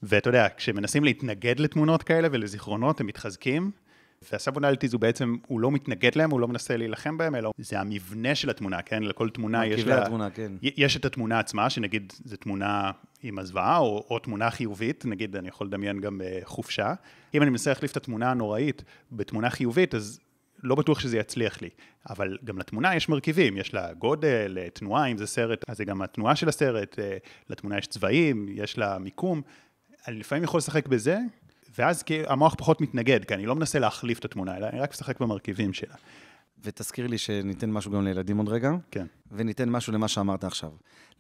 ואתה 0.03 0.29
יודע, 0.29 0.47
כשמנסים 0.57 1.03
להתנגד 1.03 1.59
לתמונות 1.59 2.03
כאלה 2.03 2.27
ולזיכרונות, 2.31 2.99
הם 2.99 3.07
מתחזקים. 3.07 3.71
וה 4.31 4.40
submodalities 4.40 4.93
הוא 4.93 5.01
בעצם, 5.01 5.37
הוא 5.47 5.59
לא 5.59 5.71
מתנגד 5.71 6.15
להם, 6.15 6.31
הוא 6.31 6.39
לא 6.39 6.47
מנסה 6.47 6.77
להילחם 6.77 7.17
בהם, 7.17 7.35
אלא 7.35 7.51
זה 7.57 7.79
המבנה 7.79 8.35
של 8.35 8.49
התמונה, 8.49 8.81
כן? 8.81 9.03
לכל 9.03 9.29
תמונה 9.29 9.65
יש 9.65 9.85
לה... 9.85 10.03
התמונה, 10.03 10.29
כן. 10.29 10.51
יש 10.61 10.97
את 10.97 11.05
התמונה 11.05 11.39
עצמה, 11.39 11.69
שנגיד 11.69 12.13
זו 12.25 12.37
תמונה 12.37 12.91
עם 13.23 13.39
הזוועה, 13.39 13.77
או, 13.77 14.05
או 14.09 14.19
תמונה 14.19 14.49
חיובית, 14.49 15.05
נגיד 15.05 15.35
אני 15.35 15.47
יכול 15.47 15.67
לדמיין 15.67 15.99
גם 15.99 16.21
אה, 16.21 16.39
חופשה. 16.43 16.93
אם 17.33 17.41
אני 17.41 17.49
מנסה 17.49 17.69
להחליף 17.69 17.91
את 17.91 17.97
התמונה 17.97 18.31
הנוראית 18.31 18.83
בתמונה 19.11 19.49
חיובית, 19.49 19.95
אז 19.95 20.19
לא 20.63 20.75
בטוח 20.75 20.99
שזה 20.99 21.17
יצליח 21.17 21.61
לי. 21.61 21.69
אבל 22.09 22.37
גם 22.43 22.57
לתמונה 22.57 22.95
יש 22.95 23.09
מרכיבים, 23.09 23.57
יש 23.57 23.73
לה 23.73 23.93
גודל, 23.93 24.57
אה, 24.61 24.69
תנועה, 24.69 25.05
אם 25.05 25.17
זה 25.17 25.27
סרט, 25.27 25.63
אז 25.67 25.77
זה 25.77 25.85
גם 25.85 26.01
התנועה 26.01 26.35
של 26.35 26.49
הסרט, 26.49 26.99
אה, 26.99 27.17
לתמונה 27.49 27.77
יש 27.77 27.87
צבעים, 27.87 28.45
יש 28.49 28.77
לה 28.77 28.97
מיקום. 28.99 29.41
אני 30.07 30.19
לפעמים 30.19 30.43
יכול 30.43 30.57
לשחק 30.57 30.87
בזה, 30.87 31.17
ואז 31.77 32.03
כי 32.03 32.21
המוח 32.27 32.55
פחות 32.57 32.81
מתנגד, 32.81 33.25
כי 33.25 33.33
אני 33.33 33.45
לא 33.45 33.55
מנסה 33.55 33.79
להחליף 33.79 34.19
את 34.19 34.25
התמונה, 34.25 34.57
אלא 34.57 34.67
אני 34.67 34.79
רק 34.79 34.91
משחק 34.91 35.19
במרכיבים 35.19 35.73
שלה. 35.73 35.95
ותזכיר 36.63 37.07
לי 37.07 37.17
שניתן 37.17 37.71
משהו 37.71 37.91
גם 37.91 38.03
לילדים 38.03 38.37
עוד 38.37 38.49
רגע, 38.49 38.71
כן. 38.91 39.05
וניתן 39.31 39.69
משהו 39.69 39.93
למה 39.93 40.07
שאמרת 40.07 40.43
עכשיו. 40.43 40.69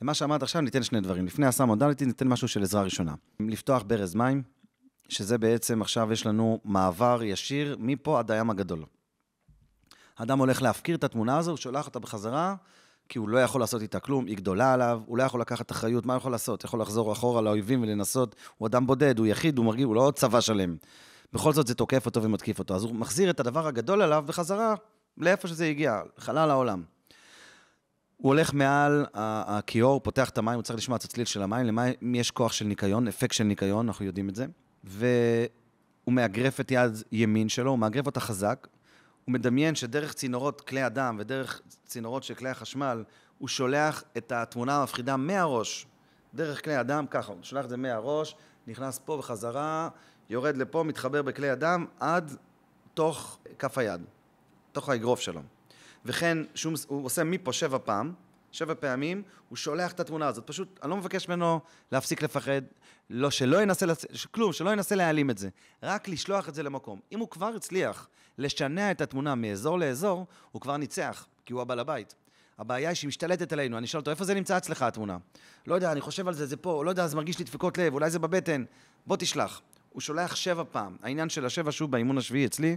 למה 0.01 0.13
שאמרת 0.13 0.43
עכשיו 0.43 0.61
ניתן 0.61 0.83
שני 0.83 1.01
דברים. 1.01 1.25
לפני 1.25 1.45
הסם 1.45 1.67
מודליטי 1.67 2.05
ניתן 2.05 2.27
משהו 2.27 2.47
של 2.47 2.63
עזרה 2.63 2.83
ראשונה. 2.83 3.13
לפתוח 3.39 3.83
ברז 3.87 4.15
מים, 4.15 4.43
שזה 5.09 5.37
בעצם 5.37 5.81
עכשיו 5.81 6.11
יש 6.11 6.25
לנו 6.25 6.59
מעבר 6.65 7.23
ישיר 7.23 7.77
מפה 7.79 8.19
עד 8.19 8.31
הים 8.31 8.49
הגדול. 8.49 8.85
האדם 10.17 10.39
הולך 10.39 10.61
להפקיר 10.61 10.95
את 10.95 11.03
התמונה 11.03 11.37
הזו, 11.37 11.51
הוא 11.51 11.57
שולח 11.57 11.85
אותה 11.85 11.99
בחזרה, 11.99 12.55
כי 13.09 13.19
הוא 13.19 13.29
לא 13.29 13.37
יכול 13.37 13.61
לעשות 13.61 13.81
איתה 13.81 13.99
כלום, 13.99 14.25
היא 14.25 14.37
גדולה 14.37 14.73
עליו, 14.73 15.01
הוא 15.05 15.17
לא 15.17 15.23
יכול 15.23 15.41
לקחת 15.41 15.71
אחריות, 15.71 16.05
מה 16.05 16.13
הוא 16.13 16.17
יכול 16.17 16.31
לעשות? 16.31 16.63
יכול 16.63 16.81
לחזור 16.81 17.11
אחורה 17.11 17.41
לאויבים 17.41 17.83
ולנסות, 17.83 18.35
הוא 18.57 18.67
אדם 18.67 18.87
בודד, 18.87 19.19
הוא 19.19 19.27
יחיד, 19.27 19.57
הוא 19.57 19.65
מרגיש, 19.65 19.85
הוא 19.85 19.95
לא 19.95 20.11
צבא 20.15 20.41
שלם. 20.41 20.75
בכל 21.33 21.53
זאת 21.53 21.67
זה 21.67 21.75
תוקף 21.75 22.05
אותו 22.05 22.23
ומתקיף 22.23 22.59
אותו, 22.59 22.75
אז 22.75 22.83
הוא 22.83 22.95
מחזיר 22.95 23.29
את 23.29 23.39
הדבר 23.39 23.67
הגדול 23.67 24.01
עליו 24.01 24.23
בחזרה 24.27 24.75
לאיפה 25.17 25.47
שזה 25.47 25.65
הגיע, 25.65 26.01
חלל 26.17 26.49
העולם. 26.49 26.83
הוא 28.17 28.29
הולך 28.29 28.53
מעל 28.53 29.05
הכיור, 29.13 29.99
פותח 29.99 30.29
את 30.29 30.37
המים, 30.37 30.55
הוא 30.55 30.63
צריך 30.63 30.77
לשמוע 30.77 30.97
את 30.97 31.03
הצליל 31.03 31.25
של 31.25 31.43
המים, 31.43 31.65
למים 31.65 32.15
יש 32.15 32.31
כוח 32.31 32.51
של 32.51 32.65
ניקיון, 32.65 33.07
אפקט 33.07 33.33
של 33.33 33.43
ניקיון, 33.43 33.87
אנחנו 33.87 34.05
יודעים 34.05 34.29
את 34.29 34.35
זה. 34.35 34.45
והוא 34.83 35.47
מאגרף 36.07 36.59
את 36.59 36.71
יד 36.71 37.03
ימין 37.11 37.49
שלו, 37.49 37.71
הוא 37.71 37.79
מאגרף 37.79 38.05
אותה 38.05 38.19
חזק. 38.19 38.67
הוא 39.25 39.33
מדמיין 39.33 39.75
שדרך 39.75 40.13
צינורות 40.13 40.61
כלי 40.61 40.81
הדם 40.81 41.15
ודרך 41.19 41.61
צינורות 41.85 42.23
של 42.23 42.33
כלי 42.33 42.49
החשמל, 42.49 43.03
הוא 43.37 43.47
שולח 43.47 44.03
את 44.17 44.31
התמונה 44.31 44.77
המפחידה 44.77 45.17
מהראש, 45.17 45.87
דרך 46.33 46.63
כלי 46.63 46.75
הדם, 46.75 47.05
ככה, 47.09 47.31
הוא 47.31 47.43
שולח 47.43 47.65
את 47.65 47.69
זה 47.69 47.77
מהראש, 47.77 48.35
נכנס 48.67 48.99
פה 49.05 49.17
בחזרה, 49.17 49.89
יורד 50.29 50.57
לפה, 50.57 50.83
מתחבר 50.83 51.21
בכלי 51.21 51.49
הדם, 51.49 51.85
עד 51.99 52.37
תוך 52.93 53.39
כף 53.59 53.77
היד, 53.77 54.01
תוך 54.71 54.89
האגרוף 54.89 55.19
שלו. 55.19 55.41
וכן, 56.05 56.37
שום, 56.55 56.73
הוא 56.87 57.05
עושה 57.05 57.23
מפה 57.23 57.53
שבע 57.53 57.77
פעם, 57.83 58.13
שבע 58.51 58.73
פעמים, 58.79 59.23
הוא 59.49 59.57
שולח 59.57 59.91
את 59.91 59.99
התמונה 59.99 60.27
הזאת. 60.27 60.47
פשוט, 60.47 60.79
אני 60.83 60.89
לא 60.91 60.97
מבקש 60.97 61.29
ממנו 61.29 61.59
להפסיק 61.91 62.21
לפחד, 62.21 62.61
לא, 63.09 63.31
שלא 63.31 63.61
ינסה. 63.61 63.85
כלום, 64.31 64.53
שלא 64.53 64.69
ינסה 64.69 64.95
להעלים 64.95 65.29
את 65.29 65.37
זה. 65.37 65.49
רק 65.83 66.07
לשלוח 66.07 66.49
את 66.49 66.55
זה 66.55 66.63
למקום. 66.63 66.99
אם 67.11 67.19
הוא 67.19 67.29
כבר 67.29 67.51
הצליח 67.55 68.07
לשנע 68.37 68.91
את 68.91 69.01
התמונה 69.01 69.35
מאזור 69.35 69.79
לאזור, 69.79 70.25
הוא 70.51 70.61
כבר 70.61 70.77
ניצח, 70.77 71.25
כי 71.45 71.53
הוא 71.53 71.61
הבעל 71.61 71.79
הבית. 71.79 72.15
הבעיה 72.57 72.89
היא 72.89 72.95
שהיא 72.95 73.07
משתלטת 73.07 73.53
עלינו, 73.53 73.77
אני 73.77 73.87
שואל 73.87 73.99
אותו, 73.99 74.11
איפה 74.11 74.25
זה 74.25 74.33
נמצא 74.33 74.57
אצלך 74.57 74.81
התמונה? 74.81 75.17
לא 75.67 75.75
יודע, 75.75 75.91
אני 75.91 76.01
חושב 76.01 76.27
על 76.27 76.33
זה, 76.33 76.45
זה 76.45 76.57
פה, 76.57 76.85
לא 76.85 76.89
יודע, 76.89 77.07
זה 77.07 77.15
מרגיש 77.15 77.39
לי 77.39 77.45
דפיקות 77.45 77.77
לב, 77.77 77.93
אולי 77.93 78.09
זה 78.09 78.19
בבטן, 78.19 78.63
בוא 79.07 79.17
תשלח. 79.17 79.61
הוא 79.89 80.01
שולח 80.01 80.35
שבע 80.35 80.63
פעם. 80.71 80.97
העניין 81.03 81.29
של 81.29 81.45
השבע, 81.45 81.71
שוב, 81.71 81.91
באימון 81.91 82.17
השביעי 82.17 82.45
אצלי, 82.45 82.75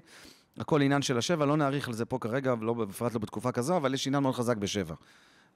הכל 0.59 0.83
עניין 0.83 1.03
של 1.03 1.19
השבע, 1.19 1.47
לא 1.47 1.57
נאריך 1.57 1.89
על 1.89 1.95
זה 1.95 2.05
פה 2.05 2.19
כרגע, 2.19 2.55
לא, 2.61 2.75
בפרט 2.75 3.15
לא 3.15 3.21
בתקופה 3.21 3.53
כזו, 3.53 3.77
אבל 3.77 3.95
יש 3.95 4.07
עניין 4.07 4.23
מאוד 4.23 4.35
חזק 4.35 4.57
בשבע. 4.57 4.95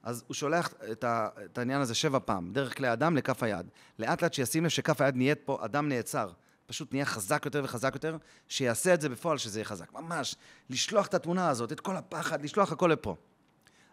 אז 0.02 0.24
הוא 0.26 0.34
שולח 0.34 0.74
את, 0.92 1.04
ה, 1.04 1.28
את 1.44 1.58
העניין 1.58 1.80
הזה 1.80 1.94
שבע 1.94 2.18
פעם, 2.24 2.52
דרך 2.52 2.76
כלי 2.76 2.88
הדם 2.88 3.16
לכף 3.16 3.42
היד. 3.42 3.66
לאט 3.98 4.22
לאט 4.22 4.34
שישים 4.34 4.64
לב 4.64 4.70
שכף 4.70 5.00
היד 5.00 5.16
נהיית 5.16 5.40
פה, 5.44 5.58
אדם 5.64 5.88
נעצר. 5.88 6.30
פשוט 6.70 6.92
נהיה 6.92 7.04
חזק 7.04 7.42
יותר 7.44 7.60
וחזק 7.64 7.90
יותר, 7.94 8.16
שיעשה 8.48 8.94
את 8.94 9.00
זה 9.00 9.08
בפועל 9.08 9.38
שזה 9.38 9.58
יהיה 9.58 9.64
חזק. 9.64 9.92
ממש, 9.92 10.34
לשלוח 10.70 11.06
את 11.06 11.14
התמונה 11.14 11.48
הזאת, 11.48 11.72
את 11.72 11.80
כל 11.80 11.96
הפחד, 11.96 12.42
לשלוח 12.42 12.72
הכל 12.72 12.90
לפה. 12.92 13.16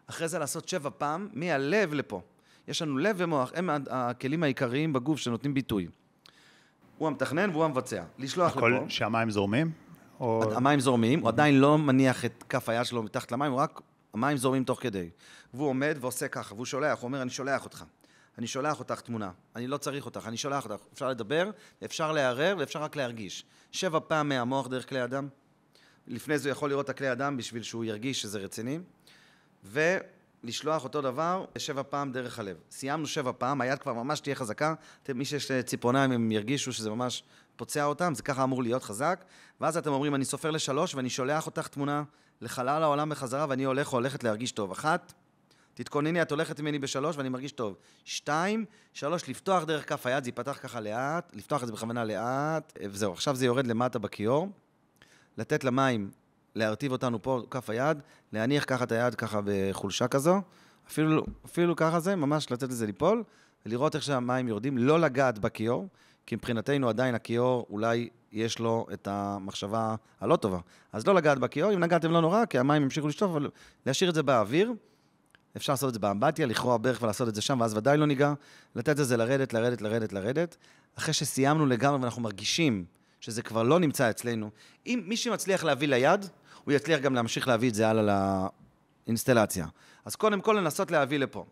אחרי 0.07 0.28
זה 0.28 0.39
לעשות 0.39 0.69
שבע 0.69 0.89
פעם, 0.97 1.28
מהלב 1.34 1.93
לפה. 1.93 2.21
יש 2.67 2.82
לנו 2.82 2.97
לב 2.97 3.15
ומוח, 3.19 3.51
הם 3.55 3.69
הכלים 3.89 4.43
העיקריים 4.43 4.93
בגוף 4.93 5.19
שנותנים 5.19 5.53
ביטוי. 5.53 5.88
הוא 6.97 7.07
המתכנן 7.07 7.49
והוא 7.49 7.65
המבצע. 7.65 8.03
לשלוח 8.17 8.57
הכל 8.57 8.73
לפה. 8.78 8.89
שהמים 8.89 9.30
זורמים? 9.30 9.71
או... 10.19 10.55
המים 10.55 10.80
זורמים, 10.80 11.19
הוא 11.19 11.30
עדיין 11.30 11.59
לא 11.59 11.78
מניח 11.78 12.25
את 12.25 12.43
כף 12.49 12.69
היד 12.69 12.86
שלו 12.86 13.03
מתחת 13.03 13.32
למים, 13.32 13.51
הוא 13.51 13.59
רק, 13.59 13.82
המים 14.13 14.38
זורמים 14.38 14.63
תוך 14.63 14.82
כדי. 14.82 15.09
והוא 15.53 15.67
עומד 15.67 15.97
ועושה 16.01 16.28
ככה, 16.28 16.53
והוא 16.53 16.65
שולח, 16.65 16.99
הוא 16.99 17.07
אומר, 17.07 17.21
אני 17.21 17.30
שולח 17.30 17.65
אותך. 17.65 17.84
אני 18.38 18.47
שולח 18.47 18.79
אותך 18.79 19.01
תמונה, 19.01 19.31
אני 19.55 19.67
לא 19.67 19.77
צריך 19.77 20.05
אותך, 20.05 20.23
אני 20.27 20.38
שולח 20.38 20.65
אותך. 20.65 20.83
אפשר 20.93 21.09
לדבר, 21.09 21.49
אפשר 21.85 22.11
לערער 22.11 22.55
ואפשר 22.59 22.83
רק 22.83 22.95
להרגיש. 22.95 23.45
שבע 23.71 23.99
פעם 24.07 24.29
מהמוח 24.29 24.67
דרך 24.67 24.89
כלי 24.89 24.99
הדם. 24.99 25.27
לפני 26.07 26.38
זה 26.38 26.49
הוא 26.49 26.51
יכול 26.51 26.69
לראות 26.69 26.85
את 26.85 26.89
הכלי 26.89 27.07
הדם 27.07 27.38
בשביל 27.38 27.63
שהוא 27.63 27.85
ירגיש 27.85 28.21
שזה 28.21 28.39
רציני. 28.39 28.79
ולשלוח 29.63 30.83
אותו 30.83 31.01
דבר 31.01 31.45
שבע 31.57 31.83
פעם 31.89 32.11
דרך 32.11 32.39
הלב. 32.39 32.57
סיימנו 32.71 33.07
שבע 33.07 33.31
פעם, 33.38 33.61
היד 33.61 33.79
כבר 33.79 33.93
ממש 33.93 34.19
תהיה 34.19 34.35
חזקה. 34.35 34.73
מי 35.15 35.25
שיש 35.25 35.51
ציפורניים, 35.51 36.11
הם 36.11 36.31
ירגישו 36.31 36.73
שזה 36.73 36.89
ממש 36.89 37.23
פוצע 37.55 37.85
אותם, 37.85 38.15
זה 38.15 38.23
ככה 38.23 38.43
אמור 38.43 38.63
להיות 38.63 38.83
חזק. 38.83 39.23
ואז 39.61 39.77
אתם 39.77 39.91
אומרים, 39.91 40.15
אני 40.15 40.25
סופר 40.25 40.51
לשלוש 40.51 40.95
ואני 40.95 41.09
שולח 41.09 41.45
אותך 41.45 41.67
תמונה 41.67 42.03
לחלל 42.41 42.83
העולם 42.83 43.09
בחזרה, 43.09 43.45
ואני 43.49 43.63
הולך 43.63 43.93
או 43.93 43.97
הולכת 43.97 44.23
להרגיש 44.23 44.51
טוב. 44.51 44.71
אחת, 44.71 45.13
תתכונני, 45.78 46.21
את 46.21 46.32
הולכת 46.32 46.59
ממני 46.59 46.80
בשלוש 46.80 47.17
ואני 47.17 47.30
מרגיש 47.30 47.51
טוב. 47.51 47.75
שתיים, 48.05 48.65
שלוש, 48.93 49.30
לפתוח 49.30 49.63
דרך 49.63 49.89
כף 49.89 50.05
היד, 50.05 50.23
זה 50.23 50.28
ייפתח 50.28 50.59
ככה 50.61 50.80
לאט, 50.80 51.36
לפתוח 51.36 51.61
את 51.61 51.67
זה 51.67 51.73
בכוונה 51.73 52.03
לאט, 52.03 52.73
וזהו, 52.89 53.13
עכשיו 53.13 53.36
זה 53.36 53.45
יורד 53.45 53.67
למטה 53.67 53.99
בכיור. 53.99 54.49
לתת 55.38 55.63
למים 55.63 56.11
להרטיב 56.55 56.91
אותנו 56.91 57.21
פה, 57.21 57.41
כף 57.51 57.69
היד, 57.69 57.97
להניח 58.34 58.63
ככה 58.67 58.84
את 58.84 58.91
היד 58.91 59.15
ככה 59.15 59.39
בחולשה 59.45 60.07
כזו, 60.07 60.41
אפילו, 60.88 61.25
אפילו 61.45 61.75
ככה 61.75 61.99
זה, 61.99 62.15
ממש 62.15 62.51
לתת 62.51 62.69
לזה 62.69 62.86
ליפול, 62.86 63.23
ולראות 63.65 63.95
איך 63.95 64.03
שהמים 64.03 64.47
יורדים, 64.47 64.78
לא 64.78 64.99
לגעת 64.99 65.39
בכיור, 65.39 65.88
כי 66.25 66.36
מבחינתנו 66.36 66.89
עדיין 66.89 67.15
הכיור 67.15 67.67
אולי 67.69 68.09
יש 68.32 68.59
לו 68.59 68.88
את 68.93 69.07
המחשבה 69.11 69.95
הלא 70.19 70.36
טובה. 70.36 70.59
אז 70.93 71.07
לא 71.07 71.15
לגעת 71.15 71.39
בכיור, 71.39 71.73
אם 71.73 71.80
נגעתם 71.80 72.11
לא 72.11 72.21
נורא, 72.21 72.45
כי 72.45 72.59
המים 72.59 72.84
ימשיכו 72.84 73.07
לשטוף, 73.07 73.32
אבל 73.32 73.49
להשאיר 73.86 74.09
את 74.09 74.15
זה 74.15 74.23
באוויר. 74.23 74.73
אפשר 75.58 75.74
לעשות 75.74 75.88
את 75.89 75.93
זה 75.93 75.99
באמבטיה, 75.99 76.45
לכרוע 76.45 76.78
ברך 76.78 77.01
ולעשות 77.01 77.28
את 77.28 77.36
זה 77.36 77.41
שם, 77.41 77.62
ואז 77.62 77.78
ודאי 77.78 77.97
לא 77.97 78.05
ניגע. 78.05 78.34
לתת 78.76 78.99
לזה 78.99 79.18
לרדת, 79.18 79.53
לרדת, 79.53 79.82
לרדת, 79.82 80.14
לרדת. 80.14 80.58
אחרי 80.97 81.14
שסיימנו 81.14 81.66
לגמרי 81.66 82.01
ואנחנו 82.01 82.22
מרגישים 82.22 82.86
שזה 83.20 83.41
כבר 83.41 83.64
לא 83.64 83.80
נמצא 83.80 84.10
אצלנו, 84.10 84.49
אם 84.86 85.03
מי 85.05 85.18
שמצליח 85.18 85.64
להביא 85.64 85.88
ליד, 85.88 86.26
הוא 86.64 86.74
יצליח 86.74 86.99
גם 86.99 87.16
להמשיך 87.16 87.47
להביא 87.47 87.70
את 87.70 87.76
זה 87.76 87.89
הלאה 87.89 88.47
לאינסטלציה. 89.08 89.66
אז 90.05 90.16
קודם 90.16 90.41
כל 90.41 90.53
לנסות 90.53 90.91
להביא 90.91 91.20
לפה. 91.20 91.45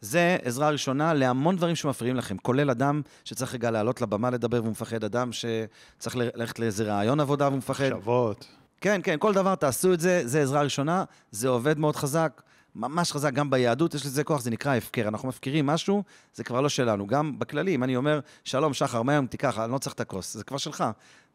זה 0.00 0.36
עזרה 0.42 0.70
ראשונה 0.70 1.14
להמון 1.14 1.56
דברים 1.56 1.76
שמפריעים 1.76 2.16
לכם, 2.16 2.36
כולל 2.38 2.70
אדם 2.70 3.02
שצריך 3.24 3.54
רגע 3.54 3.70
לעלות 3.70 4.00
לבמה 4.00 4.30
לדבר 4.30 4.62
והוא 4.62 4.70
מפחד, 4.70 5.04
אדם 5.04 5.30
שצריך 5.32 6.16
ללכת 6.16 6.58
לאיזה 6.58 6.84
רעיון 6.84 7.20
עבודה 7.20 7.48
והוא 7.48 7.58
מפחד. 7.58 7.92
מחשבות. 7.92 8.46
כן, 8.80 9.00
כן, 9.04 9.16
כל 9.18 9.34
דבר 9.34 9.54
תעשו 9.54 9.92
את 9.92 10.00
זה, 10.00 10.22
זה 10.24 10.42
עזרה 10.42 10.62
ראשונה, 10.62 11.04
זה 11.30 11.48
עובד 11.48 11.78
מאוד 11.78 11.96
חזק, 11.96 12.42
ממש 12.76 13.12
חזק, 13.12 13.32
גם 13.32 13.50
ביהדות 13.50 13.94
יש 13.94 14.06
לזה 14.06 14.24
כוח, 14.24 14.40
זה 14.40 14.50
נקרא 14.50 14.76
הפקר. 14.76 15.08
אנחנו 15.08 15.28
מפקירים 15.28 15.66
משהו, 15.66 16.02
זה 16.34 16.44
כבר 16.44 16.60
לא 16.60 16.68
שלנו. 16.68 17.06
גם 17.06 17.38
בכללי, 17.38 17.74
אם 17.74 17.84
אני 17.84 17.96
אומר, 17.96 18.20
שלום, 18.44 18.74
שחר, 18.74 19.02
מה 19.02 19.12
היום 19.12 19.26
תיקח, 19.26 19.58
אני 19.58 19.72
לא 19.72 19.78
צריך 19.78 19.94
את 19.94 20.00
הכוס, 20.00 20.34
זה 20.34 20.44
כבר 20.44 20.58
שלך. 20.58 20.84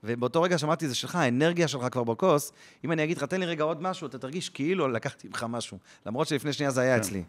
ובאותו 0.04 0.42
רגע 0.42 0.58
שאמרתי, 0.58 0.88
זה 0.88 0.96
שלך, 0.96 1.16
האנרגיה 1.16 1.68
שלך 1.68 1.86
כבר 1.92 2.04
בכוס, 2.04 2.52
אם 2.86 2.92
אני 2.92 3.04
אגיד 3.04 3.18
לך, 3.18 3.24
תן 3.24 3.40
לי 3.40 3.46
רגע 3.46 3.64
עוד 3.64 3.82
משהו, 3.82 4.08
אתה 4.08 4.18
תרגיש 4.18 4.50
כאילו 4.50 4.88
לקחתי 4.88 5.28
ממך 5.28 5.46
משהו, 5.50 5.78
למרות 6.06 6.28
שלפני 6.28 6.54
שנייה 6.54 6.72
זה 6.72 6.82
היה 6.82 6.96
כן. 6.96 7.02
אצלי. 7.02 7.24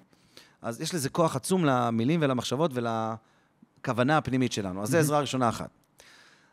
אז 0.62 0.80
יש 0.80 0.94
לזה 0.94 1.08
כוח 1.08 1.36
עצום 1.36 1.64
למילים 1.64 2.20
ולמחשבות 2.22 2.70
ולכוונה 2.74 4.18
הפנימית 4.18 4.52
שלנו. 4.52 4.82
אז 4.82 4.88
זה 4.88 4.98
עזרה 4.98 5.20
ראשונה 5.20 5.48
אחת. 5.48 5.70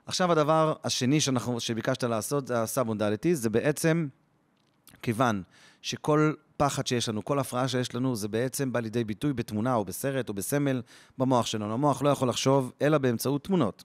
עכשיו 0.06 0.32
הדבר 0.32 0.74
השני 0.84 1.22
שאנחנו, 1.22 1.60
שביקשת 1.60 2.04
לעשות, 2.04 2.48
זה 2.48 2.62
הסאב-מודליטי, 2.62 3.36
זה 3.36 3.50
בעצם, 3.50 4.08
כיוון 5.02 5.44
שכל 5.82 6.34
פחד 6.60 6.88
שיש 6.88 7.10
לנו, 7.10 7.26
כל 7.26 7.40
הפרעה 7.40 7.68
שיש 7.68 7.96
לנו, 7.96 8.16
זה 8.16 8.28
בעצם 8.28 8.72
בא 8.72 8.80
לידי 8.80 9.04
ביטוי 9.04 9.34
בתמונה 9.34 9.76
או 9.76 9.86
בסרט 9.86 10.30
או 10.30 10.34
בסמל 10.34 10.82
במוח 11.18 11.46
שלנו. 11.46 11.74
המוח 11.74 12.02
לא 12.02 12.10
יכול 12.10 12.30
לחשוב 12.30 12.72
אלא 12.82 12.98
באמצעות 12.98 13.44
תמונות. 13.44 13.84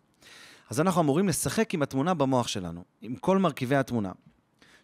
אז 0.71 0.81
אנחנו 0.81 1.01
אמורים 1.01 1.29
לשחק 1.29 1.75
עם 1.75 1.83
התמונה 1.83 2.15
במוח 2.15 2.49
שלנו, 2.49 2.85
עם 3.03 3.17
כל 3.17 3.39
מרכיבי 3.39 3.77
התמונה. 3.77 4.13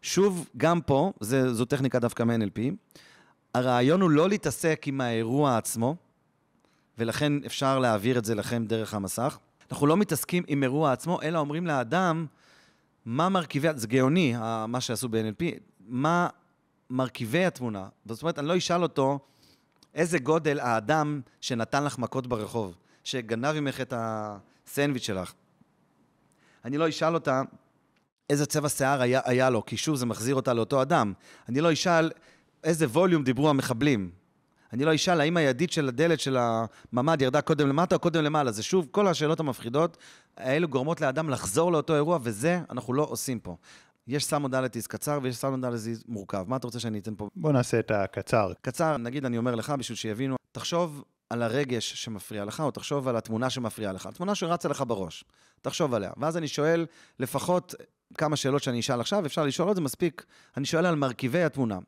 שוב, 0.03 0.49
גם 0.57 0.80
פה, 0.80 1.12
זה, 1.20 1.55
זו 1.55 1.64
טכניקה 1.64 1.99
דווקא 1.99 2.22
מ-NLP, 2.22 2.61
הרעיון 3.55 4.01
הוא 4.01 4.11
לא 4.11 4.28
להתעסק 4.28 4.82
עם 4.86 5.01
האירוע 5.01 5.57
עצמו, 5.57 5.97
ולכן 6.99 7.32
אפשר 7.47 7.78
להעביר 7.78 8.18
את 8.18 8.24
זה 8.24 8.34
לכם 8.34 8.64
דרך 8.66 8.95
המסך. 8.95 9.38
אנחנו 9.70 9.86
לא 9.86 9.97
מתעסקים 9.97 10.43
עם 10.47 10.62
אירוע 10.62 10.93
עצמו, 10.93 11.22
אלא 11.22 11.38
אומרים 11.38 11.66
לאדם 11.66 12.26
מה 13.05 13.28
מרכיבי, 13.28 13.68
זה 13.74 13.86
גאוני, 13.86 14.34
מה 14.68 14.80
שעשו 14.80 15.09
ב-NLP, 15.09 15.45
מה 15.88 16.28
מרכיבי 16.91 17.45
התמונה. 17.45 17.88
זאת 18.07 18.22
אומרת, 18.22 18.38
אני 18.38 18.49
לא 18.49 18.57
אשאל 18.57 18.82
אותו 18.82 19.18
איזה 19.95 20.18
גודל 20.18 20.61
האדם 20.61 21.20
שנתן 21.41 21.84
לך 21.84 21.99
מכות 21.99 22.26
ברחוב, 22.26 22.76
שגנב 23.05 23.61
ממך 23.61 23.80
את 23.80 23.95
הסנדוויץ' 23.97 25.03
שלך. 25.03 25.32
אני 26.64 26.78
לא 26.78 26.88
אשאל 26.88 27.14
אותה 27.14 27.43
איזה 28.30 28.47
צבע 28.47 28.68
שיער 28.68 29.03
היה, 29.03 29.20
היה 29.24 29.51
לו, 29.51 29.64
כי 29.66 29.76
שוב 29.76 29.97
זה 29.97 30.07
מחזיר 30.07 30.34
אותה 30.34 30.53
לאותו 30.53 30.82
אדם. 30.82 31.12
אני 31.49 31.61
לא 31.61 31.72
אשאל 31.72 32.11
איזה 32.64 32.86
ווליום 32.86 33.24
דיברו 33.24 33.51
המחבלים. 33.51 34.11
אני 34.72 34.84
לא 34.84 34.95
אשאל 34.95 35.20
האם 35.20 35.36
הידית 35.36 35.72
של 35.72 35.88
הדלת 35.88 36.20
של 36.20 36.36
הממ"ד 36.36 37.22
ירדה 37.22 37.41
קודם 37.41 37.68
למטה 37.68 37.95
או 37.95 38.01
קודם 38.01 38.24
למעלה. 38.24 38.53
זה 38.53 38.62
שוב, 38.62 38.88
כל 38.91 39.09
השאלות 39.09 39.41
המפחידות 39.41 39.97
האלו 40.36 40.68
גורמות 40.68 41.01
לאדם 41.01 41.30
לחזור 41.30 41.72
לאותו 41.72 41.95
אירוע, 41.95 42.18
וזה 42.22 42.61
אנחנו 42.70 42.93
לא 42.93 43.07
עושים 43.11 43.41
פה. 43.41 43.57
יש 44.11 44.25
submodalities 44.24 44.87
קצר 44.87 45.19
ויש 45.23 45.37
submodalities 45.37 46.05
מורכב. 46.09 46.45
מה 46.49 46.57
אתה 46.57 46.67
רוצה 46.67 46.81
שאני 46.81 46.99
אתן 46.99 47.15
פה? 47.17 47.29
בוא 47.37 47.53
נעשה 47.53 47.79
את 47.79 47.91
הקצר. 47.91 48.53
קצר, 48.63 48.97
נגיד 48.97 49.25
אני 49.25 49.39
אומר 49.39 49.55
לך 49.55 49.71
בשביל 49.71 49.97
שיבינו, 49.97 50.37
תחשוב 50.53 51.05
על 51.31 51.43
הרגש 51.43 51.95
שמפריע 51.95 52.45
לך, 52.45 52.61
או 52.61 52.71
תחשוב 52.71 53.09
על 53.09 53.17
התמונה 53.17 53.51
שמפריעה 53.51 53.93
לך, 53.93 54.07
התמונה 54.07 54.35
שרצה 54.35 54.69
לך 54.69 54.85
בראש, 54.87 55.25
תחשוב 55.63 55.95
עליה. 55.95 56.11
ואז 56.17 56.37
אני 56.37 56.49
שואל 56.49 56.87
לפחות 57.19 57.75
כמה 58.15 58.37
שאלות 58.37 58.63
שאני 58.63 58.81
אשאל 58.81 59.01
עכשיו, 59.01 59.27
אפשר 59.27 59.45
לשאול 59.45 59.69
עוד, 59.69 59.77
זה 59.77 59.83
מספיק. 59.83 60.25
אני 60.57 60.67
שואל 60.67 60.87
על 60.87 60.95
מרכיבי 60.95 61.43
התמונה. 61.43 61.79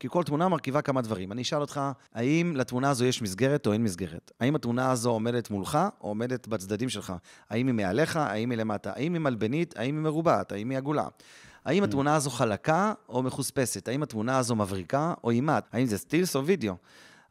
כי 0.00 0.08
כל 0.10 0.24
תמונה 0.24 0.48
מרכיבה 0.48 0.82
כמה 0.82 1.02
דברים. 1.02 1.32
אני 1.32 1.42
אשאל 1.42 1.60
אותך, 1.60 1.80
האם 2.14 2.56
לתמונה 2.56 2.90
הזו 2.90 3.04
יש 3.04 3.22
מסגרת 3.22 3.66
או 3.66 3.72
אין 3.72 3.82
מסגרת? 3.82 4.32
האם 4.40 4.54
התמונה 4.54 4.90
הזו 4.90 5.10
עומדת 5.10 5.50
מולך 5.50 5.78
או 6.00 6.08
עומדת 6.08 6.48
בצדדים 6.48 6.88
שלך? 6.88 7.12
האם 7.50 7.66
היא 7.66 7.74
מעליך? 7.74 8.16
האם 8.16 8.50
היא 8.50 8.58
למטה? 8.58 8.92
האם 8.96 9.14
היא 9.14 9.20
מלבנית? 9.20 9.76
האם 9.76 9.94
היא 9.94 10.02
מרובעת? 10.02 10.52
האם 10.52 10.70
היא 10.70 10.78
עגולה? 10.78 11.06
האם 11.64 11.84
התמונה 11.84 12.14
הזו 12.14 12.30
חלקה 12.30 12.92
או 13.08 13.22
מחוספסת? 13.22 13.88
האם 13.88 14.02
התמונה 14.02 14.38
הזו 14.38 14.56
מבריקה 14.56 15.14
או 15.24 15.30
אימת? 15.30 15.64
האם 15.72 15.86
זה 15.86 15.98
סטילס 15.98 16.36
או 16.36 16.46
וידאו? 16.46 16.74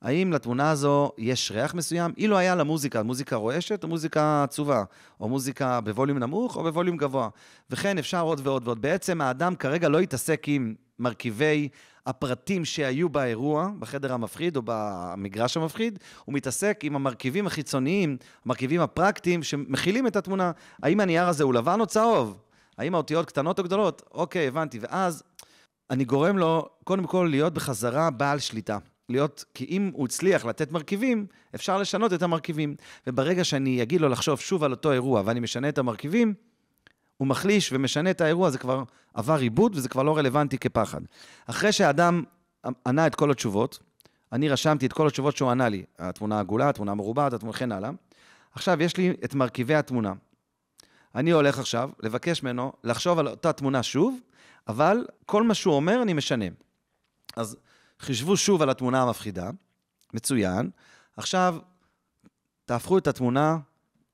האם 0.02 0.34
לתמונה 0.34 0.72
הזו 0.72 1.12
יש 1.18 1.52
ריח 1.52 1.74
מסוים? 1.74 2.14
אילו 2.18 2.38
היה 2.38 2.56
לה 2.56 2.64
מוזיקה, 2.64 3.04
מוזיקה 3.04 3.36
רועשת 3.36 3.84
או 3.84 3.88
מוזיקה 3.88 4.44
עצובה, 4.44 4.84
או 5.20 5.30
מוזיקה 5.30 5.82
בווליום 5.82 6.18
נמוך 6.18 6.56
או 6.56 6.64
בווליום 6.64 6.98
גבוה. 6.98 7.30
וכן, 7.70 7.98
אפשר 7.98 8.22
עוד 8.22 8.42
ועוד 8.44 8.68
ועוד. 8.68 8.82
בעצם 8.82 9.22
האדם 9.22 9.56
כרגע 9.56 9.90
לא 9.90 10.02
יתעסק 10.02 10.44
עם 10.48 10.76
מרכיבי 11.00 11.70
הפרטים 12.06 12.66
שהיו 12.66 13.10
באירוע, 13.10 13.70
בחדר 13.80 14.14
המפחיד 14.14 14.58
או 14.58 14.62
במגרש 14.66 15.58
המפחיד, 15.58 16.00
הוא 16.26 16.36
מתעסק 16.36 16.80
עם 16.84 16.96
המרכיבים 16.96 17.48
החיצוניים, 17.48 18.18
המרכיבים 18.46 18.82
הפרקטיים 18.82 19.44
שמכילים 19.44 20.08
את 20.08 20.16
התמונה. 20.16 20.52
האם 20.84 21.00
הנייר 21.00 21.28
הזה 21.28 21.44
הוא 21.44 21.54
לבן 21.54 21.80
או 21.80 21.86
צהוב? 21.86 22.38
האם 22.82 22.96
האותיות 22.96 23.26
קטנות 23.26 23.60
או 23.60 23.64
גדולות? 23.64 24.02
אוקיי, 24.12 24.48
הבנתי. 24.48 24.80
ואז 24.82 25.24
אני 25.90 26.06
גורם 26.06 26.38
לו, 26.38 26.70
קודם 26.84 27.08
כל, 27.08 27.28
להיות 27.32 27.54
בחזרה 27.54 28.10
בעל 28.10 28.40
שליטה. 28.40 28.78
להיות, 29.10 29.46
כי 29.54 29.66
אם 29.66 29.92
הוא 29.94 30.06
הצליח 30.06 30.46
לתת 30.46 30.72
מרכיבים, 30.72 31.26
אפשר 31.56 31.78
לשנות 31.78 32.14
את 32.14 32.22
המרכיבים. 32.22 32.76
וברגע 33.08 33.44
שאני 33.44 33.84
אגיד 33.84 34.02
לו 34.02 34.10
לחשוב 34.10 34.40
שוב 34.40 34.64
על 34.64 34.72
אותו 34.72 34.92
אירוע 34.92 35.22
ואני 35.26 35.40
משנה 35.40 35.70
את 35.70 35.78
המרכיבים, 35.78 36.34
הוא 37.18 37.28
מחליש 37.28 37.74
ומשנה 37.74 38.12
את 38.12 38.22
האירוע, 38.22 38.50
זה 38.50 38.58
כבר 38.58 38.84
עבר 39.14 39.38
עיבוד 39.38 39.76
וזה 39.76 39.90
כבר 39.90 40.04
לא 40.04 40.18
רלוונטי 40.18 40.58
כפחד. 40.58 41.02
אחרי 41.46 41.72
שהאדם 41.72 42.24
ענה 42.88 43.08
את 43.08 43.16
כל 43.16 43.32
התשובות, 43.32 43.80
אני 44.32 44.50
רשמתי 44.50 44.86
את 44.86 44.94
כל 44.94 45.08
התשובות 45.08 45.38
שהוא 45.38 45.52
ענה 45.52 45.70
לי, 45.70 45.84
התמונה 46.00 46.40
עגולה, 46.40 46.70
התמונה 46.70 46.94
מרובעת, 46.94 47.34
התמונה 47.34 47.56
וכן 47.56 47.72
הלאה. 47.72 47.90
עכשיו 48.54 48.82
יש 48.82 48.98
לי 48.98 49.14
את 49.24 49.36
מרכיבי 49.36 49.76
התמונה. 49.76 50.14
אני 51.16 51.32
הולך 51.32 51.60
עכשיו 51.60 51.90
לבקש 52.00 52.44
ממנו 52.44 52.74
לחשוב 52.84 53.20
על 53.20 53.28
אותה 53.28 53.54
תמונה 53.54 53.84
שוב, 53.84 54.20
אבל 54.68 55.06
כל 55.26 55.44
מה 55.44 55.54
שהוא 55.54 55.76
אומר 55.76 56.02
אני 56.02 56.14
משנה. 56.14 56.46
אז 57.36 57.58
חישבו 58.00 58.38
שוב 58.38 58.62
על 58.62 58.70
התמונה 58.70 59.02
המפחידה, 59.02 59.50
מצוין. 60.14 60.70
עכשיו, 61.18 61.58
תהפכו 62.66 62.98
את 62.98 63.08
התמונה 63.08 63.58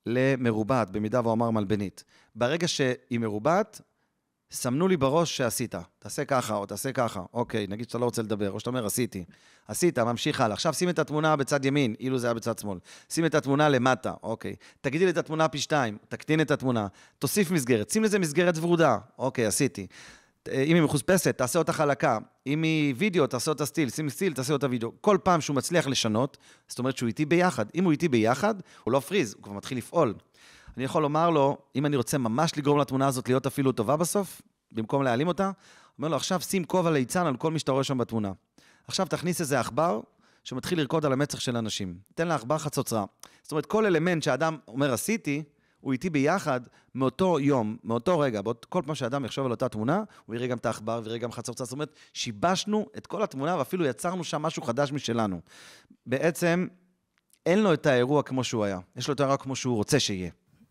למרובעת, 0.06 0.90
במידה 0.90 1.20
והוא 1.20 1.32
אמר 1.32 1.50
מלבנית. 1.50 2.04
ברגע 2.34 2.68
שהיא 2.68 3.18
מרובעת, 3.18 3.80
סמנו 4.50 4.88
לי 4.88 4.96
בראש 4.96 5.36
שעשית. 5.36 5.74
תעשה 5.98 6.24
ככה 6.24 6.54
או 6.54 6.66
תעשה 6.66 6.92
ככה. 6.92 7.22
אוקיי, 7.32 7.66
נגיד 7.68 7.88
שאתה 7.88 7.98
לא 7.98 8.04
רוצה 8.04 8.22
לדבר, 8.22 8.50
או 8.50 8.60
שאתה 8.60 8.70
אומר 8.70 8.86
עשיתי. 8.86 9.24
עשית, 9.68 9.98
ממשיך 9.98 10.40
הלאה. 10.40 10.54
עכשיו 10.54 10.74
שים 10.74 10.88
את 10.88 10.98
התמונה 10.98 11.36
בצד 11.36 11.64
ימין, 11.64 11.94
אילו 12.00 12.18
זה 12.18 12.26
היה 12.26 12.34
בצד 12.34 12.58
שמאל. 12.58 12.78
שים 13.10 13.26
את 13.26 13.34
התמונה 13.34 13.68
למטה, 13.68 14.14
אוקיי. 14.22 14.54
תגדיל 14.80 15.08
את 15.08 15.16
התמונה 15.16 15.48
פי 15.48 15.58
שתיים, 15.58 15.98
תקטין 16.08 16.40
את 16.40 16.50
התמונה. 16.50 16.86
תוסיף 17.18 17.50
מסגרת, 17.50 17.90
שים 17.90 18.04
לזה 18.04 18.18
מסגרת 18.18 18.58
ורודה. 18.58 18.98
אוקיי, 19.18 19.46
עשיתי. 19.46 19.86
אם 20.48 20.74
היא 20.74 20.82
מחוספסת, 20.82 21.38
תעשה 21.38 21.58
אותה 21.58 21.72
חלקה. 21.72 22.18
אם 22.46 22.62
היא 22.62 22.94
וידאו, 22.96 23.26
תעשה 23.26 23.50
אותה 23.50 23.66
סטיל. 23.66 23.90
שים 23.90 24.08
סטיל, 24.08 24.32
תעשה 24.32 24.52
אותה 24.52 24.66
וידאו. 24.70 24.92
כל 25.00 25.18
פעם 25.22 25.40
שהוא 25.40 25.56
מצליח 25.56 25.86
לשנות, 25.86 26.36
זאת 26.68 26.78
אומרת 26.78 26.96
שהוא 26.96 27.06
איתי 27.06 27.24
ביחד. 27.24 27.66
אם 27.74 27.84
הוא 27.84 27.92
איתי 27.92 28.08
ביחד, 28.08 28.54
הוא 28.84 28.92
לא 28.92 29.00
פריז, 29.00 29.34
הוא 29.34 29.42
כבר 29.42 29.52
מתחיל 29.52 29.78
לפעול. 29.78 30.14
אני 30.78 30.84
יכול 30.84 31.02
לומר 31.02 31.30
לו, 31.30 31.58
אם 31.76 31.86
אני 31.86 31.96
רוצה 31.96 32.18
ממש 32.18 32.58
לגרום 32.58 32.78
לתמונה 32.78 33.06
הזאת 33.06 33.28
להיות 33.28 33.46
אפילו 33.46 33.72
טובה 33.72 33.96
בסוף, 33.96 34.42
במקום 34.72 35.02
להעלים 35.02 35.28
אותה, 35.28 35.50
אומר 35.98 36.08
לו, 36.08 36.16
עכשיו 36.16 36.40
שים 36.40 36.64
כובע 36.64 36.90
ליצן 36.90 37.26
על 37.26 37.36
כל 37.36 37.50
מי 37.50 37.58
שאתה 37.58 37.72
רואה 37.72 37.84
שם 37.84 37.98
בתמונה. 37.98 38.32
עכשיו 38.88 39.06
תכניס 39.06 39.40
איזה 39.40 39.60
עכבר 39.60 40.00
שמתחיל 40.44 40.78
לרקוד 40.78 41.06
על 41.06 41.12
המצח 41.12 41.40
של 41.40 41.56
אנשים. 41.56 41.98
תן 42.14 42.28
לעכבר 42.28 42.58
חצוצרה. 42.58 43.04
זאת 43.42 43.52
אומרת, 43.52 43.66
כל 43.66 43.86
אלמנט 43.86 44.22
שאדם 44.22 44.56
אומר 44.68 44.92
עשיתי, 44.92 45.42
הוא 45.80 45.92
איתי 45.92 46.10
ביחד 46.10 46.60
מאותו 46.94 47.40
יום, 47.40 47.76
מאותו 47.84 48.18
רגע, 48.18 48.42
באות, 48.42 48.64
כל 48.64 48.82
פעם 48.86 48.94
שאדם 48.94 49.24
יחשוב 49.24 49.46
על 49.46 49.50
אותה 49.50 49.68
תמונה, 49.68 50.02
הוא 50.26 50.36
יראה 50.36 50.46
גם 50.46 50.56
את 50.56 50.66
העכבר 50.66 51.00
ויראה 51.04 51.18
גם 51.18 51.32
חצוצה. 51.32 51.64
זאת 51.64 51.72
אומרת, 51.72 51.94
שיבשנו 52.12 52.86
את 52.96 53.06
כל 53.06 53.22
התמונה 53.22 53.58
ואפילו 53.58 53.84
יצרנו 53.84 54.24
שם 54.24 54.42
משהו 54.42 54.62
חדש 54.62 54.92
משלנו. 54.92 55.40
בעצם, 56.06 56.66
אין 57.46 57.62
לו 57.62 57.72
את 57.72 57.86
האירוע 57.86 58.22
כמו 58.22 58.44
שהוא 58.44 58.64
היה, 58.64 58.78
יש 58.96 59.08
לו 59.08 59.14
את 59.14 59.20
האירוע 59.20 59.36
כמו 59.36 59.56
שהוא 59.56 59.76
רוצה 59.76 60.00
שיהיה. 60.00 60.30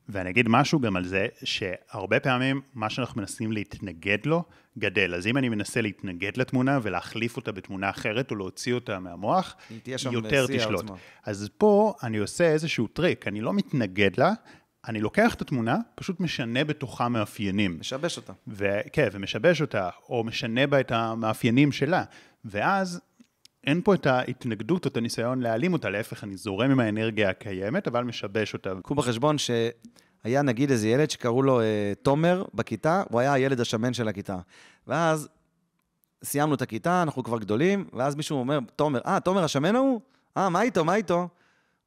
ואני 0.09 0.29
אגיד 0.29 0.45
משהו 0.49 0.79
גם 0.79 0.95
על 0.95 1.05
זה, 1.05 1.27
שהרבה 1.43 2.19
פעמים 2.19 2.61
מה 2.73 2.89
שאנחנו 2.89 3.21
מנסים 3.21 3.51
להתנגד 3.51 4.25
לו, 4.25 4.43
גדל. 4.77 5.15
אז 5.15 5.27
אם 5.27 5.37
אני 5.37 5.49
מנסה 5.49 5.81
להתנגד 5.81 6.37
לתמונה 6.37 6.79
ולהחליף 6.81 7.37
אותה 7.37 7.51
בתמונה 7.51 7.89
אחרת 7.89 8.31
או 8.31 8.35
להוציא 8.35 8.73
אותה 8.73 8.99
מהמוח, 8.99 9.55
היא 9.69 9.95
יותר 10.11 10.45
תשלוט. 10.47 10.85
אז 11.25 11.49
פה 11.57 11.93
אני 12.03 12.17
עושה 12.17 12.51
איזשהו 12.51 12.87
טריק, 12.87 13.27
אני 13.27 13.41
לא 13.41 13.53
מתנגד 13.53 14.11
לה, 14.17 14.33
אני 14.87 15.01
לוקח 15.01 15.33
את 15.33 15.41
התמונה, 15.41 15.77
פשוט 15.95 16.19
משנה 16.19 16.63
בתוכה 16.63 17.09
מאפיינים. 17.09 17.77
משבש 17.79 18.17
אותה. 18.17 18.33
ו- 18.47 18.79
כן, 18.93 19.07
ומשבש 19.11 19.61
אותה, 19.61 19.89
או 20.09 20.23
משנה 20.23 20.67
בה 20.67 20.79
את 20.79 20.91
המאפיינים 20.91 21.71
שלה. 21.71 22.03
ואז 22.45 23.01
אין 23.67 23.81
פה 23.83 23.93
את 23.93 24.05
ההתנגדות 24.05 24.85
או 24.85 24.89
את 24.89 24.97
הניסיון 24.97 25.39
להעלים 25.39 25.73
אותה, 25.73 25.89
להפך, 25.89 26.23
אני 26.23 26.37
זורם 26.37 26.71
עם 26.71 26.79
האנרגיה 26.79 27.29
הקיימת, 27.29 27.87
אבל 27.87 28.03
משבש 28.03 28.53
אותה. 28.53 28.73
קחו 28.83 28.95
בחשבון 28.95 29.35
שהיה 29.37 30.41
נגיד 30.41 30.71
איזה 30.71 30.87
ילד 30.87 31.09
שקראו 31.09 31.41
לו 31.41 31.61
אה, 31.61 31.93
תומר 32.01 32.43
בכיתה, 32.53 33.03
הוא 33.09 33.19
היה 33.19 33.33
הילד 33.33 33.59
השמן 33.59 33.93
של 33.93 34.07
הכיתה. 34.07 34.37
ואז 34.87 35.27
סיימנו 36.23 36.55
את 36.55 36.61
הכיתה, 36.61 37.01
אנחנו 37.03 37.23
כבר 37.23 37.39
גדולים, 37.39 37.87
ואז 37.93 38.15
מישהו 38.15 38.39
אומר, 38.39 38.59
תומר, 38.75 38.99
אה, 39.05 39.19
תומר 39.19 39.43
השמן 39.43 39.75
ההוא? 39.75 40.01
אה, 40.37 40.49
מה 40.49 40.61
איתו, 40.61 40.85
מה 40.85 40.95
איתו? 40.95 41.27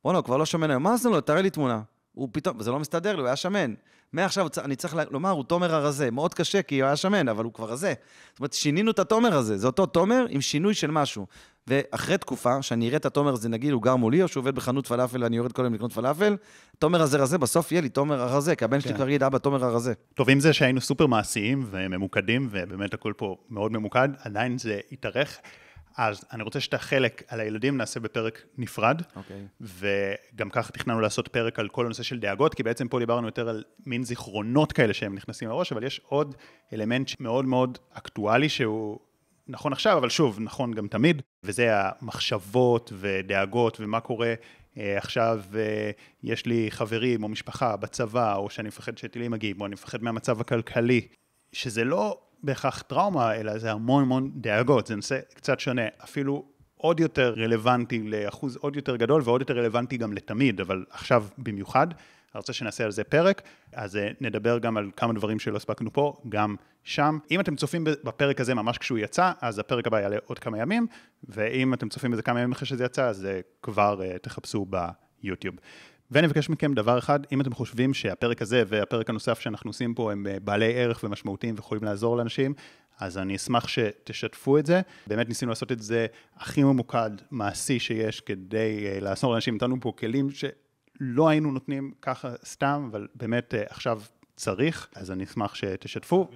בואנה, 0.04 0.18
הוא 0.18 0.24
כבר 0.24 0.36
לא 0.36 0.46
שמן 0.46 0.70
היום, 0.70 0.82
מה 0.82 0.96
זה 0.96 1.08
לו? 1.08 1.20
תראה 1.20 1.42
לי 1.42 1.50
תמונה. 1.50 1.80
הוא 2.12 2.28
פתאום, 2.32 2.56
וזה 2.58 2.70
לא 2.70 2.78
מסתדר 2.78 3.12
לי, 3.12 3.20
הוא 3.20 3.26
היה 3.26 3.36
שמן. 3.36 3.74
מעכשיו 4.12 4.46
אני 4.58 4.76
צריך 4.76 4.96
לומר, 5.10 5.30
הוא 5.30 5.44
תומר 5.44 5.74
הרזה. 5.74 6.10
מאוד 6.10 6.34
קשה, 6.34 6.62
כי 6.62 6.80
הוא 6.80 6.86
היה 6.86 6.96
שמן, 6.96 7.28
אבל 7.28 7.44
הוא 7.44 7.52
כבר 7.52 7.70
רזה. 7.70 7.94
זאת 8.30 8.40
אומרת, 8.40 8.52
שינינו 8.52 8.90
את 8.90 8.98
התומר 8.98 9.34
הזה, 9.34 9.58
זה 9.58 9.66
אותו 9.66 9.86
תומר 9.86 10.26
עם 10.28 10.40
שינוי 10.40 10.74
של 10.74 10.90
משהו. 10.90 11.26
ואחרי 11.70 12.18
תקופה, 12.18 12.62
שאני 12.62 12.88
אראה 12.88 12.96
את 12.96 13.06
התומר 13.06 13.32
הזה, 13.32 13.48
נגיד, 13.48 13.72
הוא 13.72 13.82
גר 13.82 13.96
מולי, 13.96 14.22
או 14.22 14.28
שהוא 14.28 14.40
עובד 14.40 14.54
בחנות 14.54 14.86
פלאפל 14.86 15.22
ואני 15.22 15.36
יורד 15.36 15.52
כל 15.52 15.64
היום 15.64 15.74
לקנות 15.74 15.92
פלאפל, 15.92 16.36
תומר 16.78 17.02
הזה 17.02 17.18
רזה, 17.18 17.38
בסוף 17.38 17.72
יהיה 17.72 17.82
לי 17.82 17.88
תומר 17.88 18.20
הרזה, 18.20 18.56
כי 18.56 18.64
הבן 18.64 18.80
שלי 18.80 18.90
כן. 18.90 18.96
כבר 18.96 19.08
יגיד, 19.08 19.22
אבא, 19.22 19.38
תומר 19.38 19.64
הרזה. 19.64 19.92
טוב, 20.14 20.30
עם 20.30 20.40
זה 20.40 20.52
שהיינו 20.52 20.80
סופר 20.80 21.06
מעשיים 21.06 21.66
וממוקדים, 21.70 22.48
ובאמת 22.50 22.94
הכל 22.94 23.12
פה 23.16 23.36
מאוד 23.50 23.72
ממוקד, 23.72 24.08
עדיין 24.24 24.58
זה 24.58 24.80
התארך. 24.92 25.38
אז 25.96 26.24
אני 26.32 26.42
רוצה 26.42 26.60
שאת 26.60 26.74
החלק 26.74 27.22
על 27.28 27.40
הילדים 27.40 27.76
נעשה 27.76 28.00
בפרק 28.00 28.42
נפרד, 28.58 29.00
okay. 29.00 29.16
אוקיי. 29.16 29.46
וגם 29.60 30.50
ככה 30.50 30.72
תכננו 30.72 31.00
לעשות 31.00 31.28
פרק 31.28 31.58
על 31.58 31.68
כל 31.68 31.84
הנושא 31.84 32.02
של 32.02 32.18
דאגות, 32.18 32.54
כי 32.54 32.62
בעצם 32.62 32.88
פה 32.88 32.98
דיברנו 32.98 33.28
יותר 33.28 33.48
על 33.48 33.64
מין 33.86 34.02
זיכרונות 34.02 34.72
כאלה 34.72 34.94
שהם 34.94 35.14
נכנסים 35.14 35.48
לראש, 35.48 35.72
אבל 35.72 35.84
יש 35.84 36.00
עוד 36.08 36.34
אלמנט 36.72 37.10
מאוד 37.20 37.44
מאוד 37.44 37.78
אקטואלי 37.92 38.48
שהוא 38.48 38.98
נכון 39.50 39.72
עכשיו, 39.72 39.98
אבל 39.98 40.08
שוב, 40.08 40.38
נכון 40.40 40.72
גם 40.72 40.88
תמיד, 40.88 41.22
וזה 41.44 41.68
המחשבות 41.72 42.92
ודאגות 42.96 43.80
ומה 43.80 44.00
קורה 44.00 44.34
אה, 44.78 44.98
עכשיו, 44.98 45.42
אה, 45.54 45.90
יש 46.22 46.46
לי 46.46 46.70
חברים 46.70 47.22
או 47.22 47.28
משפחה 47.28 47.76
בצבא, 47.76 48.36
או 48.36 48.50
שאני 48.50 48.68
מפחד 48.68 48.98
שטילים 48.98 49.30
מגיעים, 49.30 49.60
או 49.60 49.66
אני 49.66 49.72
מפחד 49.72 50.02
מהמצב 50.02 50.40
הכלכלי, 50.40 51.06
שזה 51.52 51.84
לא 51.84 52.18
בהכרח 52.42 52.82
טראומה, 52.82 53.34
אלא 53.34 53.58
זה 53.58 53.72
המון 53.72 54.02
המון 54.02 54.30
דאגות, 54.34 54.86
זה 54.86 54.96
נושא 54.96 55.18
קצת 55.34 55.60
שונה, 55.60 55.82
אפילו 56.04 56.44
עוד 56.76 57.00
יותר 57.00 57.34
רלוונטי 57.36 58.02
לאחוז 58.02 58.56
עוד 58.56 58.76
יותר 58.76 58.96
גדול 58.96 59.22
ועוד 59.24 59.40
יותר 59.40 59.58
רלוונטי 59.58 59.96
גם 59.96 60.12
לתמיד, 60.12 60.60
אבל 60.60 60.84
עכשיו 60.90 61.24
במיוחד. 61.38 61.86
אני 62.34 62.38
רוצה 62.38 62.52
שנעשה 62.52 62.84
על 62.84 62.90
זה 62.90 63.04
פרק, 63.04 63.42
אז 63.72 63.96
אה, 63.96 64.08
נדבר 64.20 64.58
גם 64.58 64.76
על 64.76 64.90
כמה 64.96 65.12
דברים 65.12 65.38
שלא 65.38 65.56
הספקנו 65.56 65.92
פה, 65.92 66.14
גם 66.28 66.56
שם. 66.84 67.18
אם 67.30 67.40
אתם 67.40 67.56
צופים 67.56 67.84
בפרק 67.84 68.40
הזה 68.40 68.54
ממש 68.54 68.78
כשהוא 68.78 68.98
יצא, 68.98 69.32
אז 69.40 69.58
הפרק 69.58 69.86
הבא 69.86 70.00
יעלה 70.00 70.16
עוד 70.26 70.38
כמה 70.38 70.58
ימים, 70.58 70.86
ואם 71.28 71.74
אתם 71.74 71.88
צופים 71.88 72.10
בזה 72.10 72.22
כמה 72.22 72.40
ימים 72.40 72.52
אחרי 72.52 72.66
שזה 72.66 72.84
יצא, 72.84 73.08
אז 73.08 73.24
אה, 73.24 73.40
כבר 73.62 74.00
uh, 74.00 74.18
תחפשו 74.18 74.66
ביוטיוב. 75.22 75.54
ואני 76.10 76.26
מבקש 76.26 76.50
מכם 76.50 76.74
דבר 76.74 76.98
אחד, 76.98 77.20
אם 77.32 77.40
אתם 77.40 77.54
חושבים 77.54 77.94
שהפרק 77.94 78.42
הזה 78.42 78.62
והפרק 78.66 79.10
הנוסף 79.10 79.40
שאנחנו 79.40 79.70
עושים 79.70 79.94
פה 79.94 80.12
הם 80.12 80.26
בעלי 80.44 80.74
ערך 80.74 81.04
ומשמעותיים 81.04 81.54
ויכולים 81.54 81.84
לעזור 81.84 82.16
לאנשים, 82.16 82.54
אז 83.00 83.18
אני 83.18 83.36
אשמח 83.36 83.68
שתשתפו 83.68 84.58
את 84.58 84.66
זה. 84.66 84.80
באמת 85.06 85.28
ניסינו 85.28 85.48
לעשות 85.48 85.72
את 85.72 85.82
זה 85.82 86.06
הכי 86.36 86.62
ממוקד, 86.62 87.10
מעשי 87.30 87.78
שיש, 87.78 88.20
כדי 88.20 89.00
לעזור 89.00 89.32
לאנשים. 89.32 89.54
נתנו 89.54 89.76
פה 89.80 89.92
כלים 89.98 90.30
שלא 91.00 91.28
היינו 91.28 91.52
נותנים 91.52 91.92
ככה 92.02 92.28
סתם, 92.44 92.88
אבל 92.90 93.08
באמת 93.14 93.54
uh, 93.54 93.72
עכשיו 93.72 94.02
צריך, 94.36 94.88
אז 94.94 95.10
אני 95.10 95.24
אשמח 95.24 95.54
שתשתפו. 95.54 96.28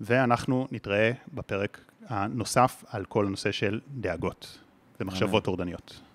ואנחנו 0.00 0.68
נתראה 0.70 1.12
בפרק 1.34 1.84
הנוסף 2.06 2.84
על 2.88 3.04
כל 3.04 3.26
הנושא 3.26 3.52
של 3.52 3.80
דאגות 3.88 4.58
ומחשבות 5.00 5.44
טורדניות. 5.44 6.00